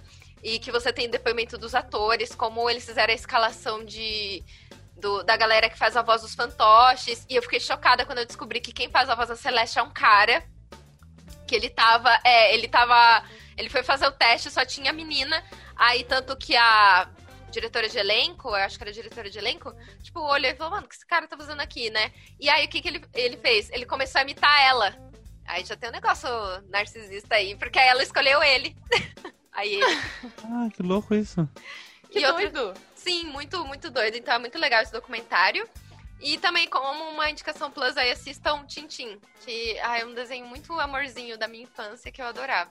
e 0.43 0.59
que 0.59 0.73
você 0.73 0.93
tem 0.93 1.09
depoimento 1.09 1.57
dos 1.57 1.75
atores, 1.75 2.35
como 2.35 2.69
eles 2.69 2.85
fizeram 2.85 3.13
a 3.13 3.17
escalação 3.17 3.85
de 3.85 4.45
do, 4.97 5.23
da 5.23 5.37
galera 5.37 5.69
que 5.69 5.77
faz 5.77 5.97
a 5.97 6.03
voz 6.03 6.23
dos 6.23 6.35
fantoches. 6.35 7.27
E 7.29 7.35
eu 7.35 7.43
fiquei 7.43 7.61
chocada 7.61 8.07
quando 8.07 8.19
eu 8.19 8.27
descobri 8.27 8.61
que 8.61 8.73
quem 8.73 8.89
faz 8.91 9.11
a 9.11 9.15
voz 9.15 9.29
da 9.29 9.37
Celeste 9.37 9.79
é 9.79 9.83
um 9.83 9.93
cara. 9.93 10.45
Que 11.47 11.57
ele 11.57 11.69
tava. 11.69 12.11
É, 12.25 12.55
ele 12.55 12.69
tava. 12.69 13.25
Ele 13.57 13.69
foi 13.69 13.83
fazer 13.83 14.07
o 14.07 14.13
teste, 14.13 14.51
só 14.51 14.65
tinha 14.65 14.93
menina. 14.93 15.43
Aí, 15.77 16.05
tanto 16.05 16.37
que 16.37 16.57
a 16.57 17.09
diretora 17.51 17.89
de 17.89 17.99
elenco, 17.99 18.49
eu 18.49 18.55
acho 18.55 18.79
que 18.79 18.85
era 18.85 18.93
diretora 18.93 19.29
de 19.29 19.39
elenco, 19.39 19.75
tipo, 20.03 20.21
olhou 20.21 20.51
e 20.51 20.55
falou, 20.55 20.73
mano, 20.73 20.87
o 20.87 20.89
que 20.89 20.95
esse 20.95 21.07
cara 21.07 21.29
tá 21.29 21.37
fazendo 21.37 21.61
aqui, 21.61 21.91
né? 21.91 22.11
E 22.41 22.49
aí, 22.49 22.65
o 22.65 22.69
que, 22.69 22.81
que 22.81 22.89
ele, 22.89 23.05
ele 23.13 23.37
fez? 23.37 23.69
Ele 23.71 23.85
começou 23.85 24.21
a 24.21 24.23
imitar 24.23 24.63
ela. 24.63 24.97
Aí 25.45 25.65
já 25.65 25.77
tem 25.77 25.91
um 25.91 25.93
negócio 25.93 26.29
narcisista 26.71 27.35
aí, 27.35 27.55
porque 27.57 27.79
aí 27.79 27.89
ela 27.89 28.03
escolheu 28.03 28.43
ele. 28.43 28.75
Aí 29.53 29.75
ele. 29.75 30.01
Ah, 30.45 30.69
que 30.75 30.83
louco 30.83 31.15
isso. 31.15 31.49
Que 32.11 32.21
e 32.21 32.23
doido. 32.23 32.61
Outro... 32.61 32.83
Sim, 32.95 33.25
muito, 33.25 33.65
muito 33.65 33.91
doido. 33.91 34.17
Então 34.17 34.35
é 34.35 34.39
muito 34.39 34.59
legal 34.59 34.83
esse 34.83 34.93
documentário. 34.93 35.69
E 36.21 36.39
também, 36.39 36.69
como 36.69 37.11
uma 37.11 37.29
indicação 37.29 37.71
plus, 37.71 37.97
aí 37.97 38.13
assistam 38.13 38.65
Tintim, 38.65 39.19
que 39.45 39.77
ah, 39.81 39.99
é 39.99 40.05
um 40.05 40.15
desenho 40.15 40.47
muito 40.47 40.73
amorzinho 40.79 41.37
da 41.37 41.49
minha 41.49 41.65
infância 41.65 42.13
que 42.13 42.23
eu 42.23 42.27
adorava. 42.27 42.71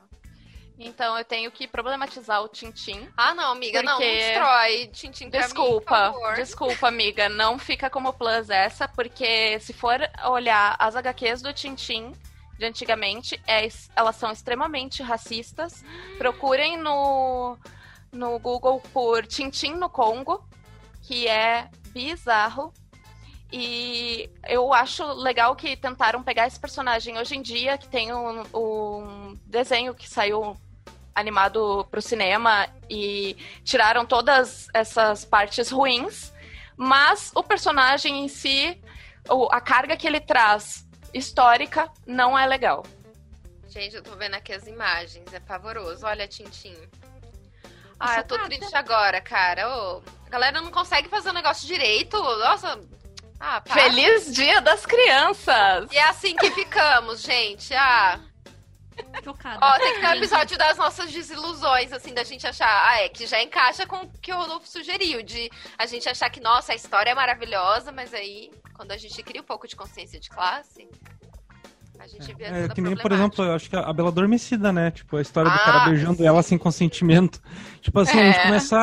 Então 0.80 1.18
eu 1.18 1.26
tenho 1.26 1.52
que 1.52 1.68
problematizar 1.68 2.42
o 2.42 2.48
Tintim. 2.48 3.08
Ah, 3.16 3.36
não, 3.36 3.52
amiga, 3.52 3.84
não, 3.84 3.94
não 3.94 4.00
destrói 4.00 4.88
Tintim 4.88 5.30
pra 5.30 5.42
desculpa, 5.42 6.12
mim, 6.12 6.36
Desculpa, 6.36 6.88
amiga, 6.88 7.28
não 7.28 7.60
fica 7.60 7.90
como 7.90 8.14
plus 8.14 8.50
essa, 8.50 8.88
porque 8.88 9.60
se 9.60 9.74
for 9.74 10.00
olhar 10.26 10.76
as 10.80 10.96
HQs 10.96 11.42
do 11.42 11.54
Tintim, 11.54 12.14
de 12.62 12.66
antigamente, 12.68 13.42
é, 13.48 13.68
elas 13.96 14.16
são 14.16 14.32
extremamente 14.32 15.02
racistas. 15.02 15.84
Procurem 16.20 16.78
no, 16.78 17.58
no 18.12 18.38
Google 18.38 18.80
por 18.94 19.26
Tintim 19.26 19.74
no 19.74 19.90
Congo, 19.90 20.48
que 21.02 21.28
é 21.28 21.68
bizarro. 21.88 22.72
E 23.52 24.30
eu 24.48 24.72
acho 24.74 25.04
legal 25.14 25.56
que 25.56 25.76
tentaram 25.76 26.22
pegar 26.24 26.46
esse 26.46 26.60
personagem 26.60 27.18
hoje 27.18 27.36
em 27.36 27.42
dia, 27.42 27.78
que 27.80 27.90
tem 27.90 28.14
um, 28.14 28.44
um 28.54 29.40
desenho 29.46 29.96
que 29.96 30.08
saiu 30.08 30.56
animado 31.16 31.86
para 31.90 31.98
o 31.98 32.02
cinema 32.02 32.68
e 32.90 33.36
tiraram 33.64 34.06
todas 34.06 34.68
essas 34.74 35.26
partes 35.26 35.70
ruins, 35.70 36.32
mas 36.78 37.32
o 37.36 37.44
personagem 37.44 38.24
em 38.24 38.28
si, 38.30 38.80
a 39.50 39.60
carga 39.60 39.98
que 39.98 40.08
ele 40.08 40.22
traz 40.22 40.88
histórica 41.14 41.90
não 42.06 42.38
é 42.38 42.46
legal. 42.46 42.86
Gente, 43.68 43.96
eu 43.96 44.04
tô 44.04 44.16
vendo 44.16 44.36
aqui 44.36 44.52
as 44.54 44.68
imagens, 44.68 45.34
é 45.34 45.40
pavoroso. 45.40 46.06
Olha, 46.06 46.28
Tintim. 46.28 46.76
Ah, 48.00 48.18
eu 48.18 48.24
tô 48.24 48.38
triste 48.40 48.76
agora, 48.76 49.22
cara. 49.22 49.70
Ô, 49.70 50.02
a 50.26 50.30
galera 50.30 50.60
não 50.60 50.72
consegue 50.72 51.08
fazer 51.08 51.30
o 51.30 51.34
negócio 51.34 51.68
direito. 51.68 52.18
Nossa. 52.18 52.82
Ah, 53.40 53.62
Feliz 53.66 54.34
Dia 54.34 54.62
das 54.62 54.86
Crianças! 54.86 55.88
E 55.92 55.98
é 55.98 56.04
assim 56.10 56.36
que 56.36 56.52
ficamos, 56.52 57.22
gente. 57.22 57.74
Ah. 57.74 58.20
Chocada. 59.24 59.60
Ó, 59.62 59.78
tem 59.78 59.96
que 59.96 60.02
ter 60.02 60.08
um 60.08 60.14
episódio 60.14 60.58
das 60.58 60.78
nossas 60.78 61.12
desilusões, 61.12 61.92
assim, 61.94 62.14
da 62.14 62.24
gente 62.24 62.46
achar. 62.46 62.90
Ah, 62.90 63.02
é, 63.02 63.10
que 63.10 63.26
já 63.28 63.42
encaixa 63.42 63.86
com 63.86 63.98
o 63.98 64.12
que 64.20 64.32
o 64.32 64.38
Rodolfo 64.38 64.68
sugeriu, 64.68 65.24
de 65.24 65.50
a 65.78 65.86
gente 65.86 66.08
achar 66.10 66.30
que, 66.30 66.40
nossa, 66.40 66.74
a 66.74 66.76
história 66.76 67.12
é 67.12 67.16
maravilhosa, 67.16 67.92
mas 67.92 68.14
aí 68.14 68.52
quando 68.74 68.92
a 68.92 68.98
gente 68.98 69.22
cria 69.22 69.42
um 69.42 69.46
pouco 69.46 69.68
de 69.68 69.76
consciência 69.76 70.20
de 70.20 70.30
classe, 70.30 70.90
a 72.00 72.08
gente 72.08 72.34
vê 72.34 72.46
é, 72.46 72.68
que 72.68 72.82
nem, 72.82 72.98
por 72.98 73.12
exemplo, 73.12 73.46
eu 73.46 73.54
acho 73.54 73.70
que 73.70 73.76
a 73.76 73.94
Bela 73.94 74.10
Adormecida, 74.10 74.74
né? 74.74 74.90
Tipo, 74.90 75.18
a 75.18 75.22
história 75.22 75.52
ah, 75.52 75.56
do 75.56 75.64
cara 75.64 75.86
beijando 75.86 76.18
sim. 76.18 76.26
ela 76.26 76.42
sem 76.42 76.58
consentimento. 76.58 77.40
Tipo 77.80 78.00
assim, 78.00 78.18
é. 78.18 78.22
a 78.22 78.26
gente 78.26 78.40
é. 78.40 78.44
começa 78.44 78.78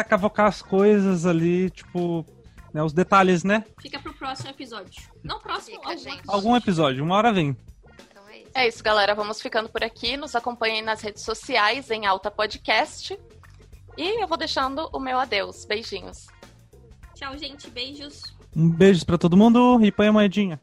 a 0.00 0.02
cavocar 0.02 0.46
as 0.46 0.60
coisas 0.60 1.24
ali, 1.24 1.70
tipo, 1.70 2.26
né, 2.72 2.82
os 2.82 2.92
detalhes, 2.92 3.44
né? 3.44 3.64
Fica 3.80 4.00
pro 4.00 4.12
próximo 4.14 4.50
episódio. 4.50 5.02
Não 5.22 5.38
próximo, 5.38 5.76
Fica, 5.76 5.88
algum, 5.88 6.32
algum 6.32 6.56
episódio, 6.56 7.04
uma 7.04 7.14
hora 7.14 7.32
vem. 7.32 7.56
Isso. 8.54 8.58
é 8.58 8.68
isso, 8.68 8.82
galera. 8.82 9.14
Vamos 9.14 9.40
ficando 9.40 9.68
por 9.68 9.82
aqui. 9.82 10.16
Nos 10.16 10.34
acompanhem 10.34 10.82
nas 10.82 11.00
redes 11.00 11.22
sociais, 11.22 11.90
em 11.90 12.06
Alta 12.06 12.30
Podcast. 12.30 13.18
E 13.96 14.22
eu 14.22 14.26
vou 14.26 14.36
deixando 14.36 14.88
o 14.92 14.98
meu 14.98 15.18
adeus. 15.18 15.64
Beijinhos. 15.64 16.26
Tchau, 17.14 17.36
gente. 17.36 17.68
Beijos. 17.70 18.34
Um 18.56 18.68
beijo 18.68 19.04
para 19.04 19.18
todo 19.18 19.36
mundo 19.36 19.84
e 19.84 19.90
põe 19.90 20.08
a 20.08 20.12
moedinha. 20.12 20.60